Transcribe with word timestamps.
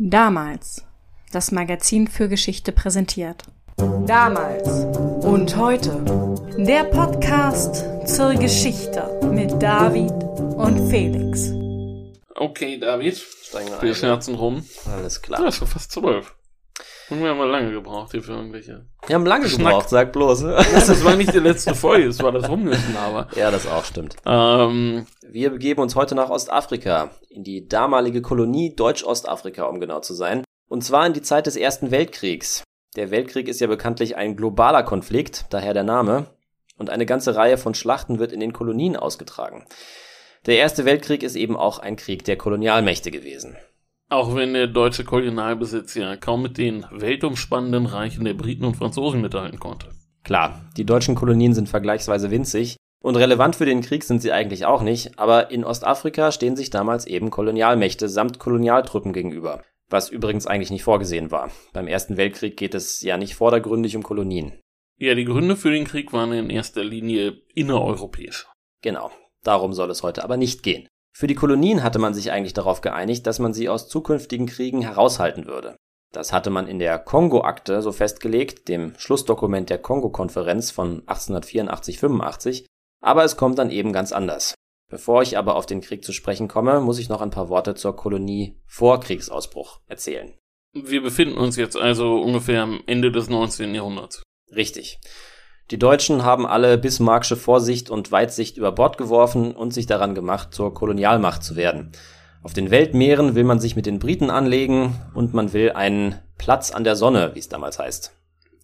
Damals. 0.00 0.84
Das 1.32 1.50
Magazin 1.50 2.06
für 2.06 2.28
Geschichte 2.28 2.70
präsentiert. 2.70 3.42
Damals 4.06 4.68
und 5.24 5.56
heute. 5.56 6.44
Der 6.56 6.84
Podcast 6.84 7.84
zur 8.06 8.34
Geschichte 8.34 9.20
mit 9.32 9.60
David 9.60 10.12
und 10.56 10.88
Felix. 10.88 11.50
Okay, 12.36 12.78
David. 12.78 13.16
Steigen 13.16 13.70
wir 13.70 13.82
Wir 13.82 13.88
ein. 13.90 13.94
scherzen 13.96 14.36
rum. 14.36 14.64
Alles 14.86 15.16
Ja, 15.16 15.20
klar. 15.22 15.48
ist 15.48 15.56
schon 15.56 15.66
fast 15.66 15.90
zwölf. 15.90 16.32
Und 17.10 17.22
wir 17.22 17.30
haben 17.30 17.40
lange 17.50 17.72
gebraucht 17.72 18.10
hier 18.10 18.22
für 18.22 18.32
irgendwelche. 18.32 18.84
Wir 19.06 19.14
haben 19.14 19.24
lange 19.24 19.48
Schnack. 19.48 19.66
gebraucht, 19.66 19.88
sag 19.88 20.12
bloß. 20.12 20.40
Das 20.42 21.04
war 21.04 21.16
nicht 21.16 21.32
die 21.32 21.38
letzte 21.38 21.74
Folge, 21.74 22.06
das 22.06 22.22
war 22.22 22.32
das 22.32 22.48
Rumgelaber. 22.48 23.28
ja, 23.34 23.50
das 23.50 23.66
auch 23.66 23.84
stimmt. 23.84 24.16
Ähm, 24.26 25.06
Wir 25.30 25.50
begeben 25.50 25.80
uns 25.80 25.96
heute 25.96 26.14
nach 26.14 26.28
Ostafrika, 26.28 27.10
in 27.30 27.44
die 27.44 27.66
damalige 27.66 28.20
Kolonie 28.20 28.74
Deutsch-Ostafrika, 28.76 29.64
um 29.64 29.80
genau 29.80 30.00
zu 30.00 30.12
sein. 30.14 30.44
Und 30.68 30.84
zwar 30.84 31.06
in 31.06 31.14
die 31.14 31.22
Zeit 31.22 31.46
des 31.46 31.56
Ersten 31.56 31.90
Weltkriegs. 31.90 32.62
Der 32.96 33.10
Weltkrieg 33.10 33.48
ist 33.48 33.60
ja 33.60 33.66
bekanntlich 33.68 34.16
ein 34.16 34.36
globaler 34.36 34.82
Konflikt, 34.82 35.46
daher 35.50 35.72
der 35.72 35.84
Name. 35.84 36.26
Und 36.76 36.90
eine 36.90 37.06
ganze 37.06 37.34
Reihe 37.36 37.56
von 37.58 37.74
Schlachten 37.74 38.18
wird 38.18 38.32
in 38.32 38.40
den 38.40 38.52
Kolonien 38.52 38.96
ausgetragen. 38.96 39.64
Der 40.46 40.56
Erste 40.58 40.84
Weltkrieg 40.84 41.22
ist 41.22 41.36
eben 41.36 41.56
auch 41.56 41.78
ein 41.78 41.96
Krieg 41.96 42.24
der 42.24 42.36
Kolonialmächte 42.36 43.10
gewesen. 43.10 43.56
Auch 44.08 44.34
wenn 44.34 44.54
der 44.54 44.66
deutsche 44.66 45.04
Kolonialbesitz 45.04 45.94
ja 45.94 46.16
kaum 46.16 46.42
mit 46.42 46.58
den 46.58 46.86
weltumspannenden 46.90 47.86
Reichen 47.86 48.24
der 48.24 48.34
Briten 48.34 48.64
und 48.64 48.76
Franzosen 48.76 49.20
mithalten 49.20 49.58
konnte. 49.58 49.88
Klar, 50.24 50.60
die 50.76 50.84
deutschen 50.84 51.14
Kolonien 51.14 51.54
sind 51.54 51.68
vergleichsweise 51.68 52.30
winzig 52.30 52.76
und 53.02 53.16
relevant 53.16 53.56
für 53.56 53.66
den 53.66 53.82
Krieg 53.82 54.02
sind 54.04 54.20
sie 54.20 54.32
eigentlich 54.32 54.66
auch 54.66 54.82
nicht, 54.82 55.18
aber 55.18 55.50
in 55.50 55.64
Ostafrika 55.64 56.32
stehen 56.32 56.56
sich 56.56 56.70
damals 56.70 57.06
eben 57.06 57.30
Kolonialmächte 57.30 58.08
samt 58.08 58.38
Kolonialtruppen 58.38 59.12
gegenüber, 59.12 59.62
was 59.88 60.10
übrigens 60.10 60.46
eigentlich 60.46 60.70
nicht 60.70 60.84
vorgesehen 60.84 61.30
war. 61.30 61.50
Beim 61.72 61.86
Ersten 61.86 62.16
Weltkrieg 62.16 62.56
geht 62.56 62.74
es 62.74 63.02
ja 63.02 63.16
nicht 63.16 63.34
vordergründig 63.34 63.96
um 63.96 64.02
Kolonien. 64.02 64.58
Ja, 64.98 65.14
die 65.14 65.24
Gründe 65.24 65.56
für 65.56 65.70
den 65.70 65.84
Krieg 65.84 66.12
waren 66.12 66.32
in 66.32 66.50
erster 66.50 66.82
Linie 66.82 67.40
innereuropäisch. 67.54 68.48
Genau, 68.82 69.12
darum 69.44 69.72
soll 69.72 69.90
es 69.90 70.02
heute 70.02 70.24
aber 70.24 70.36
nicht 70.36 70.64
gehen. 70.64 70.88
Für 71.18 71.26
die 71.26 71.34
Kolonien 71.34 71.82
hatte 71.82 71.98
man 71.98 72.14
sich 72.14 72.30
eigentlich 72.30 72.54
darauf 72.54 72.80
geeinigt, 72.80 73.26
dass 73.26 73.40
man 73.40 73.52
sie 73.52 73.68
aus 73.68 73.88
zukünftigen 73.88 74.46
Kriegen 74.46 74.82
heraushalten 74.82 75.46
würde. 75.46 75.74
Das 76.12 76.32
hatte 76.32 76.48
man 76.48 76.68
in 76.68 76.78
der 76.78 76.96
Kongo-Akte 77.00 77.82
so 77.82 77.90
festgelegt, 77.90 78.68
dem 78.68 78.94
Schlussdokument 78.98 79.68
der 79.68 79.78
Kongo-Konferenz 79.78 80.70
von 80.70 81.02
1884-85, 81.06 82.66
aber 83.02 83.24
es 83.24 83.36
kommt 83.36 83.58
dann 83.58 83.72
eben 83.72 83.92
ganz 83.92 84.12
anders. 84.12 84.54
Bevor 84.88 85.22
ich 85.22 85.36
aber 85.36 85.56
auf 85.56 85.66
den 85.66 85.80
Krieg 85.80 86.04
zu 86.04 86.12
sprechen 86.12 86.46
komme, 86.46 86.80
muss 86.80 87.00
ich 87.00 87.08
noch 87.08 87.20
ein 87.20 87.30
paar 87.30 87.48
Worte 87.48 87.74
zur 87.74 87.96
Kolonie 87.96 88.62
vor 88.64 89.00
Kriegsausbruch 89.00 89.80
erzählen. 89.88 90.38
Wir 90.72 91.02
befinden 91.02 91.36
uns 91.36 91.56
jetzt 91.56 91.76
also 91.76 92.20
ungefähr 92.20 92.62
am 92.62 92.80
Ende 92.86 93.10
des 93.10 93.28
19. 93.28 93.74
Jahrhunderts. 93.74 94.22
Richtig. 94.54 95.00
Die 95.70 95.78
Deutschen 95.78 96.24
haben 96.24 96.46
alle 96.46 96.78
Bismarcksche 96.78 97.36
Vorsicht 97.36 97.90
und 97.90 98.10
Weitsicht 98.10 98.56
über 98.56 98.72
Bord 98.72 98.96
geworfen 98.96 99.52
und 99.52 99.74
sich 99.74 99.84
daran 99.84 100.14
gemacht, 100.14 100.54
zur 100.54 100.72
Kolonialmacht 100.72 101.44
zu 101.44 101.56
werden. 101.56 101.92
Auf 102.42 102.54
den 102.54 102.70
Weltmeeren 102.70 103.34
will 103.34 103.44
man 103.44 103.60
sich 103.60 103.76
mit 103.76 103.84
den 103.84 103.98
Briten 103.98 104.30
anlegen 104.30 104.94
und 105.12 105.34
man 105.34 105.52
will 105.52 105.72
einen 105.72 106.14
Platz 106.38 106.70
an 106.70 106.84
der 106.84 106.96
Sonne, 106.96 107.32
wie 107.34 107.40
es 107.40 107.50
damals 107.50 107.78
heißt. 107.78 108.14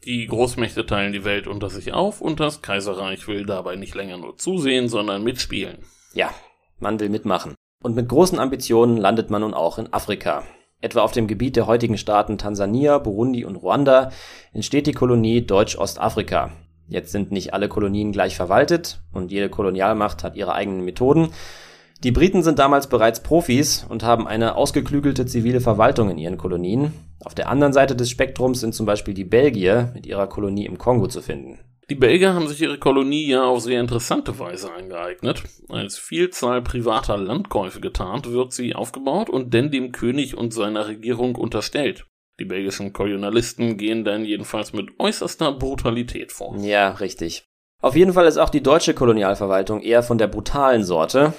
Die 0.06 0.26
Großmächte 0.26 0.86
teilen 0.86 1.12
die 1.12 1.24
Welt 1.24 1.46
unter 1.46 1.68
sich 1.68 1.92
auf 1.92 2.22
und 2.22 2.40
das 2.40 2.62
Kaiserreich 2.62 3.28
will 3.28 3.44
dabei 3.44 3.76
nicht 3.76 3.94
länger 3.94 4.16
nur 4.16 4.38
zusehen, 4.38 4.88
sondern 4.88 5.24
mitspielen. 5.24 5.84
Ja, 6.14 6.30
man 6.78 7.00
will 7.00 7.10
mitmachen. 7.10 7.54
Und 7.82 7.96
mit 7.96 8.08
großen 8.08 8.38
Ambitionen 8.38 8.96
landet 8.96 9.28
man 9.28 9.42
nun 9.42 9.52
auch 9.52 9.76
in 9.76 9.92
Afrika. 9.92 10.44
Etwa 10.80 11.02
auf 11.02 11.12
dem 11.12 11.26
Gebiet 11.26 11.56
der 11.56 11.66
heutigen 11.66 11.98
Staaten 11.98 12.38
Tansania, 12.38 12.96
Burundi 12.96 13.44
und 13.44 13.56
Ruanda 13.56 14.10
entsteht 14.54 14.86
die 14.86 14.92
Kolonie 14.92 15.42
Deutsch-Ostafrika. 15.42 16.50
Jetzt 16.88 17.12
sind 17.12 17.32
nicht 17.32 17.54
alle 17.54 17.68
Kolonien 17.68 18.12
gleich 18.12 18.36
verwaltet 18.36 19.00
und 19.12 19.32
jede 19.32 19.48
Kolonialmacht 19.48 20.22
hat 20.22 20.36
ihre 20.36 20.54
eigenen 20.54 20.84
Methoden. 20.84 21.30
Die 22.02 22.12
Briten 22.12 22.42
sind 22.42 22.58
damals 22.58 22.88
bereits 22.88 23.22
Profis 23.22 23.86
und 23.88 24.02
haben 24.02 24.26
eine 24.26 24.56
ausgeklügelte 24.56 25.24
zivile 25.24 25.60
Verwaltung 25.60 26.10
in 26.10 26.18
ihren 26.18 26.36
Kolonien. 26.36 26.92
Auf 27.24 27.34
der 27.34 27.48
anderen 27.48 27.72
Seite 27.72 27.96
des 27.96 28.10
Spektrums 28.10 28.60
sind 28.60 28.74
zum 28.74 28.84
Beispiel 28.84 29.14
die 29.14 29.24
Belgier 29.24 29.90
mit 29.94 30.04
ihrer 30.04 30.26
Kolonie 30.26 30.66
im 30.66 30.76
Kongo 30.76 31.06
zu 31.06 31.22
finden. 31.22 31.60
Die 31.90 31.94
Belgier 31.94 32.32
haben 32.32 32.48
sich 32.48 32.62
ihre 32.62 32.78
Kolonie 32.78 33.28
ja 33.28 33.44
auf 33.44 33.60
sehr 33.60 33.80
interessante 33.80 34.38
Weise 34.38 34.72
angeeignet. 34.72 35.42
Als 35.68 35.98
Vielzahl 35.98 36.62
privater 36.62 37.16
Landkäufe 37.16 37.80
getarnt 37.80 38.30
wird 38.30 38.52
sie 38.52 38.74
aufgebaut 38.74 39.28
und 39.28 39.52
denn 39.52 39.70
dem 39.70 39.92
König 39.92 40.36
und 40.36 40.54
seiner 40.54 40.88
Regierung 40.88 41.36
unterstellt. 41.36 42.06
Die 42.40 42.44
belgischen 42.44 42.92
Kolonialisten 42.92 43.76
gehen 43.76 44.04
dann 44.04 44.24
jedenfalls 44.24 44.72
mit 44.72 44.98
äußerster 44.98 45.52
Brutalität 45.52 46.32
vor. 46.32 46.56
Ja, 46.58 46.90
richtig. 46.90 47.44
Auf 47.80 47.94
jeden 47.94 48.12
Fall 48.12 48.26
ist 48.26 48.38
auch 48.38 48.50
die 48.50 48.62
deutsche 48.62 48.94
Kolonialverwaltung 48.94 49.82
eher 49.82 50.02
von 50.02 50.18
der 50.18 50.26
brutalen 50.26 50.84
Sorte. 50.84 51.32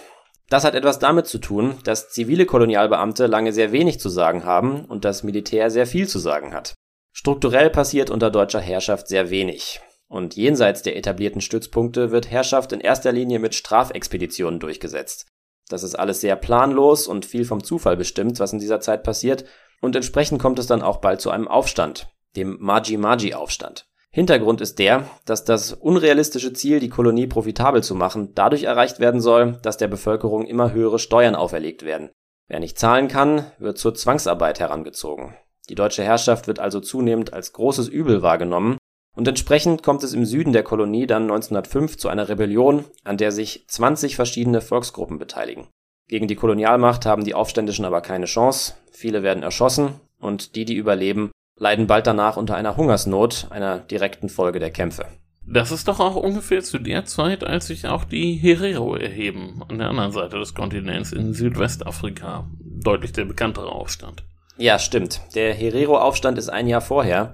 Das 0.50 0.64
hat 0.64 0.76
etwas 0.76 1.00
damit 1.00 1.26
zu 1.26 1.40
tun, 1.40 1.76
dass 1.84 2.12
zivile 2.12 2.46
Kolonialbeamte 2.46 3.26
lange 3.26 3.52
sehr 3.52 3.72
wenig 3.72 4.00
zu 4.00 4.10
sagen 4.10 4.46
haben 4.46 4.86
und 4.86 5.04
das 5.04 5.24
Militär 5.24 5.70
sehr 5.70 5.88
viel 5.88 6.08
zu 6.08 6.20
sagen 6.20 6.54
hat. 6.54 6.76
Strukturell 7.12 7.70
passiert 7.70 8.10
unter 8.10 8.30
deutscher 8.30 8.60
Herrschaft 8.62 9.08
sehr 9.08 9.30
wenig. 9.30 9.82
Und 10.08 10.36
jenseits 10.36 10.84
der 10.84 10.96
etablierten 10.96 11.42
Stützpunkte 11.42 12.12
wird 12.12 12.30
Herrschaft 12.30 12.72
in 12.72 12.80
erster 12.80 13.12
Linie 13.12 13.40
mit 13.40 13.56
Strafexpeditionen 13.56 14.60
durchgesetzt. 14.60 15.26
Das 15.68 15.82
ist 15.82 15.96
alles 15.96 16.22
sehr 16.22 16.36
planlos 16.36 17.08
und 17.08 17.26
viel 17.26 17.44
vom 17.44 17.64
Zufall 17.64 17.98
bestimmt, 17.98 18.40
was 18.40 18.54
in 18.54 18.60
dieser 18.60 18.82
Zeit 18.82 19.04
passiert, 19.04 19.46
und 19.82 19.96
entsprechend 19.96 20.42
kommt 20.42 20.60
es 20.60 20.68
dann 20.68 20.82
auch 20.82 20.98
bald 20.98 21.22
zu 21.22 21.30
einem 21.30 21.48
Aufstand, 21.48 22.08
dem 22.36 22.58
Maji-Maji-Aufstand. 22.60 23.88
Hintergrund 24.12 24.62
ist 24.62 24.80
der, 24.80 25.10
dass 25.26 25.44
das 25.44 25.74
unrealistische 25.74 26.54
Ziel, 26.54 26.80
die 26.80 26.90
Kolonie 26.90 27.28
profitabel 27.28 27.84
zu 27.84 27.96
machen, 27.96 28.32
dadurch 28.34 28.64
erreicht 28.64 29.00
werden 29.00 29.20
soll, 29.20 29.60
dass 29.62 29.78
der 29.78 29.90
Bevölkerung 29.90 30.46
immer 30.46 30.72
höhere 30.72 31.00
Steuern 31.00 31.36
auferlegt 31.36 31.84
werden. 31.84 32.12
Wer 32.48 32.60
nicht 32.60 32.80
zahlen 32.80 33.08
kann, 33.08 33.52
wird 33.60 33.78
zur 33.78 33.94
Zwangsarbeit 33.94 34.60
herangezogen. 34.60 35.36
Die 35.70 35.76
deutsche 35.76 36.04
Herrschaft 36.04 36.48
wird 36.48 36.60
also 36.60 36.80
zunehmend 36.80 37.34
als 37.34 37.54
großes 37.54 37.90
Übel 37.90 38.22
wahrgenommen 38.22 38.78
und 39.16 39.28
entsprechend 39.28 39.82
kommt 39.82 40.04
es 40.04 40.14
im 40.14 40.26
Süden 40.26 40.54
der 40.54 40.64
Kolonie 40.64 41.08
dann 41.08 41.24
1905 41.24 41.98
zu 41.98 42.10
einer 42.10 42.30
Rebellion, 42.30 42.86
an 43.04 43.18
der 43.18 43.32
sich 43.32 43.66
20 43.68 44.16
verschiedene 44.16 44.62
Volksgruppen 44.62 45.18
beteiligen. 45.18 45.68
Gegen 46.08 46.28
die 46.28 46.36
Kolonialmacht 46.36 47.06
haben 47.06 47.24
die 47.24 47.34
Aufständischen 47.34 47.86
aber 47.86 48.02
keine 48.02 48.26
Chance, 48.26 48.76
viele 48.92 49.24
werden 49.24 49.42
erschossen 49.42 49.96
und 50.20 50.56
die, 50.56 50.66
die 50.66 50.76
überleben, 50.76 51.32
leiden 51.58 51.88
bald 51.88 52.06
danach 52.06 52.38
unter 52.38 52.56
einer 52.56 52.78
Hungersnot, 52.78 53.48
einer 53.50 53.80
direkten 53.80 54.30
Folge 54.30 54.60
der 54.60 54.72
Kämpfe. 54.72 55.06
Das 55.48 55.72
ist 55.72 55.88
doch 55.88 56.00
auch 56.00 56.16
ungefähr 56.16 56.64
zu 56.64 56.80
der 56.80 57.06
Zeit, 57.06 57.44
als 57.44 57.68
sich 57.68 57.88
auch 57.88 58.04
die 58.04 58.34
Herero 58.34 58.96
erheben, 58.96 59.62
an 59.68 59.78
der 59.78 59.90
anderen 59.90 60.12
Seite 60.12 60.40
des 60.40 60.56
Kontinents 60.56 61.12
in 61.12 61.34
Südwestafrika. 61.34 62.48
Deutlich 62.60 63.12
der 63.12 63.26
bekanntere 63.26 63.72
Aufstand. 63.72 64.24
Ja, 64.58 64.80
stimmt. 64.80 65.22
Der 65.36 65.54
Herero-Aufstand 65.54 66.38
ist 66.38 66.50
ein 66.50 66.68
Jahr 66.68 66.82
vorher. 66.82 67.34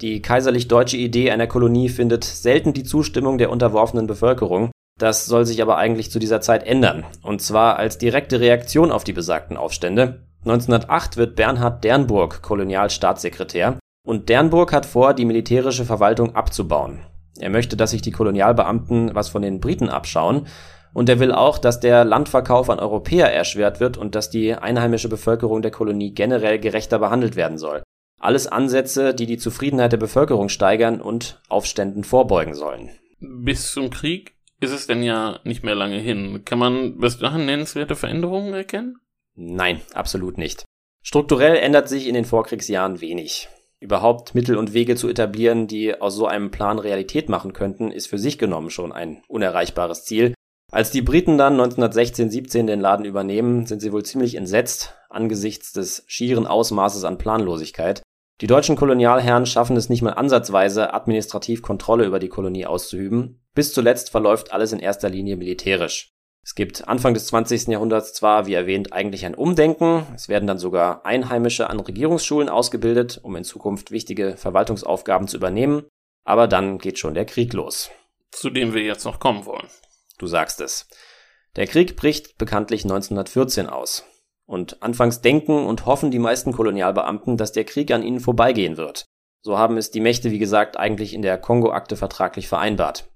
Die 0.00 0.22
kaiserlich-deutsche 0.22 0.96
Idee 0.96 1.30
einer 1.30 1.46
Kolonie 1.46 1.88
findet 1.88 2.24
selten 2.24 2.72
die 2.72 2.84
Zustimmung 2.84 3.38
der 3.38 3.50
unterworfenen 3.50 4.06
Bevölkerung. 4.06 4.70
Das 4.98 5.26
soll 5.26 5.44
sich 5.44 5.60
aber 5.60 5.76
eigentlich 5.76 6.10
zu 6.10 6.18
dieser 6.18 6.40
Zeit 6.40 6.64
ändern. 6.64 7.04
Und 7.22 7.42
zwar 7.42 7.76
als 7.76 7.98
direkte 7.98 8.40
Reaktion 8.40 8.92
auf 8.92 9.04
die 9.04 9.12
besagten 9.12 9.56
Aufstände. 9.56 10.26
1908 10.44 11.16
wird 11.16 11.36
Bernhard 11.36 11.82
Dernburg 11.82 12.42
Kolonialstaatssekretär 12.42 13.78
und 14.06 14.28
Dernburg 14.28 14.72
hat 14.72 14.86
vor, 14.86 15.14
die 15.14 15.24
militärische 15.24 15.84
Verwaltung 15.84 16.36
abzubauen. 16.36 17.00
Er 17.38 17.50
möchte, 17.50 17.76
dass 17.76 17.90
sich 17.90 18.02
die 18.02 18.12
Kolonialbeamten 18.12 19.14
was 19.14 19.28
von 19.28 19.42
den 19.42 19.60
Briten 19.60 19.88
abschauen 19.88 20.46
und 20.92 21.08
er 21.08 21.18
will 21.18 21.32
auch, 21.32 21.58
dass 21.58 21.80
der 21.80 22.04
Landverkauf 22.04 22.70
an 22.70 22.78
Europäer 22.78 23.32
erschwert 23.32 23.80
wird 23.80 23.96
und 23.96 24.14
dass 24.14 24.30
die 24.30 24.54
einheimische 24.54 25.08
Bevölkerung 25.08 25.60
der 25.60 25.72
Kolonie 25.72 26.14
generell 26.14 26.60
gerechter 26.60 26.98
behandelt 27.00 27.34
werden 27.34 27.58
soll. 27.58 27.82
Alles 28.20 28.46
Ansätze, 28.46 29.12
die 29.12 29.26
die 29.26 29.38
Zufriedenheit 29.38 29.92
der 29.92 29.98
Bevölkerung 29.98 30.48
steigern 30.48 31.00
und 31.00 31.42
Aufständen 31.48 32.04
vorbeugen 32.04 32.54
sollen. 32.54 32.90
Bis 33.18 33.72
zum 33.72 33.90
Krieg 33.90 34.34
ist 34.64 34.72
es 34.72 34.86
denn 34.86 35.02
ja 35.02 35.38
nicht 35.44 35.62
mehr 35.62 35.74
lange 35.74 35.98
hin. 35.98 36.44
Kann 36.44 36.58
man 36.58 36.98
bis 36.98 37.18
dahin 37.18 37.46
nennenswerte 37.46 37.94
Veränderungen 37.94 38.52
erkennen? 38.54 38.98
Nein, 39.36 39.80
absolut 39.92 40.38
nicht. 40.38 40.64
Strukturell 41.02 41.56
ändert 41.56 41.88
sich 41.88 42.08
in 42.08 42.14
den 42.14 42.24
Vorkriegsjahren 42.24 43.00
wenig. 43.00 43.48
Überhaupt 43.80 44.34
Mittel 44.34 44.56
und 44.56 44.72
Wege 44.72 44.96
zu 44.96 45.08
etablieren, 45.08 45.66
die 45.66 46.00
aus 46.00 46.16
so 46.16 46.26
einem 46.26 46.50
Plan 46.50 46.78
Realität 46.78 47.28
machen 47.28 47.52
könnten, 47.52 47.90
ist 47.90 48.06
für 48.06 48.18
sich 48.18 48.38
genommen 48.38 48.70
schon 48.70 48.92
ein 48.92 49.22
unerreichbares 49.28 50.04
Ziel. 50.04 50.32
Als 50.72 50.90
die 50.90 51.02
Briten 51.02 51.36
dann 51.36 51.60
1916-17 51.60 52.66
den 52.66 52.80
Laden 52.80 53.04
übernehmen, 53.04 53.66
sind 53.66 53.80
sie 53.80 53.92
wohl 53.92 54.04
ziemlich 54.04 54.34
entsetzt 54.34 54.94
angesichts 55.10 55.72
des 55.72 56.04
schieren 56.06 56.46
Ausmaßes 56.46 57.04
an 57.04 57.18
Planlosigkeit. 57.18 58.02
Die 58.40 58.48
deutschen 58.48 58.74
Kolonialherren 58.74 59.46
schaffen 59.46 59.76
es 59.76 59.88
nicht 59.88 60.02
mal 60.02 60.14
ansatzweise, 60.14 60.92
administrativ 60.92 61.62
Kontrolle 61.62 62.04
über 62.04 62.18
die 62.18 62.28
Kolonie 62.28 62.66
auszuüben. 62.66 63.40
Bis 63.54 63.72
zuletzt 63.72 64.10
verläuft 64.10 64.52
alles 64.52 64.72
in 64.72 64.80
erster 64.80 65.08
Linie 65.08 65.36
militärisch. 65.36 66.10
Es 66.42 66.54
gibt 66.54 66.88
Anfang 66.88 67.14
des 67.14 67.28
20. 67.28 67.68
Jahrhunderts 67.68 68.12
zwar, 68.12 68.46
wie 68.46 68.52
erwähnt, 68.54 68.92
eigentlich 68.92 69.24
ein 69.24 69.34
Umdenken. 69.34 70.06
Es 70.14 70.28
werden 70.28 70.46
dann 70.46 70.58
sogar 70.58 71.06
Einheimische 71.06 71.70
an 71.70 71.80
Regierungsschulen 71.80 72.50
ausgebildet, 72.50 73.18
um 73.22 73.34
in 73.36 73.44
Zukunft 73.44 73.92
wichtige 73.92 74.36
Verwaltungsaufgaben 74.36 75.26
zu 75.26 75.38
übernehmen. 75.38 75.84
Aber 76.24 76.46
dann 76.46 76.78
geht 76.78 76.98
schon 76.98 77.14
der 77.14 77.24
Krieg 77.24 77.52
los. 77.54 77.90
Zu 78.30 78.50
dem 78.50 78.74
wir 78.74 78.82
jetzt 78.82 79.04
noch 79.04 79.20
kommen 79.20 79.46
wollen. 79.46 79.68
Du 80.18 80.26
sagst 80.26 80.60
es. 80.60 80.86
Der 81.56 81.66
Krieg 81.66 81.96
bricht 81.96 82.36
bekanntlich 82.36 82.82
1914 82.82 83.68
aus. 83.68 84.04
Und 84.46 84.82
anfangs 84.82 85.20
denken 85.20 85.64
und 85.66 85.86
hoffen 85.86 86.10
die 86.10 86.18
meisten 86.18 86.52
Kolonialbeamten, 86.52 87.36
dass 87.36 87.52
der 87.52 87.64
Krieg 87.64 87.90
an 87.92 88.02
ihnen 88.02 88.20
vorbeigehen 88.20 88.76
wird. 88.76 89.06
So 89.42 89.58
haben 89.58 89.76
es 89.76 89.90
die 89.90 90.00
Mächte, 90.00 90.30
wie 90.30 90.38
gesagt, 90.38 90.78
eigentlich 90.78 91.14
in 91.14 91.22
der 91.22 91.38
Kongo-Akte 91.38 91.96
vertraglich 91.96 92.48
vereinbart. 92.48 93.10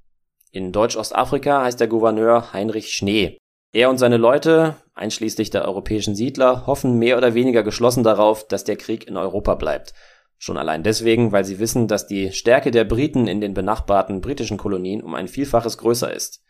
In 0.53 0.73
Deutsch-Ostafrika 0.73 1.63
heißt 1.63 1.81
der 1.81 1.89
Gouverneur 1.89 2.53
Heinrich 2.53 2.93
Schnee. 2.93 3.39
Er 3.73 3.91
und 3.91 3.99
seine 3.99 4.17
Leute, 4.17 4.77
einschließlich 4.95 5.51
der 5.51 5.67
europäischen 5.67 6.15
Siedler, 6.15 6.67
hoffen 6.67 6.99
mehr 6.99 7.19
oder 7.19 7.35
weniger 7.35 7.63
geschlossen 7.63 8.03
darauf, 8.03 8.49
dass 8.49 8.65
der 8.65 8.77
Krieg 8.77 9.07
in 9.07 9.19
Europa 9.19 9.55
bleibt. 9.55 9.93
Schon 10.39 10.57
allein 10.57 10.83
deswegen, 10.83 11.33
weil 11.33 11.45
sie 11.45 11.59
wissen, 11.59 11.89
dass 11.89 12.07
die 12.07 12.33
Stärke 12.33 12.71
der 12.71 12.85
Briten 12.85 13.27
in 13.27 13.41
den 13.41 13.55
benachbarten 13.55 14.21
britischen 14.21 14.57
Kolonien 14.57 15.03
um 15.03 15.15
ein 15.15 15.29
Vielfaches 15.29 15.77
größer 15.79 16.13
ist. 16.13 16.45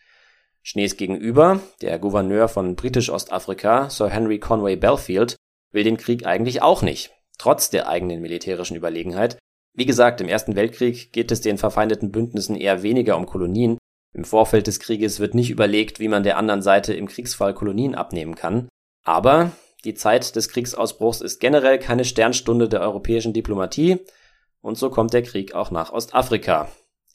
Schnees 0.69 0.99
gegenüber, 0.99 1.61
der 1.81 1.99
Gouverneur 1.99 2.47
von 2.47 2.76
Britisch-Ostafrika, 2.76 3.88
Sir 3.88 4.11
Henry 4.11 4.38
Conway 4.38 4.76
Belfield, 4.76 5.37
will 5.73 5.82
den 5.82 5.97
Krieg 5.97 6.26
eigentlich 6.26 6.61
auch 6.61 6.82
nicht, 6.82 7.11
trotz 7.38 7.70
der 7.70 7.88
eigenen 7.88 8.20
militärischen 8.20 8.76
Überlegenheit. 8.76 9.38
Wie 9.73 9.87
gesagt, 9.87 10.20
im 10.20 10.29
Ersten 10.29 10.56
Weltkrieg 10.56 11.11
geht 11.15 11.32
es 11.32 11.41
den 11.41 11.56
verfeindeten 11.56 12.12
Bündnissen 12.12 12.55
eher 12.55 12.82
weniger 12.82 13.17
um 13.17 13.25
Kolonien, 13.25 13.79
im 14.12 14.25
Vorfeld 14.25 14.67
des 14.67 14.79
Krieges 14.79 15.20
wird 15.20 15.35
nicht 15.35 15.49
überlegt, 15.49 16.00
wie 16.00 16.09
man 16.09 16.23
der 16.23 16.37
anderen 16.37 16.61
Seite 16.61 16.93
im 16.93 17.09
Kriegsfall 17.09 17.55
Kolonien 17.55 17.94
abnehmen 17.94 18.35
kann. 18.35 18.69
Aber 19.05 19.53
die 19.85 19.94
Zeit 19.94 20.37
des 20.37 20.50
Kriegsausbruchs 20.50 21.23
ist 21.23 21.41
generell 21.41 21.79
keine 21.79 22.05
Sternstunde 22.05 22.69
der 22.69 22.82
europäischen 22.82 23.32
Diplomatie 23.32 24.00
und 24.61 24.76
so 24.76 24.91
kommt 24.91 25.15
der 25.15 25.23
Krieg 25.23 25.55
auch 25.55 25.70
nach 25.70 25.93
Ostafrika. 25.93 26.69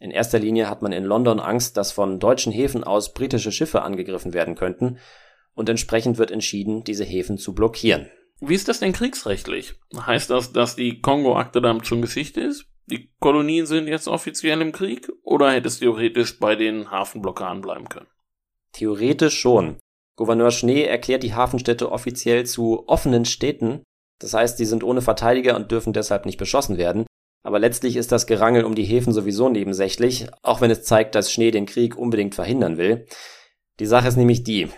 In 0.03 0.11
erster 0.11 0.37
Linie 0.37 0.69
hat 0.69 0.81
man 0.81 0.91
in 0.91 1.05
London 1.05 1.39
Angst, 1.39 1.77
dass 1.77 1.93
von 1.93 2.19
deutschen 2.19 2.51
Häfen 2.51 2.83
aus 2.83 3.13
britische 3.13 3.53
Schiffe 3.53 3.83
angegriffen 3.83 4.33
werden 4.33 4.55
könnten 4.55 4.97
und 5.55 5.69
entsprechend 5.69 6.17
wird 6.17 6.29
entschieden, 6.29 6.83
diese 6.83 7.05
Häfen 7.05 7.37
zu 7.37 7.55
blockieren. 7.55 8.11
Wie 8.41 8.53
ist 8.53 8.67
das 8.67 8.81
denn 8.81 8.91
kriegsrechtlich? 8.91 9.75
Heißt 9.95 10.29
das, 10.29 10.51
dass 10.51 10.75
die 10.75 10.99
Kongo-Akte 10.99 11.61
damit 11.61 11.87
schon 11.87 12.01
Geschichte 12.01 12.41
ist? 12.41 12.65
Die 12.87 13.13
Kolonien 13.21 13.65
sind 13.65 13.87
jetzt 13.87 14.09
offiziell 14.09 14.59
im 14.59 14.73
Krieg 14.73 15.09
oder 15.23 15.53
hätte 15.53 15.69
es 15.69 15.79
theoretisch 15.79 16.37
bei 16.37 16.57
den 16.57 16.91
Hafenblockaden 16.91 17.61
bleiben 17.61 17.87
können? 17.87 18.07
Theoretisch 18.73 19.39
schon. 19.39 19.77
Gouverneur 20.17 20.51
Schnee 20.51 20.83
erklärt 20.83 21.23
die 21.23 21.33
Hafenstädte 21.33 21.89
offiziell 21.89 22.45
zu 22.45 22.83
offenen 22.89 23.23
Städten. 23.23 23.83
Das 24.19 24.33
heißt, 24.33 24.57
sie 24.57 24.65
sind 24.65 24.83
ohne 24.83 25.01
Verteidiger 25.01 25.55
und 25.55 25.71
dürfen 25.71 25.93
deshalb 25.93 26.25
nicht 26.25 26.37
beschossen 26.37 26.77
werden. 26.77 27.05
Aber 27.43 27.59
letztlich 27.59 27.97
ist 27.97 28.11
das 28.11 28.25
Gerangel 28.25 28.63
um 28.63 28.73
die 28.73 28.85
Häfen 28.85 29.13
sowieso 29.13 29.49
nebensächlich, 29.49 30.27
auch 30.41 30.61
wenn 30.61 30.71
es 30.71 30.83
zeigt, 30.83 31.13
dass 31.13 31.31
Schnee 31.31 31.51
den 31.51 31.65
Krieg 31.65 31.97
unbedingt 31.97 32.35
verhindern 32.35 32.77
will. 32.77 33.05
Die 33.79 33.85
Sache 33.85 34.07
ist 34.07 34.17
nämlich 34.17 34.43
die. 34.43 34.69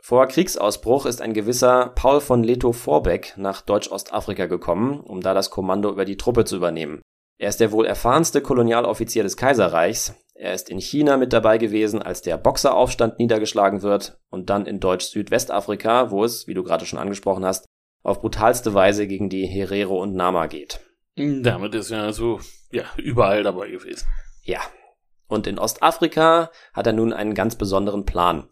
Vor 0.00 0.26
Kriegsausbruch 0.26 1.06
ist 1.06 1.20
ein 1.20 1.34
gewisser 1.34 1.92
Paul 1.94 2.20
von 2.20 2.42
Leto 2.42 2.72
Vorbeck 2.72 3.34
nach 3.36 3.60
Deutsch-Ostafrika 3.62 4.46
gekommen, 4.46 5.00
um 5.00 5.20
da 5.20 5.34
das 5.34 5.50
Kommando 5.50 5.90
über 5.90 6.04
die 6.04 6.16
Truppe 6.16 6.44
zu 6.44 6.56
übernehmen. 6.56 7.02
Er 7.38 7.48
ist 7.48 7.60
der 7.60 7.72
wohl 7.72 7.86
erfahrenste 7.86 8.40
Kolonialoffizier 8.40 9.24
des 9.24 9.36
Kaiserreichs. 9.36 10.14
Er 10.34 10.54
ist 10.54 10.70
in 10.70 10.80
China 10.80 11.16
mit 11.16 11.32
dabei 11.32 11.58
gewesen, 11.58 12.02
als 12.02 12.22
der 12.22 12.36
Boxeraufstand 12.36 13.18
niedergeschlagen 13.18 13.82
wird 13.82 14.18
und 14.30 14.50
dann 14.50 14.66
in 14.66 14.80
Deutsch-Südwestafrika, 14.80 16.10
wo 16.10 16.24
es, 16.24 16.46
wie 16.46 16.54
du 16.54 16.62
gerade 16.62 16.86
schon 16.86 16.98
angesprochen 16.98 17.44
hast, 17.44 17.66
auf 18.04 18.20
brutalste 18.20 18.74
Weise 18.74 19.06
gegen 19.06 19.28
die 19.28 19.46
Herero 19.46 20.00
und 20.00 20.14
Nama 20.14 20.46
geht. 20.46 20.80
Damit 21.16 21.74
ist 21.74 21.90
er 21.90 22.02
also, 22.02 22.40
ja, 22.70 22.84
überall 22.96 23.42
dabei 23.42 23.68
gewesen. 23.68 24.08
Ja. 24.42 24.60
Und 25.28 25.46
in 25.46 25.58
Ostafrika 25.58 26.50
hat 26.72 26.86
er 26.86 26.92
nun 26.92 27.12
einen 27.12 27.34
ganz 27.34 27.56
besonderen 27.56 28.04
Plan. 28.04 28.48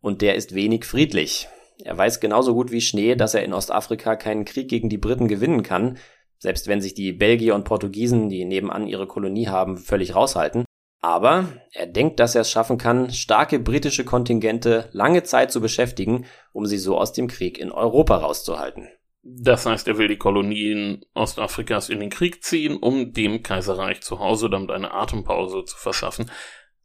Und 0.00 0.22
der 0.22 0.34
ist 0.34 0.54
wenig 0.54 0.84
friedlich. 0.84 1.48
Er 1.82 1.96
weiß 1.96 2.20
genauso 2.20 2.54
gut 2.54 2.70
wie 2.70 2.80
Schnee, 2.80 3.14
dass 3.14 3.34
er 3.34 3.42
in 3.42 3.54
Ostafrika 3.54 4.16
keinen 4.16 4.44
Krieg 4.44 4.68
gegen 4.68 4.88
die 4.88 4.98
Briten 4.98 5.28
gewinnen 5.28 5.62
kann, 5.62 5.98
selbst 6.38 6.68
wenn 6.68 6.80
sich 6.80 6.94
die 6.94 7.12
Belgier 7.12 7.54
und 7.54 7.64
Portugiesen, 7.64 8.28
die 8.28 8.44
nebenan 8.44 8.86
ihre 8.86 9.06
Kolonie 9.06 9.48
haben, 9.48 9.76
völlig 9.76 10.14
raushalten. 10.14 10.64
Aber 11.02 11.48
er 11.72 11.86
denkt, 11.86 12.20
dass 12.20 12.34
er 12.34 12.42
es 12.42 12.50
schaffen 12.50 12.76
kann, 12.76 13.10
starke 13.10 13.58
britische 13.58 14.04
Kontingente 14.04 14.90
lange 14.92 15.22
Zeit 15.22 15.50
zu 15.50 15.60
beschäftigen, 15.60 16.26
um 16.52 16.66
sie 16.66 16.78
so 16.78 16.98
aus 16.98 17.12
dem 17.12 17.28
Krieg 17.28 17.58
in 17.58 17.72
Europa 17.72 18.16
rauszuhalten. 18.16 18.88
Das 19.22 19.66
heißt, 19.66 19.86
er 19.86 19.98
will 19.98 20.08
die 20.08 20.16
Kolonien 20.16 21.04
Ostafrikas 21.14 21.88
in 21.90 22.00
den 22.00 22.10
Krieg 22.10 22.42
ziehen, 22.42 22.76
um 22.76 23.12
dem 23.12 23.42
Kaiserreich 23.42 24.00
zu 24.00 24.18
Hause 24.18 24.48
damit 24.48 24.70
eine 24.70 24.92
Atempause 24.92 25.64
zu 25.64 25.76
verschaffen. 25.76 26.30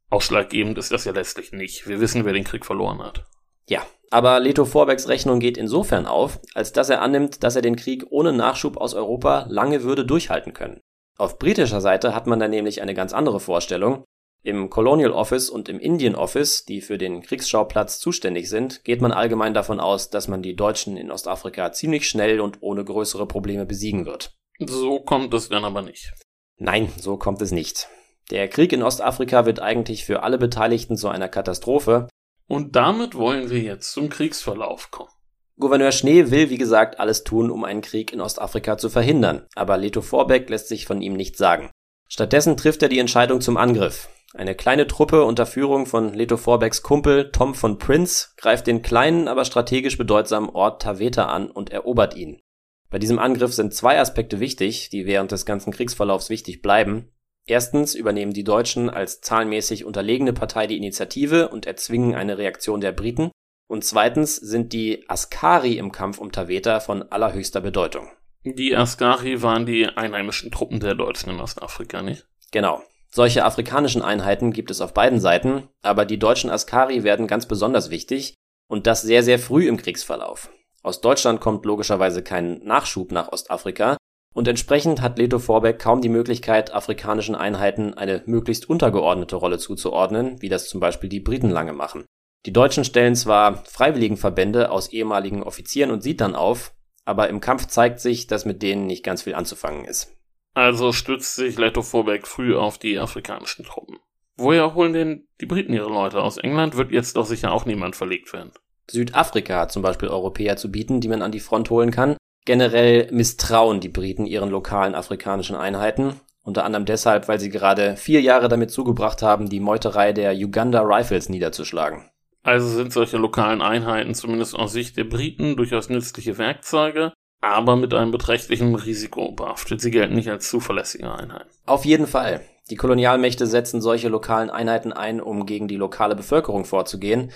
Ausschlaggebend 0.10 0.78
ist 0.78 0.92
das 0.92 1.06
ja 1.06 1.14
letztlich 1.14 1.52
nicht. 1.52 1.88
Wir 1.88 2.00
wissen, 2.00 2.26
wer 2.26 2.34
den 2.34 2.44
Krieg 2.44 2.66
verloren 2.66 3.02
hat. 3.02 3.26
Ja, 3.68 3.86
aber 4.12 4.40
Leto 4.40 4.66
Vorbergs 4.66 5.08
Rechnung 5.08 5.40
geht 5.40 5.58
insofern 5.58 6.06
auf, 6.06 6.40
als 6.54 6.74
dass 6.74 6.90
er 6.90 7.02
annimmt, 7.02 7.44
dass 7.44 7.56
er 7.56 7.62
den 7.62 7.76
Krieg 7.76 8.06
ohne 8.10 8.34
Nachschub 8.34 8.78
aus 8.78 8.94
Europa 8.94 9.46
lange 9.50 9.84
würde 9.84 10.06
durchhalten 10.06 10.54
können. 10.54 10.82
Auf 11.18 11.40
britischer 11.40 11.82
Seite 11.82 12.14
hat 12.14 12.28
man 12.28 12.40
da 12.40 12.48
nämlich 12.48 12.82
eine 12.82 12.94
ganz 12.94 13.14
andere 13.14 13.40
Vorstellung. 13.40 14.04
Im 14.46 14.70
Colonial 14.70 15.12
Office 15.12 15.50
und 15.50 15.70
im 15.70 15.80
Indian 15.80 16.14
Office, 16.14 16.66
die 16.66 16.82
für 16.82 17.00
den 17.00 17.24
Kriegsschauplatz 17.24 18.00
zuständig 18.00 18.48
sind, 18.48 18.84
geht 18.84 19.02
man 19.02 19.12
allgemein 19.12 19.56
davon 19.56 19.80
aus, 19.80 20.12
dass 20.12 20.28
man 20.28 20.44
die 20.44 20.56
Deutschen 20.56 20.98
in 20.98 21.10
Ostafrika 21.10 21.72
ziemlich 21.72 22.08
schnell 22.08 22.40
und 22.40 22.60
ohne 22.62 22.86
größere 22.86 23.26
Probleme 23.26 23.66
besiegen 23.66 24.06
wird. 24.06 24.36
So 24.60 25.00
kommt 25.00 25.34
es 25.34 25.50
dann 25.50 25.66
aber 25.66 25.82
nicht. 25.82 26.14
Nein, 26.58 26.92
so 26.96 27.18
kommt 27.18 27.42
es 27.42 27.52
nicht. 27.52 27.88
Der 28.30 28.48
Krieg 28.48 28.72
in 28.72 28.84
Ostafrika 28.84 29.48
wird 29.48 29.62
eigentlich 29.62 30.06
für 30.06 30.22
alle 30.22 30.38
Beteiligten 30.38 30.96
zu 30.96 31.08
einer 31.08 31.28
Katastrophe, 31.28 32.08
und 32.48 32.76
damit 32.76 33.16
wollen 33.16 33.50
wir 33.50 33.62
jetzt 33.62 33.94
zum 33.94 34.10
Kriegsverlauf 34.10 34.92
kommen. 34.92 35.10
Gouverneur 35.58 35.92
Schnee 35.92 36.30
will, 36.30 36.52
wie 36.52 36.60
gesagt, 36.60 37.00
alles 37.00 37.24
tun, 37.24 37.50
um 37.50 37.64
einen 37.64 37.82
Krieg 37.82 38.14
in 38.14 38.22
Ostafrika 38.22 38.78
zu 38.78 38.92
verhindern, 38.92 39.48
aber 39.56 39.80
Leto 39.80 40.04
Vorbeck 40.04 40.48
lässt 40.52 40.68
sich 40.68 40.86
von 40.86 41.02
ihm 41.02 41.14
nichts 41.14 41.40
sagen. 41.40 41.72
Stattdessen 42.08 42.58
trifft 42.58 42.84
er 42.84 42.90
die 42.90 43.00
Entscheidung 43.00 43.42
zum 43.42 43.58
Angriff. 43.58 44.08
Eine 44.34 44.56
kleine 44.56 44.88
Truppe 44.88 45.24
unter 45.24 45.46
Führung 45.46 45.86
von 45.86 46.14
Leto 46.14 46.36
Vorbecks 46.38 46.82
Kumpel 46.82 47.32
Tom 47.32 47.56
von 47.56 47.78
Prince 47.78 48.30
greift 48.38 48.68
den 48.68 48.82
kleinen, 48.82 49.28
aber 49.28 49.46
strategisch 49.46 49.98
bedeutsamen 49.98 50.50
Ort 50.50 50.82
Taveta 50.82 51.28
an 51.28 51.50
und 51.50 51.70
erobert 51.70 52.16
ihn. 52.16 52.42
Bei 52.90 53.00
diesem 53.00 53.20
Angriff 53.20 53.54
sind 53.54 53.74
zwei 53.74 54.00
Aspekte 54.00 54.40
wichtig, 54.40 54.90
die 54.90 55.06
während 55.06 55.32
des 55.32 55.46
ganzen 55.46 55.72
Kriegsverlaufs 55.72 56.30
wichtig 56.30 56.62
bleiben. 56.62 57.12
Erstens 57.48 57.94
übernehmen 57.94 58.34
die 58.34 58.44
Deutschen 58.44 58.90
als 58.90 59.22
zahlenmäßig 59.22 59.86
unterlegene 59.86 60.34
Partei 60.34 60.66
die 60.68 60.78
Initiative 60.78 61.50
und 61.50 61.66
erzwingen 61.66 62.16
eine 62.16 62.38
Reaktion 62.38 62.82
der 62.82 62.92
Briten. 62.92 63.32
Und 63.68 63.84
zweitens 63.84 64.36
sind 64.36 64.74
die 64.74 65.10
Askari 65.10 65.78
im 65.78 65.92
Kampf 65.92 66.20
um 66.20 66.32
Taveta 66.32 66.80
von 66.80 67.04
allerhöchster 67.04 67.62
Bedeutung. 67.62 68.08
Die 68.44 68.76
Askari 68.76 69.42
waren 69.42 69.66
die 69.66 69.88
einheimischen 69.88 70.52
Truppen 70.52 70.80
der 70.80 70.96
Deutschen 70.96 71.32
in 71.32 71.40
Ostafrika, 71.40 72.02
nicht? 72.02 72.28
Genau. 72.52 72.84
Solche 73.12 73.46
afrikanischen 73.46 74.02
Einheiten 74.02 74.52
gibt 74.52 74.72
es 74.72 74.82
auf 74.82 74.94
beiden 74.94 75.20
Seiten, 75.20 75.70
aber 75.82 76.06
die 76.06 76.20
deutschen 76.20 76.50
Askari 76.50 77.04
werden 77.04 77.28
ganz 77.28 77.46
besonders 77.48 77.90
wichtig 77.90 78.36
und 78.68 78.88
das 78.88 79.02
sehr, 79.02 79.24
sehr 79.24 79.40
früh 79.40 79.68
im 79.68 79.78
Kriegsverlauf. 79.78 80.50
Aus 80.84 81.02
Deutschland 81.02 81.42
kommt 81.42 81.66
logischerweise 81.66 82.24
kein 82.24 82.60
Nachschub 82.64 83.12
nach 83.12 83.32
Ostafrika, 83.32 83.98
und 84.36 84.50
entsprechend 84.50 85.02
hat 85.02 85.18
Leto 85.18 85.40
Vorbeck 85.40 85.80
kaum 85.80 86.02
die 86.02 86.10
Möglichkeit, 86.10 86.74
afrikanischen 86.74 87.36
Einheiten 87.36 87.94
eine 87.94 88.22
möglichst 88.26 88.70
untergeordnete 88.70 89.38
Rolle 89.38 89.60
zuzuordnen, 89.60 90.42
wie 90.42 90.50
das 90.50 90.68
zum 90.68 90.82
Beispiel 90.82 91.10
die 91.10 91.22
Briten 91.22 91.50
lange 91.50 91.72
machen. 91.72 92.06
Die 92.46 92.52
Deutschen 92.52 92.84
stellen 92.84 93.16
zwar 93.16 93.64
Freiwilligenverbände 93.64 94.70
aus 94.72 94.90
ehemaligen 94.90 95.42
Offizieren 95.42 95.90
und 95.90 96.04
Siedlern 96.04 96.36
auf, 96.36 96.74
aber 97.06 97.30
im 97.30 97.40
Kampf 97.40 97.68
zeigt 97.68 98.02
sich, 98.02 98.28
dass 98.28 98.44
mit 98.44 98.62
denen 98.62 98.88
nicht 98.88 99.06
ganz 99.06 99.22
viel 99.22 99.36
anzufangen 99.36 99.86
ist. 99.86 100.12
Also 100.56 100.92
stützt 100.92 101.36
sich 101.36 101.58
Leto 101.58 101.84
Vorbeck 101.84 102.26
früh 102.26 102.56
auf 102.56 102.80
die 102.80 102.98
afrikanischen 102.98 103.66
Truppen. 103.66 103.98
Woher 104.38 104.74
holen 104.74 104.94
denn 104.94 105.28
die 105.40 105.46
Briten 105.46 105.74
ihre 105.74 105.90
Leute? 105.90 106.24
Aus 106.24 106.38
England 106.38 106.76
wird 106.76 106.92
jetzt 106.92 107.16
doch 107.16 107.26
sicher 107.26 107.52
auch 107.52 107.66
niemand 107.66 107.96
verlegt 107.96 108.34
werden. 108.34 108.52
Südafrika 108.90 109.62
hat 109.62 109.72
zum 109.72 109.84
Beispiel 109.84 110.10
Europäer 110.10 110.58
zu 110.58 110.72
bieten, 110.72 111.00
die 111.00 111.08
man 111.08 111.22
an 111.22 111.32
die 111.32 111.40
Front 111.40 111.70
holen 111.70 111.92
kann, 111.92 112.18
Generell 112.46 113.10
misstrauen 113.12 113.80
die 113.80 113.90
Briten 113.90 114.28
ihren 114.28 114.52
lokalen 114.52 114.94
afrikanischen 114.94 115.56
Einheiten, 115.56 116.20
unter 116.44 116.64
anderem 116.64 116.86
deshalb, 116.86 117.28
weil 117.28 117.40
sie 117.40 117.50
gerade 117.50 117.98
vier 117.98 118.22
Jahre 118.22 118.50
damit 118.50 118.70
zugebracht 118.70 119.24
haben, 119.24 119.50
die 119.50 119.60
Meuterei 119.60 120.14
der 120.14 120.32
Uganda 120.34 120.82
Rifles 120.82 121.28
niederzuschlagen. 121.28 122.08
Also 122.44 122.68
sind 122.68 122.94
solche 122.94 123.18
lokalen 123.18 123.64
Einheiten 123.64 124.14
zumindest 124.14 124.56
aus 124.56 124.72
Sicht 124.72 124.96
der 124.96 125.06
Briten 125.06 125.56
durchaus 125.56 125.90
nützliche 125.90 126.38
Werkzeuge, 126.38 127.14
aber 127.54 127.76
mit 127.76 127.94
einem 127.94 128.12
beträchtlichen 128.12 128.76
Risiko 128.76 129.32
behaftet. 129.32 129.82
Sie 129.82 129.92
gelten 129.92 130.16
nicht 130.16 130.30
als 130.30 130.50
zuverlässige 130.50 131.14
Einheiten. 131.14 131.50
Auf 131.66 131.86
jeden 131.86 132.08
Fall. 132.08 132.42
Die 132.70 132.76
Kolonialmächte 132.76 133.46
setzen 133.46 133.82
solche 133.82 134.10
lokalen 134.10 134.50
Einheiten 134.50 134.92
ein, 134.92 135.22
um 135.22 135.46
gegen 135.46 135.68
die 135.68 135.76
lokale 135.76 136.16
Bevölkerung 136.16 136.66
vorzugehen. 136.66 137.32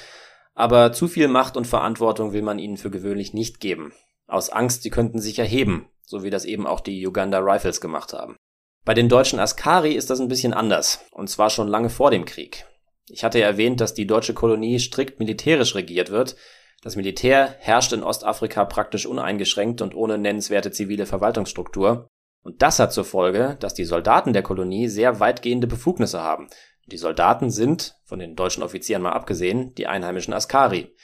aber 0.60 0.92
zu 0.92 1.08
viel 1.08 1.30
Macht 1.30 1.56
und 1.56 1.68
Verantwortung 1.68 2.34
will 2.34 2.42
man 2.42 2.60
ihnen 2.60 2.75
für 2.75 2.92
gewöhnlich 2.92 3.34
nicht 3.34 3.62
geben. 3.62 3.94
Aus 4.28 4.50
Angst, 4.50 4.84
sie 4.84 4.89
könnten 4.89 5.22
sich 5.22 5.39
erheben, 5.39 5.88
so 6.04 6.22
wie 6.22 6.30
das 6.30 6.44
eben 6.44 6.68
auch 6.68 6.82
die 6.82 7.08
Uganda 7.08 7.39
Rifles 7.39 7.80
gemacht 7.80 8.12
haben. 8.12 8.36
Bei 8.84 8.94
den 8.94 9.08
deutschen 9.08 9.39
Askari 9.39 9.94
ist 9.94 10.10
das 10.10 10.20
ein 10.20 10.28
bisschen 10.28 10.54
anders, 10.54 11.06
und 11.12 11.30
zwar 11.30 11.50
schon 11.50 11.70
lange 11.70 11.89
vor 11.89 12.12
dem 12.12 12.25
Krieg. 12.25 12.66
Ich 13.08 13.24
hatte 13.24 13.39
ja 13.39 13.46
erwähnt, 13.46 13.80
dass 13.80 13.94
die 13.94 14.06
deutsche 14.06 14.34
Kolonie 14.34 14.80
strikt 14.80 15.20
militärisch 15.20 15.75
regiert 15.75 16.12
wird. 16.12 16.36
Das 16.81 16.95
Militär 16.95 17.55
herrscht 17.59 17.91
in 17.91 18.03
Ostafrika 18.03 18.63
praktisch 18.65 19.05
uneingeschränkt 19.05 19.81
und 19.81 19.95
ohne 19.95 20.17
nennenswerte 20.17 20.71
zivile 20.71 21.05
Verwaltungsstruktur. 21.05 22.07
Und 22.41 22.62
das 22.62 22.79
hat 22.79 22.93
zur 22.93 23.03
Folge, 23.03 23.57
dass 23.59 23.74
die 23.74 23.83
Soldaten 23.83 24.31
der 24.31 24.43
Kolonie 24.43 24.88
sehr 24.88 25.19
weitgehende 25.19 25.67
Befugnisse 25.67 26.21
haben. 26.21 26.48
Die 26.86 26.98
Soldaten 26.98 27.51
sind, 27.51 27.95
von 28.05 28.19
den 28.19 28.36
deutschen 28.36 28.63
Offizieren 28.63 29.01
mal 29.01 29.12
abgesehen, 29.12 29.75
die 29.75 29.88
einheimischen 29.88 30.33
Askari. 30.33 30.95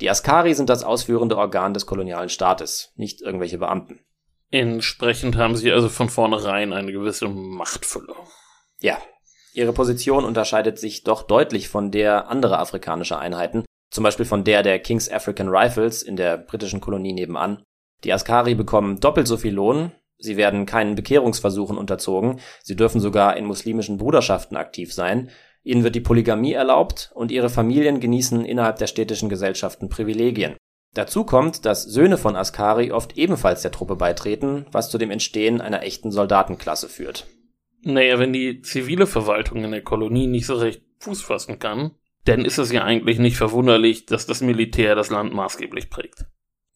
Die 0.00 0.10
Askari 0.10 0.54
sind 0.54 0.68
das 0.68 0.82
ausführende 0.82 1.38
Organ 1.38 1.72
des 1.72 1.86
kolonialen 1.86 2.28
Staates, 2.28 2.92
nicht 2.96 3.22
irgendwelche 3.22 3.58
Beamten. 3.58 4.00
Entsprechend 4.50 5.36
haben 5.36 5.56
sie 5.56 5.72
also 5.72 5.88
von 5.88 6.08
vornherein 6.08 6.72
eine 6.72 6.92
gewisse 6.92 7.28
Machtfülle. 7.28 8.14
Ja, 8.80 8.98
ihre 9.52 9.72
Position 9.72 10.24
unterscheidet 10.24 10.78
sich 10.78 11.04
doch 11.04 11.22
deutlich 11.22 11.68
von 11.68 11.92
der 11.92 12.28
anderer 12.28 12.58
afrikanischer 12.58 13.18
Einheiten, 13.18 13.64
zum 13.94 14.02
Beispiel 14.02 14.26
von 14.26 14.42
der 14.42 14.64
der 14.64 14.80
King's 14.80 15.08
African 15.08 15.48
Rifles 15.48 16.02
in 16.02 16.16
der 16.16 16.36
britischen 16.36 16.80
Kolonie 16.80 17.12
nebenan. 17.12 17.62
Die 18.02 18.12
Askari 18.12 18.56
bekommen 18.56 18.98
doppelt 18.98 19.28
so 19.28 19.36
viel 19.36 19.54
Lohn, 19.54 19.92
sie 20.18 20.36
werden 20.36 20.66
keinen 20.66 20.96
Bekehrungsversuchen 20.96 21.78
unterzogen, 21.78 22.40
sie 22.64 22.74
dürfen 22.74 23.00
sogar 23.00 23.36
in 23.36 23.44
muslimischen 23.44 23.96
Bruderschaften 23.96 24.56
aktiv 24.56 24.92
sein, 24.92 25.30
ihnen 25.62 25.84
wird 25.84 25.94
die 25.94 26.00
Polygamie 26.00 26.54
erlaubt 26.54 27.12
und 27.14 27.30
ihre 27.30 27.48
Familien 27.48 28.00
genießen 28.00 28.44
innerhalb 28.44 28.78
der 28.78 28.88
städtischen 28.88 29.28
Gesellschaften 29.28 29.88
Privilegien. 29.88 30.56
Dazu 30.94 31.22
kommt, 31.22 31.64
dass 31.64 31.84
Söhne 31.84 32.18
von 32.18 32.34
Askari 32.34 32.90
oft 32.90 33.16
ebenfalls 33.16 33.62
der 33.62 33.70
Truppe 33.70 33.94
beitreten, 33.94 34.66
was 34.72 34.90
zu 34.90 34.98
dem 34.98 35.12
Entstehen 35.12 35.60
einer 35.60 35.84
echten 35.84 36.10
Soldatenklasse 36.10 36.88
führt. 36.88 37.28
Naja, 37.82 38.18
wenn 38.18 38.32
die 38.32 38.60
zivile 38.62 39.06
Verwaltung 39.06 39.62
in 39.62 39.70
der 39.70 39.82
Kolonie 39.82 40.26
nicht 40.26 40.46
so 40.46 40.56
recht 40.56 40.82
Fuß 40.98 41.22
fassen 41.22 41.60
kann, 41.60 41.92
dann 42.24 42.44
ist 42.44 42.58
es 42.58 42.72
ja 42.72 42.82
eigentlich 42.84 43.18
nicht 43.18 43.36
verwunderlich, 43.36 44.06
dass 44.06 44.26
das 44.26 44.40
Militär 44.40 44.94
das 44.94 45.10
Land 45.10 45.34
maßgeblich 45.34 45.90
prägt. 45.90 46.26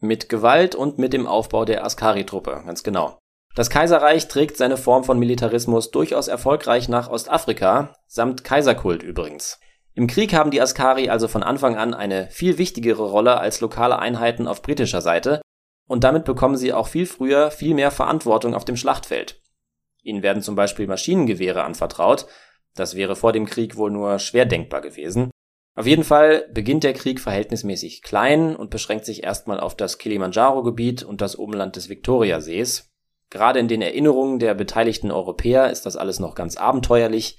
Mit 0.00 0.28
Gewalt 0.28 0.74
und 0.74 0.98
mit 0.98 1.12
dem 1.12 1.26
Aufbau 1.26 1.64
der 1.64 1.84
Askari-Truppe, 1.84 2.62
ganz 2.64 2.82
genau. 2.82 3.18
Das 3.54 3.70
Kaiserreich 3.70 4.28
trägt 4.28 4.56
seine 4.56 4.76
Form 4.76 5.02
von 5.02 5.18
Militarismus 5.18 5.90
durchaus 5.90 6.28
erfolgreich 6.28 6.88
nach 6.88 7.08
Ostafrika, 7.08 7.94
samt 8.06 8.44
Kaiserkult 8.44 9.02
übrigens. 9.02 9.58
Im 9.94 10.06
Krieg 10.06 10.32
haben 10.32 10.52
die 10.52 10.60
Askari 10.60 11.08
also 11.08 11.26
von 11.26 11.42
Anfang 11.42 11.76
an 11.76 11.92
eine 11.92 12.28
viel 12.30 12.58
wichtigere 12.58 13.10
Rolle 13.10 13.38
als 13.38 13.60
lokale 13.60 13.98
Einheiten 13.98 14.46
auf 14.46 14.62
britischer 14.62 15.00
Seite 15.00 15.40
und 15.88 16.04
damit 16.04 16.24
bekommen 16.24 16.56
sie 16.56 16.72
auch 16.72 16.86
viel 16.86 17.06
früher 17.06 17.50
viel 17.50 17.74
mehr 17.74 17.90
Verantwortung 17.90 18.54
auf 18.54 18.64
dem 18.64 18.76
Schlachtfeld. 18.76 19.42
Ihnen 20.04 20.22
werden 20.22 20.42
zum 20.42 20.54
Beispiel 20.54 20.86
Maschinengewehre 20.86 21.64
anvertraut, 21.64 22.28
das 22.76 22.94
wäre 22.94 23.16
vor 23.16 23.32
dem 23.32 23.46
Krieg 23.46 23.74
wohl 23.76 23.90
nur 23.90 24.20
schwer 24.20 24.46
denkbar 24.46 24.82
gewesen. 24.82 25.32
Auf 25.78 25.86
jeden 25.86 26.02
Fall 26.02 26.44
beginnt 26.52 26.82
der 26.82 26.92
Krieg 26.92 27.20
verhältnismäßig 27.20 28.02
klein 28.02 28.56
und 28.56 28.68
beschränkt 28.68 29.04
sich 29.04 29.22
erstmal 29.22 29.60
auf 29.60 29.76
das 29.76 29.98
Kilimanjaro-Gebiet 29.98 31.04
und 31.04 31.20
das 31.20 31.36
Umland 31.36 31.76
des 31.76 31.88
Viktoriasees. 31.88 32.88
Gerade 33.30 33.60
in 33.60 33.68
den 33.68 33.80
Erinnerungen 33.80 34.40
der 34.40 34.54
beteiligten 34.54 35.12
Europäer 35.12 35.70
ist 35.70 35.86
das 35.86 35.96
alles 35.96 36.18
noch 36.18 36.34
ganz 36.34 36.56
abenteuerlich, 36.56 37.38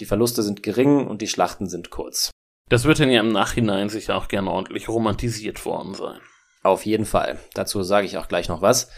die 0.00 0.06
Verluste 0.06 0.42
sind 0.42 0.64
gering 0.64 1.06
und 1.06 1.22
die 1.22 1.28
Schlachten 1.28 1.68
sind 1.68 1.90
kurz. 1.90 2.32
Das 2.68 2.82
wird 2.82 2.98
dann 2.98 3.12
ja 3.12 3.20
im 3.20 3.30
Nachhinein 3.30 3.90
sicher 3.90 4.16
auch 4.16 4.26
gerne 4.26 4.50
ordentlich 4.50 4.88
romantisiert 4.88 5.64
worden 5.64 5.94
sein. 5.94 6.18
Auf 6.64 6.84
jeden 6.84 7.06
Fall. 7.06 7.38
Dazu 7.54 7.84
sage 7.84 8.06
ich 8.06 8.18
auch 8.18 8.26
gleich 8.26 8.48
noch 8.48 8.60
was. 8.60 8.90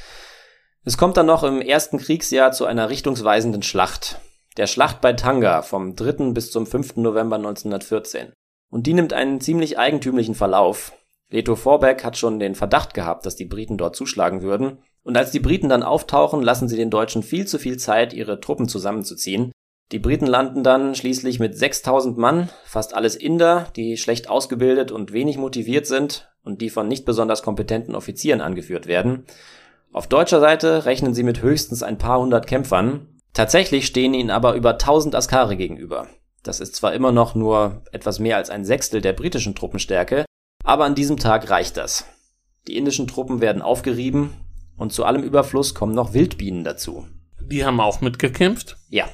Es 0.86 0.96
kommt 0.96 1.18
dann 1.18 1.26
noch 1.26 1.42
im 1.42 1.60
ersten 1.60 1.98
Kriegsjahr 1.98 2.52
zu 2.52 2.64
einer 2.64 2.88
richtungsweisenden 2.88 3.62
Schlacht. 3.62 4.22
Der 4.56 4.66
Schlacht 4.66 5.02
bei 5.02 5.12
Tanga 5.12 5.60
vom 5.60 5.96
3. 5.96 6.32
bis 6.32 6.50
zum 6.50 6.66
5. 6.66 6.96
November 6.96 7.36
1914. 7.36 8.32
Und 8.70 8.86
die 8.86 8.94
nimmt 8.94 9.12
einen 9.12 9.40
ziemlich 9.40 9.78
eigentümlichen 9.78 10.34
Verlauf. 10.34 10.92
Leto 11.28 11.54
Vorbeck 11.54 12.04
hat 12.04 12.16
schon 12.16 12.40
den 12.40 12.54
Verdacht 12.54 12.94
gehabt, 12.94 13.26
dass 13.26 13.36
die 13.36 13.44
Briten 13.44 13.78
dort 13.78 13.94
zuschlagen 13.94 14.42
würden. 14.42 14.78
Und 15.02 15.16
als 15.16 15.30
die 15.30 15.40
Briten 15.40 15.68
dann 15.68 15.82
auftauchen, 15.82 16.42
lassen 16.42 16.68
sie 16.68 16.76
den 16.76 16.90
Deutschen 16.90 17.22
viel 17.22 17.46
zu 17.46 17.58
viel 17.58 17.76
Zeit, 17.78 18.12
ihre 18.12 18.40
Truppen 18.40 18.68
zusammenzuziehen. 18.68 19.52
Die 19.92 19.98
Briten 19.98 20.26
landen 20.26 20.62
dann 20.62 20.94
schließlich 20.94 21.40
mit 21.40 21.56
6000 21.56 22.16
Mann, 22.16 22.48
fast 22.64 22.94
alles 22.94 23.16
Inder, 23.16 23.66
die 23.74 23.96
schlecht 23.96 24.28
ausgebildet 24.30 24.92
und 24.92 25.12
wenig 25.12 25.36
motiviert 25.36 25.86
sind 25.86 26.30
und 26.44 26.60
die 26.60 26.70
von 26.70 26.86
nicht 26.86 27.04
besonders 27.04 27.42
kompetenten 27.42 27.96
Offizieren 27.96 28.40
angeführt 28.40 28.86
werden. 28.86 29.24
Auf 29.92 30.06
deutscher 30.06 30.38
Seite 30.38 30.84
rechnen 30.84 31.14
sie 31.14 31.24
mit 31.24 31.42
höchstens 31.42 31.82
ein 31.82 31.98
paar 31.98 32.20
hundert 32.20 32.46
Kämpfern. 32.46 33.08
Tatsächlich 33.32 33.86
stehen 33.86 34.14
ihnen 34.14 34.30
aber 34.30 34.54
über 34.54 34.72
1000 34.72 35.16
Askari 35.16 35.56
gegenüber. 35.56 36.06
Das 36.42 36.60
ist 36.60 36.76
zwar 36.76 36.94
immer 36.94 37.12
noch 37.12 37.34
nur 37.34 37.82
etwas 37.92 38.18
mehr 38.18 38.36
als 38.36 38.50
ein 38.50 38.64
Sechstel 38.64 39.00
der 39.00 39.12
britischen 39.12 39.54
Truppenstärke, 39.54 40.24
aber 40.64 40.84
an 40.84 40.94
diesem 40.94 41.16
Tag 41.16 41.50
reicht 41.50 41.76
das. 41.76 42.06
Die 42.66 42.76
indischen 42.76 43.06
Truppen 43.06 43.40
werden 43.40 43.62
aufgerieben 43.62 44.32
und 44.76 44.92
zu 44.92 45.04
allem 45.04 45.22
Überfluss 45.22 45.74
kommen 45.74 45.94
noch 45.94 46.14
Wildbienen 46.14 46.64
dazu. 46.64 47.06
Die 47.40 47.64
haben 47.64 47.80
auch 47.80 48.00
mitgekämpft? 48.00 48.76
Ja, 48.88 49.08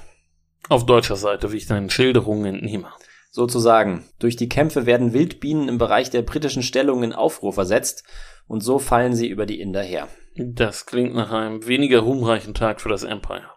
auf 0.68 0.84
deutscher 0.84 1.16
Seite, 1.16 1.52
wie 1.52 1.58
ich 1.58 1.66
deinen 1.66 1.90
Schilderungen 1.90 2.56
entnehme. 2.56 2.88
Sozusagen. 3.30 4.04
Durch 4.18 4.36
die 4.36 4.48
Kämpfe 4.48 4.86
werden 4.86 5.12
Wildbienen 5.12 5.68
im 5.68 5.78
Bereich 5.78 6.10
der 6.10 6.22
britischen 6.22 6.62
Stellung 6.62 7.02
in 7.02 7.12
Aufruhr 7.12 7.52
versetzt 7.52 8.04
und 8.48 8.62
so 8.62 8.78
fallen 8.78 9.14
sie 9.14 9.28
über 9.28 9.46
die 9.46 9.60
Inder 9.60 9.82
her. 9.82 10.08
Das 10.34 10.86
klingt 10.86 11.14
nach 11.14 11.30
einem 11.30 11.66
weniger 11.66 12.00
ruhmreichen 12.00 12.54
Tag 12.54 12.80
für 12.80 12.88
das 12.88 13.04
Empire. 13.04 13.48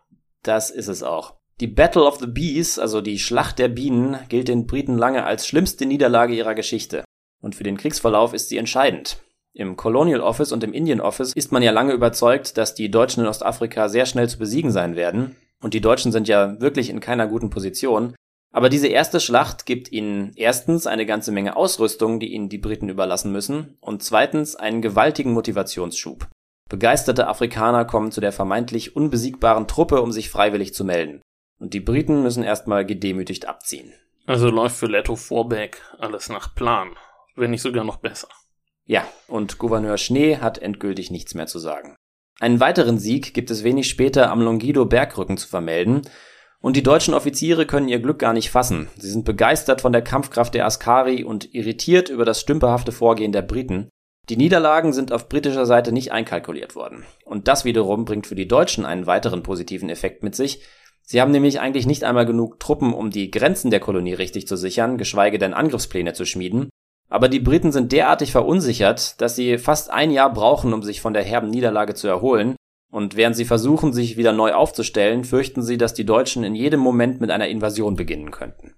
Das 0.43 0.69
ist 0.69 0.88
es 0.88 1.01
auch. 1.01 1.38
Die 1.60 1.68
Battle 1.68 2.06
of 2.06 2.20
the 2.20 2.28
Bees, 2.28 2.80
also 2.80 3.01
die 3.01 3.20
Schlacht 3.20 3.60
der 3.60 3.68
Bienen, 3.68 4.18
gilt 4.30 4.48
den 4.48 4.66
Briten 4.66 4.98
lange 4.98 5.25
als 5.25 5.46
schlimmste 5.46 5.86
Niederlage 5.86 6.34
ihrer 6.34 6.56
Geschichte. 6.56 7.04
Und 7.42 7.54
für 7.54 7.66
den 7.66 7.75
Kriegsverlauf 7.75 8.34
ist 8.34 8.48
sie 8.48 8.58
entscheidend. 8.58 9.18
Im 9.54 9.75
Colonial 9.75 10.22
Office 10.22 10.54
und 10.54 10.63
im 10.63 10.72
Indian 10.72 11.01
Office 11.01 11.34
ist 11.34 11.51
man 11.51 11.62
ja 11.62 11.72
lange 11.72 11.92
überzeugt, 11.92 12.58
dass 12.58 12.75
die 12.75 12.89
Deutschen 12.89 13.24
in 13.24 13.30
Ostafrika 13.30 13.89
sehr 13.89 14.06
schnell 14.06 14.30
zu 14.30 14.38
besiegen 14.38 14.72
sein 14.72 14.96
werden. 14.96 15.36
Und 15.62 15.74
die 15.74 15.82
Deutschen 15.82 16.13
sind 16.13 16.30
ja 16.30 16.62
wirklich 16.62 16.89
in 16.89 17.01
keiner 17.01 17.28
guten 17.28 17.50
Position. 17.50 18.16
Aber 18.54 18.70
diese 18.70 18.88
erste 18.88 19.20
Schlacht 19.20 19.66
gibt 19.66 19.92
ihnen 19.92 20.32
erstens 20.38 20.88
eine 20.88 21.06
ganze 21.06 21.34
Menge 21.34 21.58
Ausrüstung, 21.58 22.22
die 22.22 22.34
ihnen 22.34 22.48
die 22.48 22.58
Briten 22.58 22.88
überlassen 22.88 23.34
müssen, 23.34 23.78
und 23.82 24.01
zweitens 24.01 24.56
einen 24.56 24.82
gewaltigen 24.82 25.34
Motivationsschub. 25.34 26.30
Begeisterte 26.70 27.28
Afrikaner 27.28 27.84
kommen 27.84 28.13
zu 28.13 28.22
der 28.22 28.32
vermeintlich 28.32 28.96
unbesiegbaren 28.96 29.68
Truppe, 29.68 30.01
um 30.01 30.13
sich 30.13 30.30
freiwillig 30.30 30.74
zu 30.74 30.86
melden. 30.86 31.20
Und 31.60 31.74
die 31.74 31.80
Briten 31.80 32.24
müssen 32.24 32.44
erstmal 32.44 32.86
gedemütigt 32.86 33.48
abziehen. 33.48 33.94
Also 34.25 34.50
läuft 34.50 34.78
für 34.78 34.88
Leto 34.88 35.16
Vorbeck 35.16 35.82
alles 36.00 36.30
nach 36.30 36.56
Plan, 36.56 36.96
wenn 37.36 37.51
nicht 37.51 37.62
sogar 37.62 37.84
noch 37.84 37.98
besser. 37.98 38.30
Ja, 38.86 39.08
und 39.28 39.58
Gouverneur 39.58 39.98
Schnee 39.98 40.38
hat 40.38 40.58
endgültig 40.58 41.12
nichts 41.12 41.36
mehr 41.36 41.48
zu 41.48 41.60
sagen. 41.60 41.96
Einen 42.39 42.60
weiteren 42.60 42.98
Sieg 42.98 43.34
gibt 43.34 43.51
es 43.51 43.63
wenig 43.63 43.89
später 43.89 44.32
am 44.32 44.42
Longido-Bergrücken 44.42 45.38
zu 45.38 45.48
vermelden, 45.48 46.01
und 46.62 46.75
die 46.75 46.84
deutschen 46.84 47.13
Offiziere 47.13 47.66
können 47.66 47.88
ihr 47.88 48.00
Glück 48.00 48.20
gar 48.20 48.34
nicht 48.34 48.51
fassen. 48.51 48.89
Sie 48.98 49.10
sind 49.10 49.24
begeistert 49.24 49.80
von 49.80 49.94
der 49.94 50.01
Kampfkraft 50.01 50.54
der 50.54 50.66
Askari 50.66 51.24
und 51.24 51.54
irritiert 51.54 52.10
über 52.10 52.25
das 52.25 52.42
stümperhafte 52.42 52.92
Vorgehen 52.92 53.32
der 53.32 53.44
Briten. 53.44 53.89
Die 54.28 54.36
Niederlagen 54.36 54.92
sind 54.92 55.13
auf 55.13 55.30
britischer 55.30 55.66
Seite 55.66 55.92
nicht 55.92 56.12
einkalkuliert 56.12 56.75
worden. 56.75 57.06
Und 57.24 57.48
das 57.48 57.63
wiederum 57.63 58.04
bringt 58.04 58.28
für 58.28 58.36
die 58.36 58.48
Deutschen 58.48 58.86
einen 58.86 59.08
weiteren 59.08 59.42
positiven 59.42 59.89
Effekt 59.89 60.22
mit 60.22 60.36
sich. 60.36 60.62
Sie 61.12 61.20
haben 61.20 61.32
nämlich 61.32 61.60
eigentlich 61.60 61.88
nicht 61.88 62.04
einmal 62.04 62.28
genug 62.28 62.60
Truppen, 62.60 62.94
um 62.94 63.10
die 63.10 63.32
Grenzen 63.32 63.72
der 63.72 63.80
Kolonie 63.80 64.13
richtig 64.13 64.46
zu 64.46 64.56
sichern, 64.56 65.00
geschweige 65.00 65.39
denn 65.39 65.56
Angriffspläne 65.56 66.13
zu 66.13 66.24
schmieden. 66.24 66.70
Aber 67.10 67.30
die 67.30 67.39
Briten 67.39 67.72
sind 67.72 67.92
derartig 67.92 68.32
verunsichert, 68.32 69.20
dass 69.20 69.36
sie 69.36 69.58
fast 69.58 69.89
ein 69.89 70.12
Jahr 70.12 70.32
brauchen, 70.32 70.72
um 70.72 70.84
sich 70.84 71.01
von 71.01 71.13
der 71.13 71.24
herben 71.24 71.50
Niederlage 71.50 71.96
zu 71.96 72.08
erholen. 72.08 72.56
Und 72.92 73.16
während 73.16 73.36
sie 73.36 73.46
versuchen, 73.46 73.92
sich 73.92 74.18
wieder 74.18 74.34
neu 74.34 74.54
aufzustellen, 74.54 75.24
fürchten 75.24 75.63
sie, 75.63 75.80
dass 75.80 75.96
die 75.96 76.06
Deutschen 76.06 76.44
in 76.44 76.54
jedem 76.54 76.80
Moment 76.80 77.22
mit 77.22 77.32
einer 77.32 77.48
Invasion 77.48 77.96
beginnen 77.96 78.30
könnten. 78.30 78.75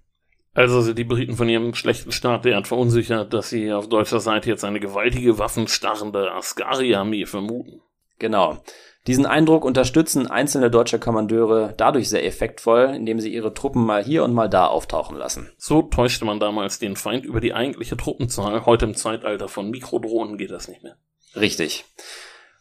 Also 0.53 0.79
sind 0.79 0.97
die 0.97 1.03
Briten 1.03 1.35
von 1.35 1.49
ihrem 1.49 1.73
schlechten 1.73 2.13
Start 2.13 2.45
derart 2.45 2.69
verunsichert, 2.69 3.33
dass 3.33 3.49
sie 3.49 3.73
auf 3.73 3.89
deutscher 3.89 4.21
Seite 4.21 4.49
jetzt 4.49 4.63
eine 4.63 4.79
gewaltige 4.79 5.37
waffenstarrende 5.37 6.31
Askari-Armee 6.31 7.25
vermuten. 7.25 7.81
Genau. 8.19 8.63
Diesen 9.07 9.25
Eindruck 9.25 9.65
unterstützen 9.65 10.27
einzelne 10.27 10.69
deutsche 10.69 10.99
Kommandeure 10.99 11.73
dadurch 11.75 12.07
sehr 12.07 12.23
effektvoll, 12.23 12.93
indem 12.95 13.19
sie 13.19 13.33
ihre 13.33 13.53
Truppen 13.53 13.83
mal 13.83 14.03
hier 14.03 14.23
und 14.23 14.33
mal 14.33 14.47
da 14.47 14.67
auftauchen 14.67 15.17
lassen. 15.17 15.51
So 15.57 15.81
täuschte 15.81 16.23
man 16.23 16.39
damals 16.39 16.77
den 16.77 16.95
Feind 16.95 17.25
über 17.25 17.41
die 17.41 17.53
eigentliche 17.53 17.97
Truppenzahl. 17.97 18.65
Heute 18.67 18.85
im 18.85 18.95
Zeitalter 18.95 19.47
von 19.47 19.71
Mikrodrohnen 19.71 20.37
geht 20.37 20.51
das 20.51 20.67
nicht 20.67 20.83
mehr. 20.83 20.97
Richtig. 21.35 21.85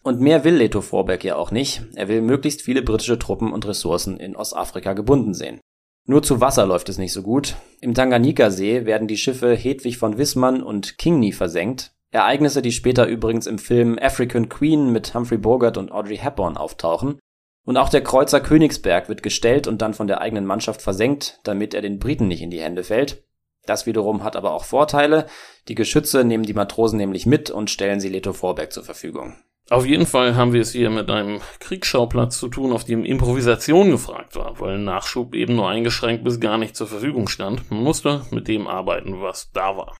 Und 0.02 0.20
mehr 0.20 0.44
will 0.44 0.54
Leto 0.54 0.80
Vorbeck 0.80 1.24
ja 1.24 1.36
auch 1.36 1.50
nicht. 1.50 1.82
Er 1.94 2.08
will 2.08 2.22
möglichst 2.22 2.62
viele 2.62 2.80
britische 2.80 3.18
Truppen 3.18 3.52
und 3.52 3.66
Ressourcen 3.66 4.18
in 4.18 4.34
Ostafrika 4.34 4.94
gebunden 4.94 5.34
sehen. 5.34 5.60
Nur 6.06 6.22
zu 6.22 6.40
Wasser 6.40 6.64
läuft 6.64 6.88
es 6.88 6.96
nicht 6.96 7.12
so 7.12 7.22
gut. 7.22 7.56
Im 7.82 7.92
Tanganjika-See 7.92 8.86
werden 8.86 9.08
die 9.08 9.18
Schiffe 9.18 9.54
Hedwig 9.54 9.98
von 9.98 10.16
Wissmann 10.16 10.62
und 10.62 10.96
Kingni 10.96 11.32
versenkt. 11.32 11.92
Ereignisse, 12.10 12.62
die 12.62 12.72
später 12.72 13.06
übrigens 13.06 13.46
im 13.46 13.58
Film 13.58 13.98
African 14.00 14.48
Queen 14.48 14.90
mit 14.90 15.14
Humphrey 15.14 15.38
Bogart 15.38 15.78
und 15.78 15.92
Audrey 15.92 16.16
Hepburn 16.16 16.56
auftauchen. 16.56 17.18
Und 17.64 17.76
auch 17.76 17.88
der 17.88 18.02
Kreuzer 18.02 18.40
Königsberg 18.40 19.08
wird 19.08 19.22
gestellt 19.22 19.66
und 19.66 19.80
dann 19.82 19.94
von 19.94 20.06
der 20.06 20.20
eigenen 20.20 20.46
Mannschaft 20.46 20.82
versenkt, 20.82 21.40
damit 21.44 21.74
er 21.74 21.82
den 21.82 21.98
Briten 21.98 22.26
nicht 22.26 22.42
in 22.42 22.50
die 22.50 22.60
Hände 22.60 22.82
fällt. 22.82 23.24
Das 23.66 23.86
wiederum 23.86 24.24
hat 24.24 24.36
aber 24.36 24.52
auch 24.54 24.64
Vorteile. 24.64 25.26
Die 25.68 25.74
Geschütze 25.74 26.24
nehmen 26.24 26.44
die 26.44 26.54
Matrosen 26.54 26.96
nämlich 26.96 27.26
mit 27.26 27.50
und 27.50 27.70
stellen 27.70 28.00
sie 28.00 28.08
Leto 28.08 28.32
Vorberg 28.32 28.72
zur 28.72 28.82
Verfügung. 28.82 29.36
Auf 29.68 29.86
jeden 29.86 30.06
Fall 30.06 30.34
haben 30.34 30.52
wir 30.52 30.62
es 30.62 30.72
hier 30.72 30.90
mit 30.90 31.08
einem 31.10 31.40
Kriegsschauplatz 31.60 32.38
zu 32.38 32.48
tun, 32.48 32.72
auf 32.72 32.82
dem 32.82 33.04
Improvisation 33.04 33.92
gefragt 33.92 34.34
war, 34.34 34.58
weil 34.58 34.78
Nachschub 34.78 35.34
eben 35.34 35.54
nur 35.54 35.68
eingeschränkt 35.68 36.24
bis 36.24 36.40
gar 36.40 36.58
nicht 36.58 36.74
zur 36.74 36.88
Verfügung 36.88 37.28
stand. 37.28 37.70
Man 37.70 37.84
musste 37.84 38.26
mit 38.32 38.48
dem 38.48 38.66
arbeiten, 38.66 39.20
was 39.20 39.52
da 39.52 39.76
war. 39.76 39.96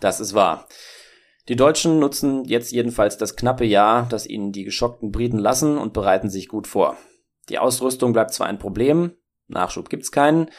Das 0.00 0.18
ist 0.18 0.34
wahr. 0.34 0.66
Die 1.48 1.56
Deutschen 1.56 1.98
nutzen 1.98 2.44
jetzt 2.44 2.72
jedenfalls 2.72 3.18
das 3.18 3.36
knappe 3.36 3.64
Jahr, 3.64 4.06
das 4.08 4.26
ihnen 4.26 4.52
die 4.52 4.64
geschockten 4.64 5.10
Briten 5.10 5.38
lassen 5.38 5.76
und 5.76 5.92
bereiten 5.92 6.30
sich 6.30 6.48
gut 6.48 6.66
vor. 6.66 6.96
Die 7.48 7.58
Ausrüstung 7.58 8.12
bleibt 8.12 8.32
zwar 8.32 8.46
ein 8.46 8.58
Problem, 8.58 9.12
Nachschub 9.48 9.88
gibt's 9.88 10.12
keinen, 10.12 10.50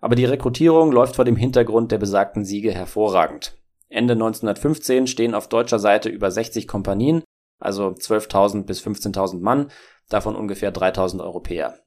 aber 0.00 0.16
die 0.16 0.24
Rekrutierung 0.24 0.90
läuft 0.90 1.16
vor 1.16 1.24
dem 1.24 1.36
Hintergrund 1.36 1.92
der 1.92 1.98
besagten 1.98 2.44
Siege 2.44 2.72
hervorragend. 2.72 3.56
Ende 3.88 4.14
1915 4.14 5.06
stehen 5.06 5.34
auf 5.34 5.48
deutscher 5.48 5.78
Seite 5.78 6.08
über 6.08 6.30
60 6.30 6.66
Kompanien 6.66 7.22
also 7.62 7.88
12.000 7.88 8.64
bis 8.64 8.84
15.000 8.84 9.40
Mann, 9.40 9.70
davon 10.08 10.36
ungefähr 10.36 10.74
3.000 10.74 11.22
Europäer. 11.22 11.78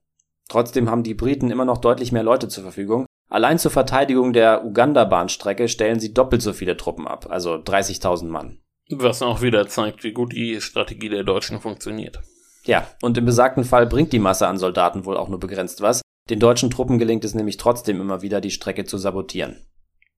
Trotzdem 0.48 0.90
haben 0.90 1.04
die 1.04 1.14
Briten 1.14 1.52
immer 1.52 1.66
noch 1.66 1.80
deutlich 1.80 2.12
mehr 2.12 2.24
Leute 2.24 2.48
zur 2.48 2.64
Verfügung. 2.64 3.06
Allein 3.30 3.58
zur 3.58 3.72
Verteidigung 3.72 4.34
der 4.34 4.66
Uganda-Bahnstrecke 4.66 5.68
stellen 5.68 6.00
sie 6.00 6.14
doppelt 6.14 6.42
so 6.42 6.54
viele 6.54 6.78
Truppen 6.78 7.08
ab, 7.08 7.28
also 7.30 7.56
30.000 7.56 8.28
Mann. 8.28 8.60
Was 8.90 9.22
auch 9.22 9.42
wieder 9.42 9.68
zeigt, 9.68 10.04
wie 10.04 10.14
gut 10.14 10.34
die 10.34 10.62
Strategie 10.62 11.10
der 11.10 11.24
Deutschen 11.24 11.60
funktioniert. 11.60 12.22
Ja, 12.66 12.88
und 13.02 13.18
im 13.18 13.26
besagten 13.26 13.64
Fall 13.64 13.88
bringt 13.88 14.14
die 14.14 14.20
Masse 14.20 14.48
an 14.48 14.58
Soldaten 14.58 15.06
wohl 15.06 15.18
auch 15.18 15.30
nur 15.30 15.40
begrenzt 15.40 15.82
was. 15.82 16.02
Den 16.30 16.40
deutschen 16.40 16.72
Truppen 16.72 16.98
gelingt 16.98 17.24
es 17.24 17.36
nämlich 17.36 17.58
trotzdem 17.58 18.02
immer 18.02 18.22
wieder, 18.22 18.42
die 18.42 18.52
Strecke 18.52 18.86
zu 18.86 18.98
sabotieren. 18.98 19.68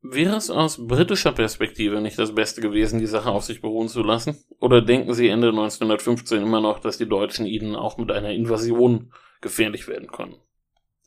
Wäre 0.01 0.35
es 0.35 0.49
aus 0.49 0.87
britischer 0.87 1.33
Perspektive 1.33 2.01
nicht 2.01 2.19
das 2.19 2.35
Beste 2.35 2.61
gewesen, 2.61 2.99
die 2.99 3.07
Sache 3.07 3.29
auf 3.29 3.43
sich 3.43 3.61
beruhen 3.61 3.89
zu 3.89 4.03
lassen? 4.03 4.37
Oder 4.59 4.81
denken 4.81 5.13
Sie 5.13 5.27
Ende 5.27 5.49
1915 5.49 6.41
immer 6.41 6.61
noch, 6.61 6.79
dass 6.79 6.97
die 6.97 7.09
Deutschen 7.09 7.45
ihnen 7.45 7.75
auch 7.75 7.97
mit 7.97 8.11
einer 8.11 8.31
Invasion 8.31 9.11
gefährlich 9.41 9.87
werden 9.87 10.07
können? 10.07 10.35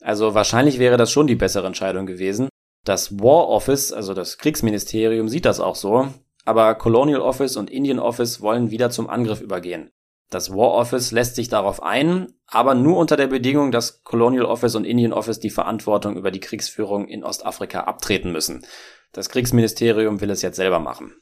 Also 0.01 0.33
wahrscheinlich 0.33 0.79
wäre 0.79 0.97
das 0.97 1.11
schon 1.11 1.27
die 1.27 1.35
bessere 1.35 1.67
Entscheidung 1.67 2.05
gewesen. 2.05 2.49
Das 2.83 3.19
War 3.19 3.47
Office, 3.47 3.93
also 3.93 4.13
das 4.13 4.37
Kriegsministerium, 4.39 5.29
sieht 5.29 5.45
das 5.45 5.59
auch 5.59 5.75
so, 5.75 6.07
aber 6.45 6.73
Colonial 6.75 7.21
Office 7.21 7.55
und 7.55 7.69
Indian 7.69 7.99
Office 7.99 8.41
wollen 8.41 8.71
wieder 8.71 8.89
zum 8.89 9.09
Angriff 9.09 9.41
übergehen. 9.41 9.91
Das 10.31 10.51
War 10.51 10.71
Office 10.71 11.11
lässt 11.11 11.35
sich 11.35 11.49
darauf 11.49 11.83
ein, 11.83 12.33
aber 12.47 12.73
nur 12.73 12.97
unter 12.97 13.17
der 13.17 13.27
Bedingung, 13.27 13.71
dass 13.71 14.03
Colonial 14.03 14.45
Office 14.45 14.75
und 14.75 14.85
Indian 14.85 15.13
Office 15.13 15.39
die 15.39 15.49
Verantwortung 15.49 16.15
über 16.15 16.31
die 16.31 16.39
Kriegsführung 16.39 17.07
in 17.07 17.23
Ostafrika 17.23 17.81
abtreten 17.81 18.31
müssen. 18.31 18.65
Das 19.11 19.29
Kriegsministerium 19.29 20.21
will 20.21 20.29
es 20.29 20.41
jetzt 20.41 20.55
selber 20.55 20.79
machen. 20.79 21.13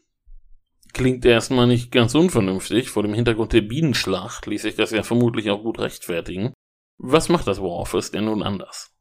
Klingt 0.94 1.26
erstmal 1.26 1.68
nicht 1.68 1.92
ganz 1.92 2.16
unvernünftig. 2.16 2.90
Vor 2.90 3.04
dem 3.04 3.14
Hintergrund 3.14 3.52
der 3.54 3.62
Bienenschlacht 3.62 4.46
ließ 4.46 4.62
sich 4.62 4.76
das 4.76 4.92
ja 4.92 5.04
vermutlich 5.04 5.50
auch 5.50 5.64
gut 5.64 5.80
rechtfertigen. 5.80 6.54
Was 7.02 7.30
macht 7.30 7.48
das 7.48 7.62
War 7.62 7.72
Office 7.72 8.12
denn 8.12 8.26
nun 8.26 8.44
anders? 8.44 8.92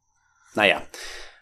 Naja, 0.55 0.81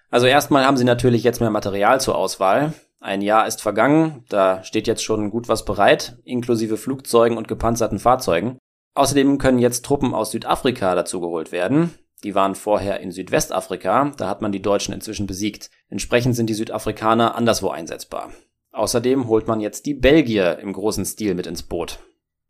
also 0.09 0.25
erstmal 0.25 0.65
haben 0.65 0.75
sie 0.75 0.83
natürlich 0.83 1.23
jetzt 1.23 1.39
mehr 1.39 1.51
Material 1.51 2.01
zur 2.01 2.17
Auswahl. 2.17 2.73
Ein 2.99 3.21
Jahr 3.21 3.45
ist 3.45 3.61
vergangen, 3.61 4.25
da 4.27 4.63
steht 4.63 4.87
jetzt 4.87 5.03
schon 5.03 5.29
gut 5.29 5.47
was 5.47 5.65
bereit, 5.65 6.17
inklusive 6.23 6.77
Flugzeugen 6.77 7.37
und 7.37 7.47
gepanzerten 7.47 7.99
Fahrzeugen. 7.99 8.57
Außerdem 8.95 9.37
können 9.37 9.59
jetzt 9.59 9.85
Truppen 9.85 10.15
aus 10.15 10.31
Südafrika 10.31 10.95
dazugeholt 10.95 11.51
werden. 11.51 11.93
Die 12.23 12.33
waren 12.33 12.55
vorher 12.55 12.99
in 13.01 13.11
Südwestafrika, 13.11 14.11
da 14.17 14.27
hat 14.27 14.41
man 14.41 14.51
die 14.51 14.61
Deutschen 14.61 14.95
inzwischen 14.95 15.27
besiegt. 15.27 15.69
Entsprechend 15.89 16.35
sind 16.35 16.49
die 16.49 16.55
Südafrikaner 16.55 17.35
anderswo 17.35 17.69
einsetzbar. 17.69 18.31
Außerdem 18.71 19.27
holt 19.27 19.47
man 19.47 19.59
jetzt 19.59 19.85
die 19.85 19.93
Belgier 19.93 20.57
im 20.57 20.73
großen 20.73 21.05
Stil 21.05 21.35
mit 21.35 21.45
ins 21.45 21.61
Boot. 21.61 21.99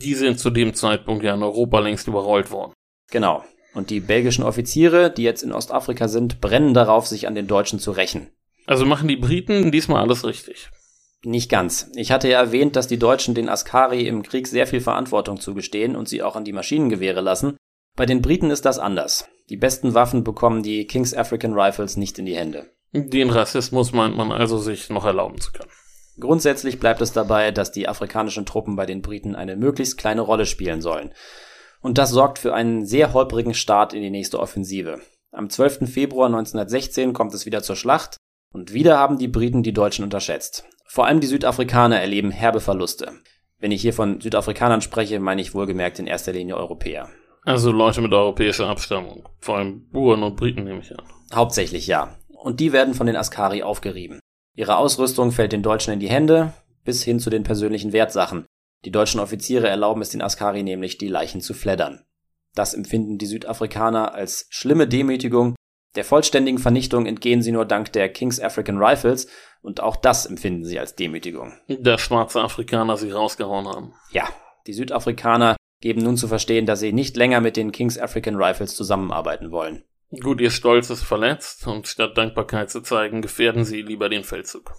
Die 0.02 0.13
sind 0.13 0.39
zu 0.39 0.50
dem 0.50 0.74
Zeitpunkt 0.74 1.26
ja 1.26 1.34
in 1.34 1.43
Europa 1.43 1.80
längst 1.80 2.08
überrollt 2.08 2.52
worden. 2.52 2.72
Genau. 3.12 3.43
Und 3.78 3.92
die 3.92 4.00
belgischen 4.00 4.44
Offiziere, 4.44 5.12
die 5.12 5.22
jetzt 5.22 5.44
in 5.44 5.54
Ostafrika 5.54 6.08
sind, 6.08 6.42
brennen 6.42 6.74
darauf, 6.74 7.06
sich 7.06 7.28
an 7.28 7.36
den 7.36 7.46
Deutschen 7.46 7.78
zu 7.78 7.92
rächen. 7.92 8.32
Also 8.66 8.88
machen 8.88 9.08
die 9.08 9.18
Briten 9.18 9.72
diesmal 9.72 10.02
alles 10.02 10.26
richtig. 10.26 10.72
Nicht 11.24 11.48
ganz. 11.52 11.92
Ich 11.94 12.12
hatte 12.12 12.28
ja 12.28 12.40
erwähnt, 12.40 12.76
dass 12.76 12.88
die 12.88 12.98
Deutschen 12.98 13.36
den 13.36 13.50
Askari 13.50 14.08
im 14.08 14.24
Krieg 14.24 14.48
sehr 14.48 14.66
viel 14.66 14.82
Verantwortung 14.82 15.40
zugestehen 15.40 15.96
und 15.96 16.10
sie 16.10 16.24
auch 16.24 16.36
an 16.36 16.44
die 16.44 16.54
Maschinengewehre 16.54 17.22
lassen. 17.22 17.56
Bei 17.96 18.08
den 18.08 18.24
Briten 18.24 18.50
ist 18.50 18.66
das 18.66 18.80
anders. 18.80 19.30
Die 19.52 19.58
besten 19.58 19.94
Waffen 19.94 20.24
bekommen 20.24 20.63
die 20.63 20.88
King's 20.88 21.13
African 21.13 21.54
Rifles 21.54 21.98
nicht 21.98 22.18
in 22.18 22.26
die 22.26 22.36
Hände. 22.36 22.72
Den 22.94 23.30
Rassismus 23.30 23.92
meint 23.92 24.18
man 24.18 24.32
also 24.32 24.58
sich 24.58 24.90
noch 24.90 25.06
erlauben 25.06 25.40
zu 25.40 25.52
können. 25.52 25.70
Grundsätzlich 26.20 26.80
bleibt 26.80 27.02
es 27.02 27.12
dabei, 27.12 27.52
dass 27.52 27.72
die 27.72 27.88
afrikanischen 27.88 28.48
Truppen 28.48 28.76
bei 28.76 28.88
den 28.88 29.04
Briten 29.04 29.36
eine 29.36 29.56
möglichst 29.56 30.00
kleine 30.00 30.22
Rolle 30.22 30.48
spielen 30.48 30.82
sollen. 30.82 31.12
Und 31.88 31.97
das 31.97 32.10
sorgt 32.10 32.38
für 32.38 32.54
einen 32.54 32.86
sehr 32.86 33.13
holprigen 33.13 33.54
Start 33.54 33.93
in 33.93 34.02
die 34.02 34.10
nächste 34.10 34.41
Offensive. 34.41 35.00
Am 35.32 35.50
12. 35.50 35.89
Februar 35.89 36.26
1916 36.26 37.13
kommt 37.13 37.34
es 37.34 37.45
wieder 37.45 37.63
zur 37.63 37.78
Schlacht. 37.78 38.17
Und 38.54 38.73
wieder 38.73 38.97
haben 38.97 39.17
die 39.17 39.30
Briten 39.30 39.63
die 39.63 39.71
Deutschen 39.71 40.04
unterschätzt. 40.04 40.65
Vor 40.86 41.06
allem 41.06 41.21
die 41.21 41.28
Südafrikaner 41.28 42.02
erleben 42.02 42.30
herbe 42.30 42.60
Verluste. 42.60 43.13
Wenn 43.60 43.71
ich 43.71 43.82
hier 43.82 43.93
von 43.93 44.19
Südafrikanern 44.19 44.82
spreche, 44.82 45.21
meine 45.21 45.39
ich 45.39 45.54
wohlgemerkt 45.56 45.97
in 46.00 46.08
erster 46.08 46.34
Linie 46.34 46.58
Europäer. 46.58 47.08
Also 47.43 47.71
Leute 47.71 48.02
mit 48.02 48.12
europäischer 48.12 48.67
Abstammung. 48.67 49.30
Vor 49.39 49.56
allem 49.56 49.88
Buren 49.89 50.23
und 50.23 50.36
Briten 50.36 50.65
nehme 50.65 50.82
ich 50.82 50.91
an. 50.91 51.06
Hauptsächlich 51.34 51.88
ja. 51.88 52.17
Und 52.28 52.60
die 52.60 52.73
werden 52.73 52.95
von 52.95 53.08
den 53.08 53.15
Askari 53.15 53.63
aufgerieben. 53.63 54.19
Ihre 54.58 54.76
Ausrüstung 54.76 55.32
fällt 55.32 55.54
den 55.54 55.63
Deutschen 55.63 55.93
in 55.93 56.02
die 56.02 56.10
Hände, 56.10 56.52
bis 56.84 57.02
hin 57.02 57.21
zu 57.21 57.30
den 57.30 57.43
persönlichen 57.43 57.93
Wertsachen. 57.93 58.45
Die 58.86 58.92
deutschen 58.92 59.20
Offiziere 59.20 59.68
erlauben 59.68 60.02
es 60.02 60.10
den 60.10 60.22
Askari 60.22 60.63
nämlich, 60.63 60.98
die 60.98 61.08
Leichen 61.08 61.42
zu 61.42 61.54
fleddern. 61.54 62.06
Das 62.56 62.74
empfinden 62.74 63.18
die 63.18 63.26
Südafrikaner 63.26 64.13
als 64.13 64.48
schlimme 64.50 64.88
Demütigung 64.88 65.56
der 65.98 66.06
vollständigen 66.06 66.60
Vernichtung 66.60 67.08
entgehen 67.08 67.42
sie 67.42 67.52
nur 67.52 67.66
dank 67.66 67.92
der 67.92 68.08
King's 68.10 68.40
African 68.40 68.78
Rifles 68.78 69.28
und 69.63 69.82
auch 69.82 69.96
das 69.96 70.28
empfinden 70.28 70.63
sie 70.63 70.80
als 70.80 70.96
Demütigung. 70.96 71.54
Der 71.68 71.98
schwarze 71.98 72.40
Afrikaner 72.40 72.98
sie 72.98 73.10
rausgehauen 73.10 73.68
haben. 73.68 73.94
Ja, 74.12 74.30
die 74.68 74.74
Südafrikaner 74.74 75.56
geben 75.82 76.04
nun 76.04 76.16
zu 76.16 76.28
verstehen, 76.28 76.68
dass 76.68 76.82
sie 76.82 76.94
nicht 76.94 77.18
länger 77.18 77.42
mit 77.42 77.58
den 77.58 77.72
King's 77.72 77.98
African 77.98 78.36
Rifles 78.36 78.76
zusammenarbeiten 78.76 79.52
wollen. 79.52 79.86
Gut, 80.22 80.40
ihr 80.40 80.52
Stolz 80.52 80.92
ist 80.92 81.02
verletzt 81.02 81.66
und 81.66 81.88
statt 81.88 82.16
Dankbarkeit 82.16 82.70
zu 82.70 82.82
zeigen, 82.82 83.24
gefährden 83.24 83.66
sie 83.66 83.82
lieber 83.82 84.08
den 84.08 84.24
Feldzug. 84.24 84.76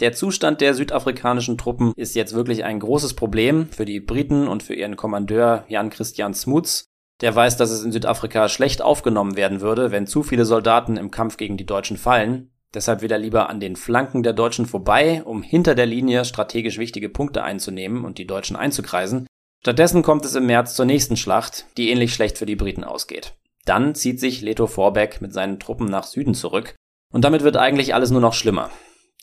Der 0.00 0.14
Zustand 0.14 0.62
der 0.62 0.72
südafrikanischen 0.72 1.58
Truppen 1.58 1.92
ist 1.94 2.14
jetzt 2.14 2.32
wirklich 2.32 2.64
ein 2.64 2.80
großes 2.80 3.12
Problem 3.12 3.68
für 3.70 3.84
die 3.84 4.00
Briten 4.00 4.48
und 4.48 4.62
für 4.62 4.74
ihren 4.74 4.96
Kommandeur 4.96 5.64
Jan 5.68 5.90
Christian 5.90 6.32
Smuts, 6.32 6.86
der 7.20 7.34
weiß, 7.34 7.58
dass 7.58 7.70
es 7.70 7.84
in 7.84 7.92
Südafrika 7.92 8.48
schlecht 8.48 8.80
aufgenommen 8.80 9.36
werden 9.36 9.60
würde, 9.60 9.90
wenn 9.90 10.06
zu 10.06 10.22
viele 10.22 10.46
Soldaten 10.46 10.96
im 10.96 11.10
Kampf 11.10 11.36
gegen 11.36 11.58
die 11.58 11.66
Deutschen 11.66 11.98
fallen. 11.98 12.50
Deshalb 12.72 13.02
will 13.02 13.12
er 13.12 13.18
lieber 13.18 13.50
an 13.50 13.60
den 13.60 13.76
Flanken 13.76 14.22
der 14.22 14.32
Deutschen 14.32 14.64
vorbei, 14.64 15.22
um 15.22 15.42
hinter 15.42 15.74
der 15.74 15.86
Linie 15.86 16.24
strategisch 16.24 16.78
wichtige 16.78 17.10
Punkte 17.10 17.42
einzunehmen 17.42 18.06
und 18.06 18.16
die 18.16 18.26
Deutschen 18.26 18.56
einzukreisen. 18.56 19.26
Stattdessen 19.60 20.02
kommt 20.02 20.24
es 20.24 20.34
im 20.34 20.46
März 20.46 20.76
zur 20.76 20.86
nächsten 20.86 21.18
Schlacht, 21.18 21.66
die 21.76 21.90
ähnlich 21.90 22.14
schlecht 22.14 22.38
für 22.38 22.46
die 22.46 22.56
Briten 22.56 22.84
ausgeht. 22.84 23.34
Dann 23.66 23.94
zieht 23.94 24.18
sich 24.18 24.40
Leto 24.40 24.66
Vorbeck 24.66 25.20
mit 25.20 25.34
seinen 25.34 25.60
Truppen 25.60 25.90
nach 25.90 26.04
Süden 26.04 26.32
zurück. 26.32 26.74
Und 27.12 27.24
damit 27.24 27.42
wird 27.42 27.58
eigentlich 27.58 27.92
alles 27.92 28.10
nur 28.10 28.22
noch 28.22 28.32
schlimmer. 28.32 28.70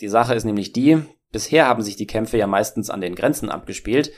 Die 0.02 0.08
Sache 0.08 0.36
ist 0.36 0.44
nämlich 0.44 0.74
die, 0.74 0.98
bisher 1.32 1.68
haben 1.68 1.82
sich 1.82 1.96
die 1.96 2.08
Kämpfe 2.08 2.38
ja 2.38 2.48
meistens 2.48 2.90
an 2.90 3.02
den 3.02 3.16
Grenzen 3.16 3.50
abgespielt, 3.50 4.12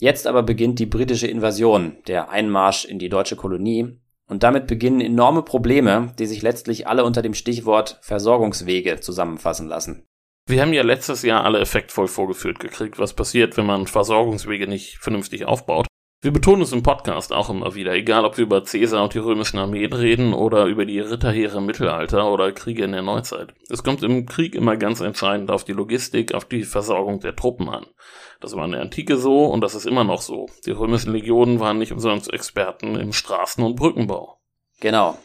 Jetzt 0.00 0.26
aber 0.26 0.42
beginnt 0.42 0.78
die 0.78 0.86
britische 0.86 1.26
Invasion, 1.26 1.98
der 2.06 2.30
Einmarsch 2.30 2.86
in 2.86 2.98
die 2.98 3.10
deutsche 3.10 3.36
Kolonie, 3.36 4.00
und 4.26 4.42
damit 4.42 4.66
beginnen 4.66 5.02
enorme 5.02 5.42
Probleme, 5.42 6.14
die 6.18 6.24
sich 6.24 6.40
letztlich 6.40 6.86
alle 6.86 7.04
unter 7.04 7.20
dem 7.20 7.34
Stichwort 7.34 7.98
Versorgungswege 8.00 9.00
zusammenfassen 9.00 9.68
lassen. 9.68 10.06
Wir 10.46 10.62
haben 10.62 10.72
ja 10.72 10.82
letztes 10.82 11.22
Jahr 11.22 11.44
alle 11.44 11.60
effektvoll 11.60 12.08
vorgeführt 12.08 12.60
gekriegt, 12.60 12.98
was 12.98 13.12
passiert, 13.12 13.58
wenn 13.58 13.66
man 13.66 13.86
Versorgungswege 13.86 14.66
nicht 14.66 14.96
vernünftig 14.98 15.44
aufbaut. 15.44 15.86
Wir 16.22 16.32
betonen 16.32 16.60
es 16.60 16.72
im 16.72 16.82
Podcast 16.82 17.32
auch 17.32 17.48
immer 17.48 17.74
wieder, 17.74 17.94
egal 17.94 18.26
ob 18.26 18.36
wir 18.36 18.44
über 18.44 18.62
Caesar 18.62 19.02
und 19.02 19.14
die 19.14 19.18
römischen 19.18 19.58
Armeen 19.58 19.90
reden 19.94 20.34
oder 20.34 20.66
über 20.66 20.84
die 20.84 21.00
Ritterheere 21.00 21.56
im 21.56 21.64
Mittelalter 21.64 22.30
oder 22.30 22.52
Kriege 22.52 22.84
in 22.84 22.92
der 22.92 23.00
Neuzeit. 23.00 23.54
Es 23.70 23.82
kommt 23.82 24.02
im 24.02 24.26
Krieg 24.26 24.54
immer 24.54 24.76
ganz 24.76 25.00
entscheidend 25.00 25.50
auf 25.50 25.64
die 25.64 25.72
Logistik, 25.72 26.34
auf 26.34 26.44
die 26.44 26.64
Versorgung 26.64 27.20
der 27.20 27.36
Truppen 27.36 27.70
an. 27.70 27.86
Das 28.38 28.54
war 28.54 28.66
in 28.66 28.72
der 28.72 28.82
Antike 28.82 29.16
so 29.16 29.46
und 29.46 29.62
das 29.62 29.74
ist 29.74 29.86
immer 29.86 30.04
noch 30.04 30.20
so. 30.20 30.50
Die 30.66 30.72
römischen 30.72 31.14
Legionen 31.14 31.58
waren 31.58 31.78
nicht 31.78 31.92
umsonst 31.92 32.30
Experten 32.30 32.96
im 32.96 33.14
Straßen- 33.14 33.64
und 33.64 33.76
Brückenbau. 33.76 34.42
Genau. 34.80 35.16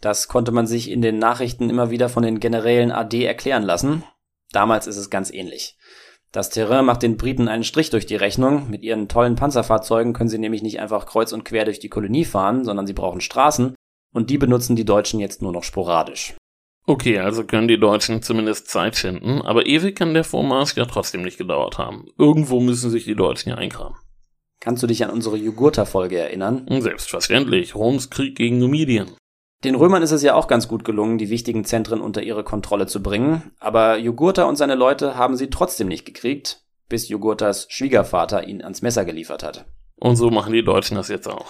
Das 0.00 0.26
konnte 0.26 0.50
man 0.50 0.66
sich 0.66 0.90
in 0.90 1.00
den 1.00 1.20
Nachrichten 1.20 1.70
immer 1.70 1.90
wieder 1.90 2.08
von 2.08 2.24
den 2.24 2.40
Generälen 2.40 2.90
AD 2.90 3.24
erklären 3.24 3.62
lassen. 3.62 4.02
Damals 4.50 4.88
ist 4.88 4.96
es 4.96 5.10
ganz 5.10 5.32
ähnlich. 5.32 5.78
Das 6.34 6.50
Terrain 6.50 6.84
macht 6.84 7.04
den 7.04 7.16
Briten 7.16 7.46
einen 7.46 7.62
Strich 7.62 7.90
durch 7.90 8.06
die 8.06 8.16
Rechnung. 8.16 8.68
Mit 8.68 8.82
ihren 8.82 9.06
tollen 9.06 9.36
Panzerfahrzeugen 9.36 10.14
können 10.14 10.28
sie 10.28 10.38
nämlich 10.38 10.64
nicht 10.64 10.80
einfach 10.80 11.06
kreuz 11.06 11.32
und 11.32 11.44
quer 11.44 11.64
durch 11.64 11.78
die 11.78 11.88
Kolonie 11.88 12.24
fahren, 12.24 12.64
sondern 12.64 12.88
sie 12.88 12.92
brauchen 12.92 13.20
Straßen. 13.20 13.76
Und 14.12 14.30
die 14.30 14.38
benutzen 14.38 14.74
die 14.74 14.84
Deutschen 14.84 15.20
jetzt 15.20 15.42
nur 15.42 15.52
noch 15.52 15.62
sporadisch. 15.62 16.34
Okay, 16.88 17.20
also 17.20 17.44
können 17.44 17.68
die 17.68 17.78
Deutschen 17.78 18.20
zumindest 18.20 18.68
Zeit 18.68 18.96
schinden, 18.96 19.42
aber 19.42 19.66
ewig 19.66 19.94
kann 19.94 20.12
der 20.12 20.24
Vormarsch 20.24 20.76
ja 20.76 20.86
trotzdem 20.86 21.22
nicht 21.22 21.38
gedauert 21.38 21.78
haben. 21.78 22.08
Irgendwo 22.18 22.58
müssen 22.58 22.90
sich 22.90 23.04
die 23.04 23.14
Deutschen 23.14 23.50
ja 23.50 23.54
einkramen. 23.54 23.96
Kannst 24.60 24.82
du 24.82 24.88
dich 24.88 25.04
an 25.04 25.10
unsere 25.10 25.36
Jugurtha-Folge 25.36 26.18
erinnern? 26.18 26.66
Selbstverständlich. 26.68 27.76
Roms 27.76 28.10
Krieg 28.10 28.34
gegen 28.34 28.58
Numidien. 28.58 29.12
Den 29.64 29.76
Römern 29.76 30.02
ist 30.02 30.10
es 30.10 30.22
ja 30.22 30.34
auch 30.34 30.46
ganz 30.46 30.68
gut 30.68 30.84
gelungen, 30.84 31.16
die 31.16 31.30
wichtigen 31.30 31.64
Zentren 31.64 32.02
unter 32.02 32.22
ihre 32.22 32.44
Kontrolle 32.44 32.86
zu 32.86 33.02
bringen, 33.02 33.50
aber 33.60 33.96
Jugurtha 33.96 34.44
und 34.44 34.56
seine 34.56 34.74
Leute 34.74 35.16
haben 35.16 35.36
sie 35.36 35.48
trotzdem 35.48 35.88
nicht 35.88 36.04
gekriegt, 36.04 36.60
bis 36.90 37.08
Jugurthas 37.08 37.66
Schwiegervater 37.70 38.46
ihn 38.46 38.60
ans 38.60 38.82
Messer 38.82 39.06
geliefert 39.06 39.42
hat. 39.42 39.64
Und 39.96 40.16
so 40.16 40.30
machen 40.30 40.52
die 40.52 40.62
Deutschen 40.62 40.98
das 40.98 41.08
jetzt 41.08 41.28
auch. 41.28 41.46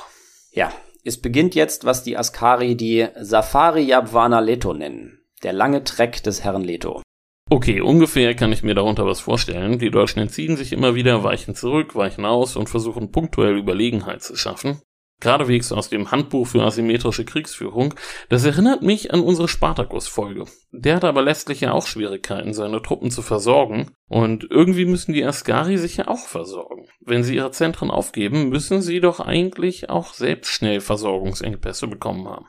Ja, 0.52 0.70
es 1.02 1.20
beginnt 1.20 1.56
jetzt, 1.56 1.86
was 1.86 2.04
die 2.04 2.16
Askari 2.16 2.76
die 2.76 3.08
Safari 3.20 3.82
Yabwana 3.82 4.38
Leto 4.38 4.74
nennen. 4.74 5.18
Der 5.42 5.52
lange 5.52 5.82
Treck 5.82 6.22
des 6.22 6.44
Herrn 6.44 6.62
Leto. 6.62 7.02
Okay, 7.50 7.80
ungefähr 7.80 8.36
kann 8.36 8.52
ich 8.52 8.62
mir 8.62 8.76
darunter 8.76 9.06
was 9.06 9.20
vorstellen. 9.20 9.80
Die 9.80 9.90
Deutschen 9.90 10.20
entziehen 10.20 10.56
sich 10.56 10.72
immer 10.72 10.94
wieder, 10.94 11.24
weichen 11.24 11.56
zurück, 11.56 11.96
weichen 11.96 12.24
aus 12.24 12.54
und 12.54 12.70
versuchen 12.70 13.10
punktuell 13.10 13.58
Überlegenheit 13.58 14.22
zu 14.22 14.36
schaffen 14.36 14.80
geradewegs 15.20 15.72
aus 15.72 15.88
dem 15.88 16.10
Handbuch 16.10 16.46
für 16.46 16.62
asymmetrische 16.62 17.24
Kriegsführung, 17.24 17.94
das 18.28 18.44
erinnert 18.44 18.82
mich 18.82 19.12
an 19.12 19.20
unsere 19.20 19.48
Spartacus-Folge. 19.48 20.44
Der 20.72 20.96
hat 20.96 21.04
aber 21.04 21.22
letztlich 21.22 21.60
ja 21.60 21.72
auch 21.72 21.86
Schwierigkeiten, 21.86 22.52
seine 22.52 22.82
Truppen 22.82 23.10
zu 23.10 23.22
versorgen, 23.22 23.90
und 24.08 24.46
irgendwie 24.50 24.84
müssen 24.84 25.12
die 25.12 25.24
Askari 25.24 25.78
sich 25.78 25.96
ja 25.96 26.08
auch 26.08 26.26
versorgen. 26.26 26.86
Wenn 27.00 27.24
sie 27.24 27.36
ihre 27.36 27.50
Zentren 27.52 27.90
aufgeben, 27.90 28.48
müssen 28.48 28.82
sie 28.82 29.00
doch 29.00 29.20
eigentlich 29.20 29.90
auch 29.90 30.14
selbst 30.14 30.50
schnell 30.50 30.80
Versorgungsengpässe 30.80 31.86
bekommen 31.86 32.28
haben. 32.28 32.46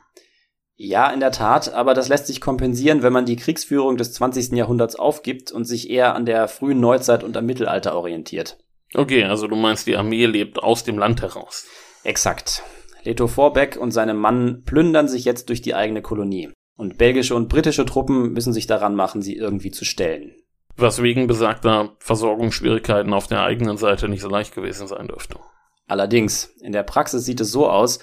Ja, 0.78 1.10
in 1.10 1.20
der 1.20 1.32
Tat, 1.32 1.72
aber 1.72 1.94
das 1.94 2.08
lässt 2.08 2.26
sich 2.26 2.42
kompensieren, 2.42 3.02
wenn 3.02 3.12
man 3.12 3.24
die 3.24 3.36
Kriegsführung 3.36 3.96
des 3.96 4.12
20. 4.12 4.52
Jahrhunderts 4.52 4.94
aufgibt 4.94 5.50
und 5.50 5.64
sich 5.64 5.88
eher 5.88 6.14
an 6.14 6.26
der 6.26 6.48
frühen 6.48 6.80
Neuzeit 6.80 7.24
und 7.24 7.34
am 7.38 7.46
Mittelalter 7.46 7.96
orientiert. 7.96 8.58
Okay, 8.94 9.24
also 9.24 9.48
du 9.48 9.56
meinst, 9.56 9.86
die 9.86 9.96
Armee 9.96 10.26
lebt 10.26 10.62
aus 10.62 10.84
dem 10.84 10.98
Land 10.98 11.22
heraus. 11.22 11.66
Exakt. 12.06 12.62
Leto 13.02 13.26
Vorbeck 13.26 13.76
und 13.76 13.90
seine 13.90 14.14
Mann 14.14 14.62
plündern 14.64 15.08
sich 15.08 15.24
jetzt 15.24 15.48
durch 15.48 15.60
die 15.60 15.74
eigene 15.74 16.02
Kolonie. 16.02 16.52
Und 16.76 16.98
belgische 16.98 17.34
und 17.34 17.48
britische 17.48 17.84
Truppen 17.84 18.32
müssen 18.32 18.52
sich 18.52 18.68
daran 18.68 18.94
machen, 18.94 19.22
sie 19.22 19.34
irgendwie 19.34 19.72
zu 19.72 19.84
stellen. 19.84 20.36
Was 20.76 21.02
wegen 21.02 21.26
besagter 21.26 21.96
Versorgungsschwierigkeiten 21.98 23.12
auf 23.12 23.26
der 23.26 23.42
eigenen 23.42 23.76
Seite 23.76 24.08
nicht 24.08 24.20
so 24.20 24.28
leicht 24.28 24.54
gewesen 24.54 24.86
sein 24.86 25.08
dürfte. 25.08 25.40
Allerdings, 25.88 26.54
in 26.60 26.70
der 26.70 26.84
Praxis 26.84 27.24
sieht 27.24 27.40
es 27.40 27.50
so 27.50 27.68
aus, 27.68 27.98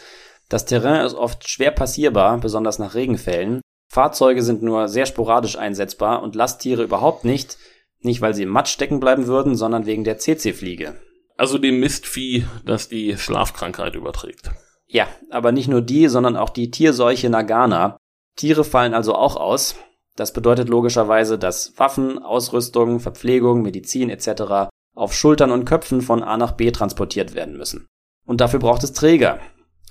das 0.49 0.65
Terrain 0.65 1.05
ist 1.05 1.13
oft 1.13 1.47
schwer 1.47 1.71
passierbar, 1.71 2.37
besonders 2.39 2.79
nach 2.79 2.95
Regenfällen. 2.95 3.61
Fahrzeuge 3.89 4.43
sind 4.43 4.63
nur 4.63 4.89
sehr 4.89 5.05
sporadisch 5.05 5.57
einsetzbar 5.57 6.21
und 6.23 6.35
Lasttiere 6.35 6.83
überhaupt 6.83 7.23
nicht, 7.23 7.57
nicht 8.01 8.19
weil 8.19 8.33
sie 8.33 8.43
im 8.43 8.49
Matsch 8.49 8.73
stecken 8.73 8.99
bleiben 8.99 9.27
würden, 9.27 9.55
sondern 9.55 9.85
wegen 9.85 10.03
der 10.03 10.17
CC-Fliege. 10.17 10.99
Also 11.43 11.57
dem 11.57 11.81
Mistvieh, 11.81 12.45
das 12.65 12.87
die 12.87 13.17
Schlafkrankheit 13.17 13.95
überträgt. 13.95 14.51
Ja, 14.87 15.07
aber 15.29 15.51
nicht 15.51 15.67
nur 15.67 15.81
die, 15.81 16.07
sondern 16.07 16.37
auch 16.37 16.49
die 16.49 16.71
Tierseuche 16.71 17.29
Nagana. 17.29 17.97
Tiere 18.37 18.63
fallen 18.63 18.93
also 18.93 19.13
auch 19.13 19.35
aus. 19.35 19.75
Das 20.15 20.31
bedeutet 20.31 20.69
logischerweise, 20.69 21.37
dass 21.37 21.73
Waffen, 21.75 22.17
Ausrüstung, 22.17 23.01
Verpflegung, 23.01 23.61
Medizin 23.61 24.09
etc. 24.09 24.69
auf 24.95 25.13
Schultern 25.13 25.51
und 25.51 25.65
Köpfen 25.65 25.99
von 25.99 26.23
A 26.23 26.37
nach 26.37 26.53
B 26.53 26.71
transportiert 26.71 27.35
werden 27.35 27.57
müssen. 27.57 27.87
Und 28.25 28.39
dafür 28.39 28.61
braucht 28.61 28.85
es 28.85 28.93
Träger. 28.93 29.39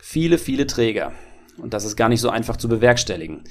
Viele, 0.01 0.39
viele 0.39 0.67
Träger. 0.67 1.13
Und 1.59 1.75
das 1.75 1.85
ist 1.85 1.97
gar 1.97 2.09
nicht 2.09 2.23
so 2.23 2.31
einfach 2.31 2.57
zu 2.57 2.67
bewerkstelligen. 2.67 3.45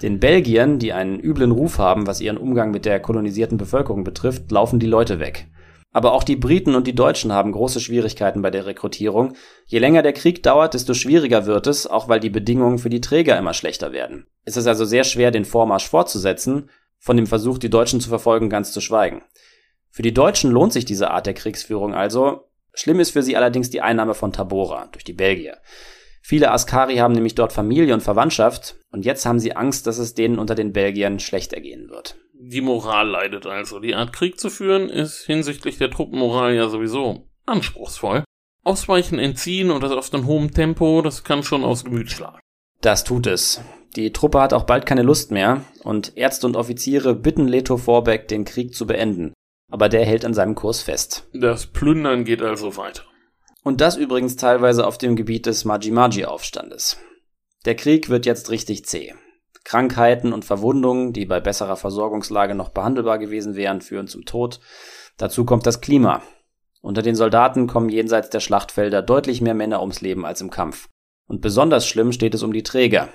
Den 0.00 0.20
Belgiern, 0.20 0.78
die 0.78 0.94
einen 0.94 1.20
üblen 1.20 1.50
Ruf 1.50 1.76
haben, 1.76 2.06
was 2.06 2.22
ihren 2.22 2.38
Umgang 2.38 2.70
mit 2.70 2.86
der 2.86 2.98
kolonisierten 2.98 3.58
Bevölkerung 3.58 4.04
betrifft, 4.04 4.50
laufen 4.50 4.78
die 4.78 4.86
Leute 4.86 5.18
weg. 5.18 5.48
Aber 5.92 6.12
auch 6.12 6.24
die 6.24 6.36
Briten 6.36 6.74
und 6.74 6.86
die 6.86 6.94
Deutschen 6.94 7.32
haben 7.32 7.52
große 7.52 7.78
Schwierigkeiten 7.78 8.40
bei 8.40 8.50
der 8.50 8.64
Rekrutierung. 8.64 9.34
Je 9.66 9.78
länger 9.78 10.02
der 10.02 10.14
Krieg 10.14 10.42
dauert, 10.42 10.74
desto 10.74 10.94
schwieriger 10.94 11.44
wird 11.44 11.66
es, 11.66 11.86
auch 11.86 12.08
weil 12.08 12.18
die 12.18 12.30
Bedingungen 12.30 12.78
für 12.78 12.88
die 12.88 13.02
Träger 13.02 13.38
immer 13.38 13.52
schlechter 13.52 13.92
werden. 13.92 14.26
Es 14.44 14.56
ist 14.56 14.66
also 14.66 14.86
sehr 14.86 15.04
schwer, 15.04 15.30
den 15.30 15.44
Vormarsch 15.44 15.88
fortzusetzen, 15.88 16.70
von 16.98 17.16
dem 17.16 17.26
Versuch, 17.26 17.58
die 17.58 17.70
Deutschen 17.70 18.00
zu 18.00 18.08
verfolgen, 18.08 18.48
ganz 18.48 18.72
zu 18.72 18.80
schweigen. 18.80 19.22
Für 19.90 20.02
die 20.02 20.14
Deutschen 20.14 20.50
lohnt 20.50 20.72
sich 20.72 20.86
diese 20.86 21.10
Art 21.10 21.26
der 21.26 21.34
Kriegsführung 21.34 21.94
also. 21.94 22.48
Schlimm 22.72 23.00
ist 23.00 23.10
für 23.10 23.22
sie 23.22 23.36
allerdings 23.36 23.68
die 23.68 23.82
Einnahme 23.82 24.14
von 24.14 24.32
Tabora 24.32 24.86
durch 24.92 25.04
die 25.04 25.12
Belgier. 25.12 25.58
Viele 26.22 26.52
Askari 26.52 26.96
haben 26.96 27.12
nämlich 27.12 27.34
dort 27.34 27.52
Familie 27.52 27.92
und 27.92 28.02
Verwandtschaft 28.02 28.76
und 28.92 29.04
jetzt 29.04 29.26
haben 29.26 29.40
sie 29.40 29.54
Angst, 29.54 29.86
dass 29.86 29.98
es 29.98 30.14
denen 30.14 30.38
unter 30.38 30.54
den 30.54 30.72
Belgiern 30.72 31.18
schlecht 31.18 31.52
ergehen 31.52 31.90
wird. 31.90 32.16
Die 32.52 32.60
Moral 32.60 33.08
leidet 33.08 33.46
also. 33.46 33.80
Die 33.80 33.94
Art 33.94 34.12
Krieg 34.12 34.38
zu 34.38 34.50
führen 34.50 34.90
ist 34.90 35.24
hinsichtlich 35.24 35.78
der 35.78 35.90
Truppenmoral 35.90 36.54
ja 36.54 36.68
sowieso 36.68 37.26
anspruchsvoll. 37.46 38.24
Ausweichen, 38.62 39.18
entziehen 39.18 39.70
und 39.70 39.82
das 39.82 39.92
auf 39.92 40.12
einem 40.12 40.26
hohen 40.26 40.50
Tempo, 40.50 41.00
das 41.00 41.24
kann 41.24 41.42
schon 41.42 41.64
aus 41.64 41.84
Gemüt 41.84 42.10
schlagen. 42.10 42.40
Das 42.82 43.04
tut 43.04 43.26
es. 43.26 43.62
Die 43.96 44.12
Truppe 44.12 44.40
hat 44.40 44.52
auch 44.52 44.64
bald 44.64 44.84
keine 44.84 45.02
Lust 45.02 45.30
mehr 45.30 45.64
und 45.82 46.16
Ärzte 46.16 46.46
und 46.46 46.56
Offiziere 46.56 47.14
bitten 47.14 47.48
Leto 47.48 47.78
Vorbeck, 47.78 48.28
den 48.28 48.44
Krieg 48.44 48.74
zu 48.74 48.86
beenden. 48.86 49.32
Aber 49.70 49.88
der 49.88 50.04
hält 50.04 50.26
an 50.26 50.34
seinem 50.34 50.54
Kurs 50.54 50.82
fest. 50.82 51.26
Das 51.32 51.66
Plündern 51.66 52.24
geht 52.24 52.42
also 52.42 52.76
weiter. 52.76 53.04
Und 53.64 53.80
das 53.80 53.96
übrigens 53.96 54.36
teilweise 54.36 54.86
auf 54.86 54.98
dem 54.98 55.16
Gebiet 55.16 55.46
des 55.46 55.64
Maji-Maji-Aufstandes. 55.64 56.98
Der 57.64 57.76
Krieg 57.76 58.10
wird 58.10 58.26
jetzt 58.26 58.50
richtig 58.50 58.84
zäh. 58.84 59.14
Krankheiten 59.64 60.32
und 60.32 60.44
Verwundungen, 60.44 61.12
die 61.12 61.24
bei 61.24 61.40
besserer 61.40 61.76
Versorgungslage 61.76 62.54
noch 62.54 62.70
behandelbar 62.70 63.18
gewesen 63.18 63.54
wären, 63.54 63.80
führen 63.80 64.08
zum 64.08 64.24
Tod. 64.24 64.60
Dazu 65.16 65.44
kommt 65.44 65.66
das 65.66 65.80
Klima. 65.80 66.22
Unter 66.80 67.02
den 67.02 67.14
Soldaten 67.14 67.68
kommen 67.68 67.88
jenseits 67.88 68.30
der 68.30 68.40
Schlachtfelder 68.40 69.02
deutlich 69.02 69.40
mehr 69.40 69.54
Männer 69.54 69.80
ums 69.80 70.00
Leben 70.00 70.26
als 70.26 70.40
im 70.40 70.50
Kampf. 70.50 70.88
Und 71.28 71.40
besonders 71.40 71.86
schlimm 71.86 72.12
steht 72.12 72.34
es 72.34 72.42
um 72.42 72.52
die 72.52 72.64
Träger. 72.64 73.08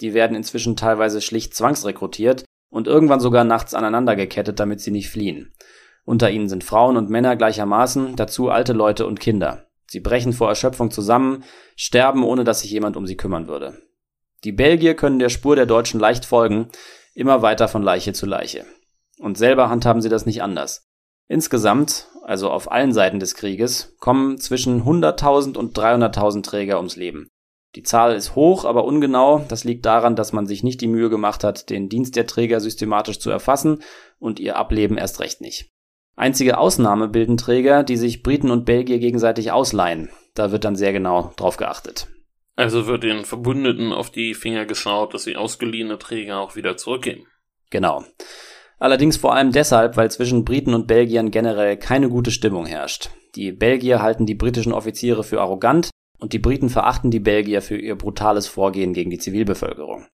Die 0.00 0.14
werden 0.14 0.36
inzwischen 0.36 0.76
teilweise 0.76 1.20
schlicht 1.20 1.54
zwangsrekrutiert 1.54 2.44
und 2.70 2.88
irgendwann 2.88 3.20
sogar 3.20 3.44
nachts 3.44 3.72
aneinander 3.72 4.16
gekettet, 4.16 4.58
damit 4.58 4.80
sie 4.80 4.90
nicht 4.90 5.08
fliehen. 5.08 5.54
Unter 6.04 6.30
ihnen 6.30 6.48
sind 6.48 6.64
Frauen 6.64 6.96
und 6.96 7.08
Männer 7.08 7.36
gleichermaßen, 7.36 8.16
dazu 8.16 8.50
alte 8.50 8.72
Leute 8.72 9.06
und 9.06 9.20
Kinder. 9.20 9.68
Sie 9.86 10.00
brechen 10.00 10.32
vor 10.32 10.48
Erschöpfung 10.48 10.90
zusammen, 10.90 11.44
sterben, 11.76 12.24
ohne 12.24 12.42
dass 12.42 12.60
sich 12.60 12.70
jemand 12.72 12.96
um 12.96 13.06
sie 13.06 13.16
kümmern 13.16 13.46
würde. 13.46 13.78
Die 14.44 14.52
Belgier 14.52 14.94
können 14.94 15.18
der 15.18 15.30
Spur 15.30 15.56
der 15.56 15.66
Deutschen 15.66 15.98
leicht 15.98 16.26
folgen, 16.26 16.68
immer 17.14 17.40
weiter 17.42 17.66
von 17.66 17.82
Leiche 17.82 18.12
zu 18.12 18.26
Leiche. 18.26 18.66
Und 19.18 19.38
selber 19.38 19.70
handhaben 19.70 20.02
sie 20.02 20.08
das 20.08 20.26
nicht 20.26 20.42
anders. 20.42 20.86
Insgesamt, 21.28 22.08
also 22.22 22.50
auf 22.50 22.70
allen 22.70 22.92
Seiten 22.92 23.18
des 23.18 23.34
Krieges, 23.34 23.96
kommen 23.98 24.38
zwischen 24.38 24.82
100.000 24.82 25.56
und 25.56 25.76
300.000 25.76 26.42
Träger 26.42 26.76
ums 26.76 26.96
Leben. 26.96 27.28
Die 27.74 27.82
Zahl 27.82 28.14
ist 28.14 28.36
hoch, 28.36 28.64
aber 28.64 28.84
ungenau. 28.84 29.44
Das 29.48 29.64
liegt 29.64 29.86
daran, 29.86 30.14
dass 30.14 30.32
man 30.32 30.46
sich 30.46 30.62
nicht 30.62 30.80
die 30.80 30.86
Mühe 30.86 31.10
gemacht 31.10 31.42
hat, 31.42 31.70
den 31.70 31.88
Dienst 31.88 32.14
der 32.14 32.26
Träger 32.26 32.60
systematisch 32.60 33.18
zu 33.18 33.30
erfassen 33.30 33.82
und 34.18 34.38
ihr 34.38 34.56
Ableben 34.56 34.98
erst 34.98 35.20
recht 35.20 35.40
nicht. 35.40 35.70
Einzige 36.16 36.58
Ausnahme 36.58 37.08
bilden 37.08 37.36
Träger, 37.36 37.82
die 37.82 37.96
sich 37.96 38.22
Briten 38.22 38.50
und 38.50 38.64
Belgier 38.64 39.00
gegenseitig 39.00 39.50
ausleihen. 39.50 40.10
Da 40.34 40.52
wird 40.52 40.64
dann 40.64 40.76
sehr 40.76 40.92
genau 40.92 41.32
drauf 41.36 41.56
geachtet. 41.56 42.08
Also 42.56 42.86
wird 42.86 43.02
den 43.02 43.24
Verbündeten 43.24 43.92
auf 43.92 44.10
die 44.10 44.34
Finger 44.34 44.64
geschaut, 44.64 45.12
dass 45.12 45.24
sie 45.24 45.36
ausgeliehene 45.36 45.98
Träger 45.98 46.40
auch 46.40 46.54
wieder 46.56 46.76
zurückgeben. 46.76 47.26
Genau. 47.70 48.04
Allerdings 48.78 49.16
vor 49.16 49.34
allem 49.34 49.50
deshalb, 49.50 49.96
weil 49.96 50.10
zwischen 50.10 50.44
Briten 50.44 50.74
und 50.74 50.86
Belgiern 50.86 51.30
generell 51.30 51.76
keine 51.76 52.08
gute 52.08 52.30
Stimmung 52.30 52.66
herrscht. 52.66 53.10
Die 53.34 53.50
Belgier 53.50 54.02
halten 54.02 54.26
die 54.26 54.34
britischen 54.34 54.72
Offiziere 54.72 55.24
für 55.24 55.40
arrogant 55.40 55.90
und 56.18 56.32
die 56.32 56.38
Briten 56.38 56.68
verachten 56.68 57.10
die 57.10 57.20
Belgier 57.20 57.62
für 57.62 57.76
ihr 57.76 57.96
brutales 57.96 58.46
Vorgehen 58.46 58.92
gegen 58.92 59.10
die 59.10 59.18
Zivilbevölkerung. 59.18 60.06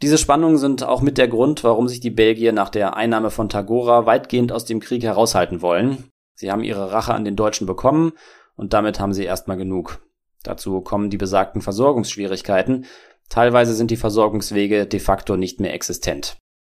Diese 0.00 0.18
Spannungen 0.18 0.58
sind 0.58 0.82
auch 0.82 1.02
mit 1.02 1.18
der 1.18 1.28
Grund, 1.28 1.62
warum 1.62 1.88
sich 1.88 2.00
die 2.00 2.10
Belgier 2.10 2.52
nach 2.52 2.70
der 2.70 2.96
Einnahme 2.96 3.30
von 3.30 3.48
Tagora 3.48 4.06
weitgehend 4.06 4.50
aus 4.50 4.64
dem 4.64 4.80
Krieg 4.80 5.04
heraushalten 5.04 5.62
wollen. 5.62 6.10
Sie 6.34 6.50
haben 6.50 6.64
ihre 6.64 6.90
Rache 6.90 7.14
an 7.14 7.24
den 7.24 7.36
Deutschen 7.36 7.66
bekommen 7.66 8.12
und 8.56 8.72
damit 8.72 8.98
haben 8.98 9.12
sie 9.12 9.24
erstmal 9.24 9.56
genug. 9.56 10.00
Dazu 10.42 10.80
kommen 10.80 11.10
die 11.10 11.18
besagten 11.18 11.62
Versorgungsschwierigkeiten. 11.62 12.86
Teilweise 13.28 13.74
sind 13.74 13.90
die 13.90 13.96
Versorgungswege 13.96 14.86
de 14.86 15.00
facto 15.00 15.36
nicht 15.36 15.60
mehr 15.60 15.74
existent. 15.74 16.36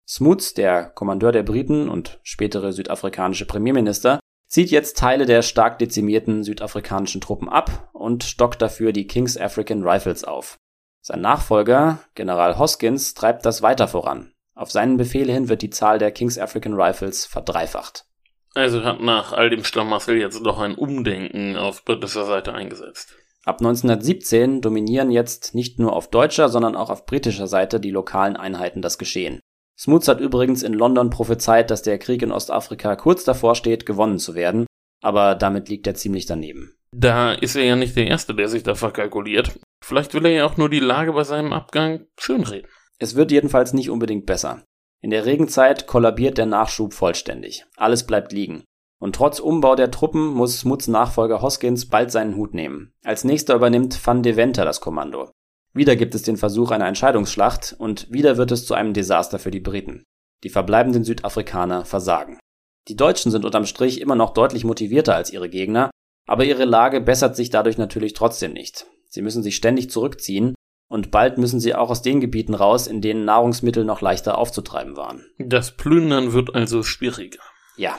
Smuts, 0.07 0.55
der 0.55 0.85
Kommandeur 0.85 1.33
der 1.33 1.42
Briten 1.42 1.88
und 1.88 2.18
spätere 2.22 2.72
südafrikanische 2.72 3.46
Premierminister, 3.46 4.20
zieht 4.48 4.70
jetzt 4.70 4.98
Teile 4.98 5.25
der 5.25 5.40
stark 5.40 5.79
dezimierten 5.79 6.44
südafrikanischen 6.44 7.20
Truppen 7.20 7.48
ab 7.48 7.88
und 7.94 8.25
stockt 8.25 8.61
dafür 8.61 8.92
die 8.92 9.07
King's 9.07 9.38
African 9.38 9.83
Rifles 9.83 10.25
auf. 10.25 10.59
Sein 11.01 11.22
Nachfolger, 11.22 12.01
General 12.14 12.59
Hoskins, 12.59 13.14
treibt 13.14 13.46
das 13.46 13.62
weiter 13.62 13.88
voran. 13.88 14.33
Auf 14.55 14.70
seinen 14.70 14.98
Befehl 14.98 15.31
hin 15.31 15.48
wird 15.48 15.62
die 15.62 15.70
Zahl 15.70 15.98
der 15.98 16.11
King's 16.11 16.38
African 16.38 16.75
Rifles 16.75 17.25
verdreifacht. 17.25 18.05
Also 18.55 18.85
hat 18.85 19.01
nach 19.01 19.33
all 19.33 19.48
dem 19.48 19.64
Schlamassel 19.64 20.18
jetzt 20.18 20.44
doch 20.44 20.59
ein 20.59 20.75
Umdenken 20.75 21.57
auf 21.57 21.85
britischer 21.85 22.27
Seite 22.27 22.53
eingesetzt. 22.53 23.16
Ab 23.44 23.57
1917 23.61 24.61
dominieren 24.61 25.11
jetzt 25.11 25.55
nicht 25.55 25.81
nur 25.81 25.94
auf 25.94 26.09
deutscher, 26.09 26.48
sondern 26.48 26.76
auch 26.76 26.90
auf 26.90 27.07
britischer 27.07 27.48
Seite 27.48 27.81
die 27.81 27.90
lokalen 27.90 28.37
Einheiten 28.37 28.83
das 28.83 28.98
Geschehen. 28.98 29.40
Smuts 29.76 30.07
hat 30.07 30.20
übrigens 30.20 30.62
in 30.62 30.74
London 30.74 31.11
prophezeit, 31.11 31.70
dass 31.70 31.83
der 31.83 31.98
Krieg 31.98 32.22
in 32.22 32.31
Ostafrika 32.31 32.94
kurz 32.94 33.24
davor 33.24 33.57
steht, 33.57 33.85
gewonnen 33.85 34.20
zu 34.20 34.35
werden, 34.37 34.66
aber 35.02 35.35
damit 35.35 35.68
liegt 35.68 35.88
er 35.88 35.94
ziemlich 35.94 36.26
daneben. 36.26 36.76
Da 36.94 37.33
ist 37.33 37.57
er 37.57 37.64
ja 37.64 37.74
nicht 37.74 37.96
der 37.96 38.07
Erste, 38.07 38.35
der 38.35 38.48
sich 38.48 38.62
da 38.62 38.74
verkalkuliert. 38.74 39.59
Vielleicht 39.83 40.14
will 40.14 40.26
er 40.26 40.33
ja 40.33 40.46
auch 40.46 40.57
nur 40.57 40.68
die 40.68 40.78
Lage 40.78 41.12
bei 41.14 41.24
seinem 41.24 41.52
Abgang 41.52 42.07
schönreden. 42.20 42.68
Es 42.98 43.16
wird 43.16 43.33
jedenfalls 43.33 43.72
nicht 43.72 43.90
unbedingt 43.90 44.26
besser. 44.26 44.62
In 45.00 45.11
der 45.11 45.26
Regenzeit 45.26 45.88
kollabiert 45.88 46.38
der 46.38 46.46
Nachschub 46.46 46.94
vollständig. 46.94 47.64
Alles 47.76 48.07
bleibt 48.07 48.31
liegen. 48.31 48.62
Und 49.02 49.16
trotz 49.16 49.40
Umbau 49.40 49.74
der 49.74 49.90
Truppen 49.90 50.28
muss 50.28 50.60
Smuts 50.60 50.86
Nachfolger 50.86 51.42
Hoskins 51.42 51.88
bald 51.88 52.12
seinen 52.12 52.36
Hut 52.36 52.54
nehmen. 52.54 52.92
Als 53.02 53.24
nächster 53.24 53.56
übernimmt 53.56 53.98
Van 54.06 54.22
Deventer 54.22 54.64
das 54.64 54.80
Kommando. 54.80 55.32
Wieder 55.74 55.96
gibt 55.96 56.14
es 56.14 56.22
den 56.22 56.36
Versuch 56.36 56.70
einer 56.70 56.86
Entscheidungsschlacht 56.86 57.74
und 57.76 58.06
wieder 58.12 58.36
wird 58.36 58.52
es 58.52 58.64
zu 58.64 58.74
einem 58.74 58.92
Desaster 58.92 59.40
für 59.40 59.50
die 59.50 59.58
Briten. 59.58 60.04
Die 60.44 60.50
verbleibenden 60.50 61.02
Südafrikaner 61.02 61.84
versagen. 61.84 62.38
Die 62.86 62.94
Deutschen 62.94 63.32
sind 63.32 63.44
unterm 63.44 63.66
Strich 63.66 64.00
immer 64.00 64.14
noch 64.14 64.34
deutlich 64.34 64.62
motivierter 64.62 65.16
als 65.16 65.32
ihre 65.32 65.48
Gegner, 65.48 65.90
aber 66.28 66.44
ihre 66.44 66.64
Lage 66.64 67.00
bessert 67.00 67.34
sich 67.34 67.50
dadurch 67.50 67.78
natürlich 67.78 68.12
trotzdem 68.12 68.52
nicht. 68.52 68.86
Sie 69.08 69.22
müssen 69.22 69.42
sich 69.42 69.56
ständig 69.56 69.90
zurückziehen 69.90 70.54
und 70.88 71.10
bald 71.10 71.38
müssen 71.38 71.58
sie 71.58 71.74
auch 71.74 71.90
aus 71.90 72.02
den 72.02 72.20
Gebieten 72.20 72.54
raus, 72.54 72.86
in 72.86 73.00
denen 73.00 73.24
Nahrungsmittel 73.24 73.84
noch 73.84 74.00
leichter 74.00 74.38
aufzutreiben 74.38 74.96
waren. 74.96 75.26
Das 75.38 75.76
Plündern 75.76 76.32
wird 76.32 76.54
also 76.54 76.84
schwieriger. 76.84 77.40
Ja, 77.76 77.96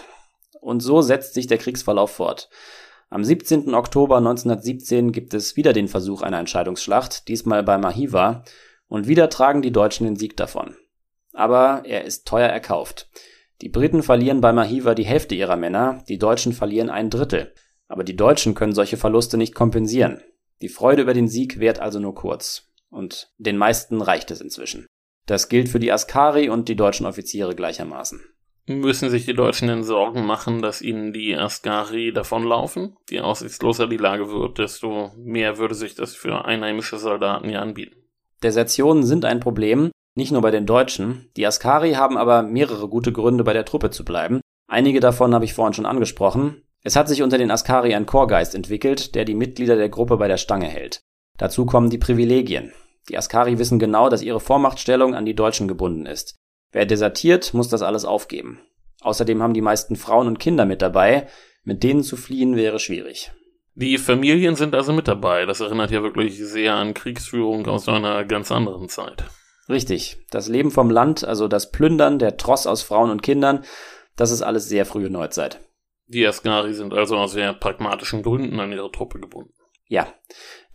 und 0.64 0.80
so 0.80 1.02
setzt 1.02 1.34
sich 1.34 1.48
der 1.48 1.58
Kriegsverlauf 1.58 2.12
fort. 2.12 2.50
Am 3.10 3.24
17. 3.24 3.76
Oktober 3.76 4.18
1917 4.18 5.12
gibt 5.12 5.34
es 5.34 5.56
wieder 5.56 5.74
den 5.74 5.88
Versuch 5.88 6.24
einer 6.24 6.40
Entscheidungsschlacht, 6.40 7.28
diesmal 7.28 7.62
bei 7.62 7.78
Mahiva, 7.78 8.44
und 8.88 9.08
wieder 9.08 9.30
tragen 9.30 9.62
die 9.62 9.72
Deutschen 9.72 10.06
den 10.06 10.16
Sieg 10.16 10.36
davon. 10.38 10.76
Aber 11.34 11.84
er 11.86 12.06
ist 12.06 12.28
teuer 12.28 12.48
erkauft. 12.48 13.10
Die 13.62 13.70
Briten 13.70 14.04
verlieren 14.04 14.42
bei 14.42 14.52
Mahiva 14.52 14.96
die 14.96 15.06
Hälfte 15.06 15.36
ihrer 15.36 15.56
Männer, 15.56 16.04
die 16.08 16.18
Deutschen 16.18 16.54
verlieren 16.54 16.90
ein 16.90 17.10
Drittel. 17.10 17.54
Aber 17.88 18.04
die 18.04 18.16
Deutschen 18.16 18.56
können 18.56 18.74
solche 18.74 18.98
Verluste 18.98 19.38
nicht 19.38 19.54
kompensieren. 19.54 20.22
Die 20.62 20.70
Freude 20.70 21.04
über 21.04 21.14
den 21.14 21.28
Sieg 21.28 21.60
währt 21.60 21.80
also 21.80 22.00
nur 22.00 22.16
kurz. 22.16 22.72
Und 22.90 23.32
den 23.38 23.58
meisten 23.58 24.02
reicht 24.02 24.32
es 24.32 24.42
inzwischen. 24.42 24.88
Das 25.26 25.50
gilt 25.50 25.70
für 25.70 25.80
die 25.80 25.92
Askari 25.92 26.50
und 26.50 26.68
die 26.68 26.76
deutschen 26.76 27.06
Offiziere 27.06 27.56
gleichermaßen. 27.56 28.22
Müssen 28.66 29.10
sich 29.10 29.26
die 29.26 29.34
Deutschen 29.34 29.68
denn 29.68 29.84
Sorgen 29.84 30.26
machen, 30.26 30.62
dass 30.62 30.82
ihnen 30.82 31.12
die 31.12 31.36
Askari 31.36 32.14
davonlaufen? 32.14 32.96
Je 33.10 33.20
aussichtsloser 33.20 33.88
die 33.88 33.98
Lage 33.98 34.32
wird, 34.32 34.58
desto 34.58 35.12
mehr 35.18 35.58
würde 35.58 35.76
sich 35.76 35.96
das 35.96 36.16
für 36.16 36.46
einheimische 36.46 36.98
Soldaten 36.98 37.50
ja 37.50 37.62
anbieten. 37.62 37.98
Desertionen 38.42 39.04
sind 39.04 39.26
ein 39.26 39.42
Problem, 39.42 39.92
nicht 40.16 40.32
nur 40.32 40.42
bei 40.42 40.52
den 40.52 40.66
Deutschen. 40.66 41.30
Die 41.36 41.46
Askari 41.46 41.94
haben 41.94 42.18
aber 42.18 42.42
mehrere 42.44 42.88
gute 42.88 43.12
Gründe, 43.12 43.44
bei 43.44 43.54
der 43.54 43.66
Truppe 43.66 43.90
zu 43.90 44.06
bleiben. 44.06 44.40
Einige 44.70 45.02
davon 45.02 45.34
habe 45.34 45.44
ich 45.44 45.54
vorhin 45.54 45.74
schon 45.74 45.86
angesprochen. 45.86 46.64
Es 46.84 46.96
hat 46.96 47.10
sich 47.10 47.22
unter 47.22 47.38
den 47.38 47.52
Askari 47.52 47.94
ein 47.94 48.06
Chorgeist 48.06 48.56
entwickelt, 48.56 49.16
der 49.16 49.26
die 49.26 49.36
Mitglieder 49.36 49.76
der 49.76 49.90
Gruppe 49.90 50.18
bei 50.18 50.28
der 50.28 50.38
Stange 50.38 50.68
hält. 50.68 51.02
Dazu 51.38 51.66
kommen 51.66 51.90
die 51.90 51.98
Privilegien. 51.98 52.74
Die 53.10 53.18
Askari 53.18 53.58
wissen 53.60 53.80
genau, 53.80 54.08
dass 54.08 54.22
ihre 54.22 54.40
Vormachtstellung 54.40 55.16
an 55.16 55.26
die 55.26 55.36
Deutschen 55.36 55.68
gebunden 55.68 56.06
ist. 56.06 56.38
Wer 56.74 56.86
desertiert, 56.86 57.54
muss 57.54 57.70
das 57.70 57.82
alles 57.82 58.04
aufgeben. 58.04 58.60
Außerdem 59.02 59.42
haben 59.42 59.54
die 59.54 59.62
meisten 59.62 59.96
Frauen 59.96 60.28
und 60.28 60.40
Kinder 60.40 60.66
mit 60.66 60.82
dabei. 60.82 61.28
Mit 61.64 61.84
denen 61.84 62.04
zu 62.04 62.18
fliehen 62.18 62.58
wäre 62.58 62.80
schwierig. 62.80 63.32
Die 63.76 63.98
Familien 63.98 64.56
sind 64.56 64.76
also 64.76 64.92
mit 64.92 65.08
dabei. 65.08 65.46
Das 65.46 65.62
erinnert 65.62 65.92
ja 65.92 66.04
wirklich 66.04 66.38
sehr 66.38 66.76
an 66.76 66.94
Kriegsführung 66.94 67.66
aus 67.68 67.88
einer 67.88 68.26
ganz 68.26 68.52
anderen 68.52 68.90
Zeit. 68.90 69.24
Richtig. 69.70 70.18
Das 70.30 70.50
Leben 70.50 70.72
vom 70.72 70.90
Land, 70.90 71.24
also 71.24 71.48
das 71.48 71.72
Plündern, 71.72 72.20
der 72.20 72.38
Tross 72.38 72.68
aus 72.68 72.84
Frauen 72.84 73.12
und 73.12 73.24
Kindern, 73.24 73.64
das 74.16 74.32
ist 74.32 74.42
alles 74.42 74.68
sehr 74.68 74.86
frühe 74.86 75.10
Neuzeit. 75.10 75.60
Die 76.08 76.28
Askari 76.28 76.74
sind 76.74 76.94
also 76.94 77.18
aus 77.18 77.32
sehr 77.32 77.54
pragmatischen 77.54 78.24
Gründen 78.24 78.60
an 78.60 78.72
ihre 78.72 78.92
Truppe 78.92 79.20
gebunden. 79.20 79.54
Ja. 79.88 80.08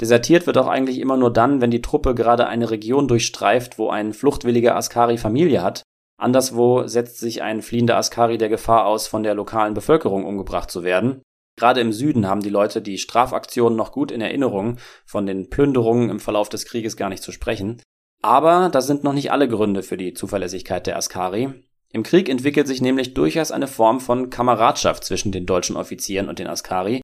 Desertiert 0.00 0.46
wird 0.46 0.58
auch 0.58 0.68
eigentlich 0.68 0.98
immer 0.98 1.16
nur 1.16 1.32
dann, 1.32 1.60
wenn 1.60 1.70
die 1.70 1.82
Truppe 1.82 2.14
gerade 2.14 2.46
eine 2.46 2.70
Region 2.70 3.08
durchstreift, 3.08 3.78
wo 3.78 3.90
ein 3.90 4.12
fluchtwilliger 4.12 4.76
Askari 4.76 5.18
Familie 5.18 5.62
hat. 5.62 5.82
Anderswo 6.18 6.86
setzt 6.86 7.18
sich 7.18 7.42
ein 7.42 7.62
fliehender 7.62 7.96
Askari 7.96 8.38
der 8.38 8.48
Gefahr 8.48 8.86
aus, 8.86 9.06
von 9.06 9.22
der 9.22 9.34
lokalen 9.34 9.74
Bevölkerung 9.74 10.24
umgebracht 10.24 10.70
zu 10.70 10.82
werden. 10.82 11.22
Gerade 11.56 11.80
im 11.80 11.92
Süden 11.92 12.28
haben 12.28 12.42
die 12.42 12.50
Leute 12.50 12.82
die 12.82 12.98
Strafaktionen 12.98 13.76
noch 13.76 13.92
gut 13.92 14.10
in 14.10 14.20
Erinnerung, 14.20 14.78
von 15.06 15.26
den 15.26 15.48
Plünderungen 15.48 16.10
im 16.10 16.20
Verlauf 16.20 16.48
des 16.48 16.66
Krieges 16.66 16.96
gar 16.96 17.08
nicht 17.08 17.22
zu 17.22 17.32
sprechen. 17.32 17.80
Aber 18.20 18.68
das 18.68 18.86
sind 18.86 19.04
noch 19.04 19.12
nicht 19.12 19.32
alle 19.32 19.48
Gründe 19.48 19.82
für 19.82 19.96
die 19.96 20.12
Zuverlässigkeit 20.12 20.86
der 20.86 20.96
Askari. 20.96 21.54
Im 21.90 22.02
Krieg 22.02 22.28
entwickelt 22.28 22.66
sich 22.66 22.82
nämlich 22.82 23.14
durchaus 23.14 23.50
eine 23.50 23.68
Form 23.68 24.00
von 24.00 24.28
Kameradschaft 24.28 25.04
zwischen 25.04 25.32
den 25.32 25.46
deutschen 25.46 25.76
Offizieren 25.76 26.28
und 26.28 26.38
den 26.38 26.48
Askari, 26.48 27.00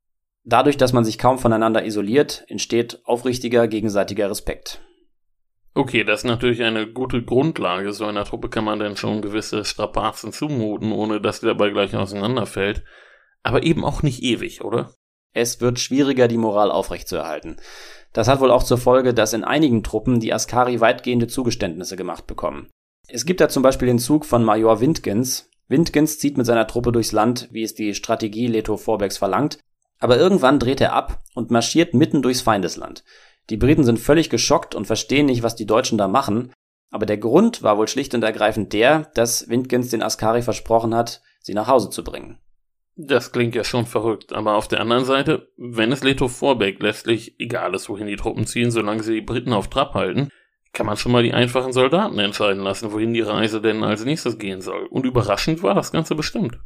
Dadurch, 0.47 0.77
dass 0.77 0.93
man 0.93 1.07
sich 1.07 1.19
kaum 1.19 1.39
voneinander 1.39 1.87
isoliert, 1.87 2.45
entsteht 2.49 3.01
aufrichtiger 3.05 3.67
gegenseitiger 3.67 4.29
Respekt. 4.29 4.83
Okay, 5.75 6.05
das 6.05 6.21
ist 6.21 6.25
natürlich 6.25 6.63
eine 6.63 6.87
gute 6.87 7.23
Grundlage. 7.23 7.93
So 7.93 8.07
einer 8.07 8.25
Truppe 8.25 8.49
kann 8.49 8.65
man 8.65 8.79
dann 8.79 8.97
schon 8.97 9.23
gewisse 9.23 9.65
Strapazen 9.65 10.33
zumuten, 10.33 10.93
ohne 10.93 11.21
dass 11.21 11.41
die 11.41 11.47
dabei 11.47 11.71
gleich 11.71 11.97
auseinanderfällt. 11.97 12.85
Aber 13.43 13.65
eben 13.65 13.85
auch 13.85 14.03
nicht 14.03 14.23
ewig, 14.23 14.63
oder? 14.63 14.95
Es 15.33 15.61
wird 15.61 15.81
schwieriger, 15.81 16.29
die 16.29 16.39
Moral 16.39 16.71
aufrechtzuerhalten. 16.71 17.57
Das 18.13 18.29
hat 18.29 18.39
wohl 18.39 18.53
auch 18.53 18.63
zur 18.63 18.79
Folge, 18.79 19.13
dass 19.13 19.33
in 19.33 19.43
einigen 19.43 19.83
Truppen 19.83 20.21
die 20.21 20.33
Askari 20.33 20.81
weitgehende 20.81 21.27
Zugeständnisse 21.27 21.97
gemacht 21.97 22.29
bekommen. 22.29 22.71
Es 23.09 23.27
gibt 23.27 23.41
da 23.41 23.49
zum 23.49 23.65
Beispiel 23.65 23.89
den 23.89 23.99
Zug 23.99 24.25
von 24.25 24.45
Major 24.45 24.81
Windgens. 24.81 25.51
Windgens 25.67 26.21
zieht 26.21 26.39
mit 26.39 26.47
seiner 26.47 26.69
Truppe 26.69 26.93
durchs 26.93 27.11
Land, 27.11 27.49
wie 27.51 27.65
es 27.65 27.75
die 27.75 27.95
Strategie 27.95 28.47
Leto 28.47 28.77
Vorbex 28.77 29.19
verlangt, 29.19 29.59
aber 29.99 30.19
irgendwann 30.19 30.61
dreht 30.61 30.81
er 30.81 30.93
ab 30.93 31.23
und 31.35 31.51
marschiert 31.51 31.95
mitten 31.95 32.23
durchs 32.23 32.43
Feindesland. 32.43 33.03
Die 33.51 33.57
Briten 33.57 33.85
sind 33.85 33.99
völlig 33.99 34.31
geschockt 34.31 34.75
und 34.75 34.87
verstehen 34.87 35.27
nicht, 35.27 35.43
was 35.43 35.57
die 35.57 35.67
Deutschen 35.67 35.99
da 35.99 36.09
machen, 36.09 36.53
aber 36.91 37.07
der 37.07 37.19
Grund 37.19 37.63
war 37.63 37.77
wohl 37.77 37.89
schlicht 37.89 38.15
und 38.15 38.23
ergreifend 38.23 38.73
der, 38.73 39.11
dass 39.15 39.49
Windgens 39.49 39.91
den 39.91 40.03
Askari 40.03 40.43
versprochen 40.43 40.95
hat, 40.95 41.23
sie 41.41 41.55
nach 41.55 41.67
Hause 41.67 41.91
zu 41.91 42.05
bringen. 42.05 42.39
Das 42.97 43.33
klingt 43.33 43.57
ja 43.57 43.65
schon 43.65 43.87
verrückt, 43.87 44.33
aber 44.33 44.55
auf 44.55 44.69
der 44.69 44.81
anderen 44.81 45.05
Seite, 45.05 45.49
wenn 45.57 45.91
es 45.91 46.05
Leto 46.05 46.29
Vorbeck 46.29 46.81
letztlich 46.81 47.35
egal 47.41 47.75
ist, 47.75 47.89
wohin 47.89 48.07
die 48.07 48.15
Truppen 48.15 48.47
ziehen, 48.47 48.71
solange 48.71 49.03
sie 49.03 49.15
die 49.15 49.21
Briten 49.21 49.53
auf 49.53 49.69
Trab 49.69 49.95
halten, 49.95 50.29
kann 50.73 50.87
man 50.87 50.97
schon 50.97 51.11
mal 51.11 51.25
die 51.25 51.35
einfachen 51.35 51.73
Soldaten 51.73 52.19
entscheiden 52.19 52.63
lassen, 52.63 52.93
wohin 52.93 53.13
die 53.13 53.21
Reise 53.21 53.61
denn 53.61 53.83
als 53.83 54.05
nächstes 54.05 54.39
gehen 54.39 54.61
soll. 54.61 54.87
Und 54.87 55.07
überraschend 55.07 55.63
war 55.65 55.75
das 55.75 55.91
Ganze 55.91 56.15
bestimmt. 56.15 56.61